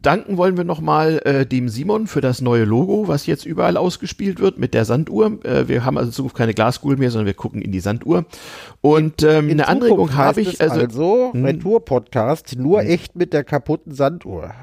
danken 0.00 0.38
wollen 0.38 0.56
wir 0.56 0.64
nochmal 0.64 1.20
äh, 1.24 1.46
dem 1.46 1.68
Simon 1.68 2.06
für 2.06 2.22
das 2.22 2.40
neue 2.40 2.64
Logo, 2.64 3.08
was 3.08 3.26
jetzt 3.26 3.44
überall 3.44 3.76
ausgespielt 3.76 4.40
wird 4.40 4.58
mit 4.58 4.72
der 4.72 4.86
Sanduhr. 4.86 5.44
Äh, 5.44 5.68
wir 5.68 5.84
haben 5.84 5.98
also 5.98 6.08
in 6.08 6.14
Zukunft 6.14 6.36
keine 6.36 6.54
Glaskugel 6.54 6.96
mehr, 6.96 7.10
sondern 7.10 7.26
wir 7.26 7.34
gucken 7.34 7.60
in 7.60 7.72
die 7.72 7.80
Sanduhr. 7.80 8.24
Und 8.80 9.22
ähm, 9.22 9.50
in 9.50 9.60
eine 9.60 9.68
Anregung 9.68 10.14
habe 10.14 10.40
ich. 10.40 10.60
Also, 10.62 10.80
also 10.80 11.30
hm. 11.34 11.44
Retour-Podcast, 11.44 12.56
nur 12.56 12.80
hm. 12.80 12.88
echt 12.88 13.16
mit 13.16 13.34
der 13.34 13.44
kaputten 13.44 13.92
Sanduhr. 13.92 14.54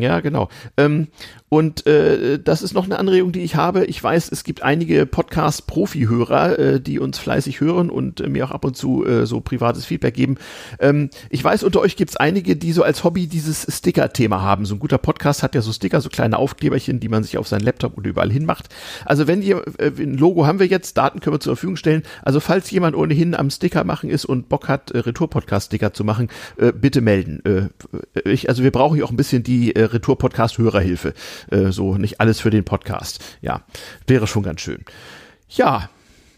Ja, 0.00 0.20
genau. 0.20 0.48
Ähm, 0.76 1.08
und 1.48 1.86
äh, 1.86 2.38
das 2.38 2.60
ist 2.62 2.74
noch 2.74 2.84
eine 2.84 2.98
Anregung, 2.98 3.32
die 3.32 3.40
ich 3.40 3.56
habe. 3.56 3.86
Ich 3.86 4.02
weiß, 4.02 4.30
es 4.30 4.44
gibt 4.44 4.62
einige 4.62 5.06
Podcast-Profi-Hörer, 5.06 6.58
äh, 6.58 6.80
die 6.80 6.98
uns 6.98 7.18
fleißig 7.18 7.60
hören 7.60 7.88
und 7.88 8.20
äh, 8.20 8.28
mir 8.28 8.44
auch 8.44 8.50
ab 8.50 8.64
und 8.66 8.76
zu 8.76 9.06
äh, 9.06 9.24
so 9.24 9.40
privates 9.40 9.86
Feedback 9.86 10.14
geben. 10.14 10.36
Ähm, 10.78 11.08
ich 11.30 11.42
weiß, 11.42 11.62
unter 11.64 11.80
euch 11.80 11.96
gibt 11.96 12.10
es 12.10 12.16
einige, 12.16 12.56
die 12.56 12.72
so 12.72 12.82
als 12.82 13.02
Hobby 13.02 13.28
dieses 13.28 13.66
Sticker-Thema 13.68 14.42
haben. 14.42 14.66
So 14.66 14.74
ein 14.74 14.78
guter 14.78 14.98
Podcast 14.98 15.42
hat 15.42 15.54
ja 15.54 15.62
so 15.62 15.72
Sticker, 15.72 16.02
so 16.02 16.10
kleine 16.10 16.38
Aufkleberchen, 16.38 17.00
die 17.00 17.08
man 17.08 17.24
sich 17.24 17.38
auf 17.38 17.48
seinen 17.48 17.62
Laptop 17.62 17.96
oder 17.96 18.10
überall 18.10 18.30
hinmacht. 18.30 18.68
Also 19.06 19.26
wenn 19.26 19.40
ihr, 19.40 19.62
äh, 19.78 19.90
ein 19.98 20.18
Logo 20.18 20.46
haben 20.46 20.58
wir 20.58 20.66
jetzt, 20.66 20.98
Daten 20.98 21.20
können 21.20 21.36
wir 21.36 21.40
zur 21.40 21.56
Verfügung 21.56 21.76
stellen. 21.76 22.02
Also 22.22 22.40
falls 22.40 22.70
jemand 22.70 22.94
ohnehin 22.94 23.34
am 23.34 23.48
Sticker 23.50 23.84
machen 23.84 24.10
ist 24.10 24.26
und 24.26 24.50
Bock 24.50 24.68
hat, 24.68 24.90
äh, 24.90 24.98
Retour-Podcast-Sticker 24.98 25.94
zu 25.94 26.04
machen, 26.04 26.28
bitte 26.80 27.00
melden. 27.00 27.70
Ich, 28.24 28.48
also 28.48 28.62
wir 28.62 28.70
brauchen 28.70 28.96
hier 28.96 29.04
auch 29.04 29.10
ein 29.10 29.16
bisschen 29.16 29.42
die 29.42 29.74
äh, 29.74 29.84
Retour-Podcast-Hörerhilfe. 29.92 31.14
Äh, 31.50 31.70
so 31.70 31.96
nicht 31.96 32.20
alles 32.20 32.40
für 32.40 32.50
den 32.50 32.64
Podcast. 32.64 33.24
Ja, 33.40 33.62
wäre 34.06 34.26
schon 34.26 34.42
ganz 34.42 34.60
schön. 34.60 34.84
Ja, 35.48 35.90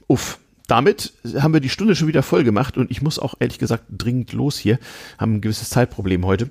uff. 0.07 0.39
Damit 0.67 1.13
haben 1.37 1.53
wir 1.53 1.61
die 1.61 1.69
Stunde 1.69 1.97
schon 1.97 2.07
wieder 2.07 2.23
voll 2.23 2.45
gemacht 2.45 2.77
und 2.77 2.93
ich 2.93 3.03
muss 3.03 3.19
auch 3.19 3.35
ehrlich 3.41 3.59
gesagt 3.59 3.85
dringend 3.91 4.33
los 4.33 4.57
hier. 4.57 4.79
Haben 5.19 5.35
ein 5.35 5.41
gewisses 5.41 5.69
Zeitproblem 5.69 6.25
heute. 6.25 6.51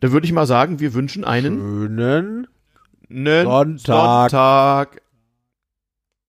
Dann 0.00 0.12
würde 0.12 0.26
ich 0.26 0.32
mal 0.32 0.46
sagen, 0.46 0.78
wir 0.78 0.92
wünschen 0.92 1.24
einen 1.24 1.58
schönen 1.58 2.46
Sonntag. 3.08 4.30
Sonntag. 4.30 5.05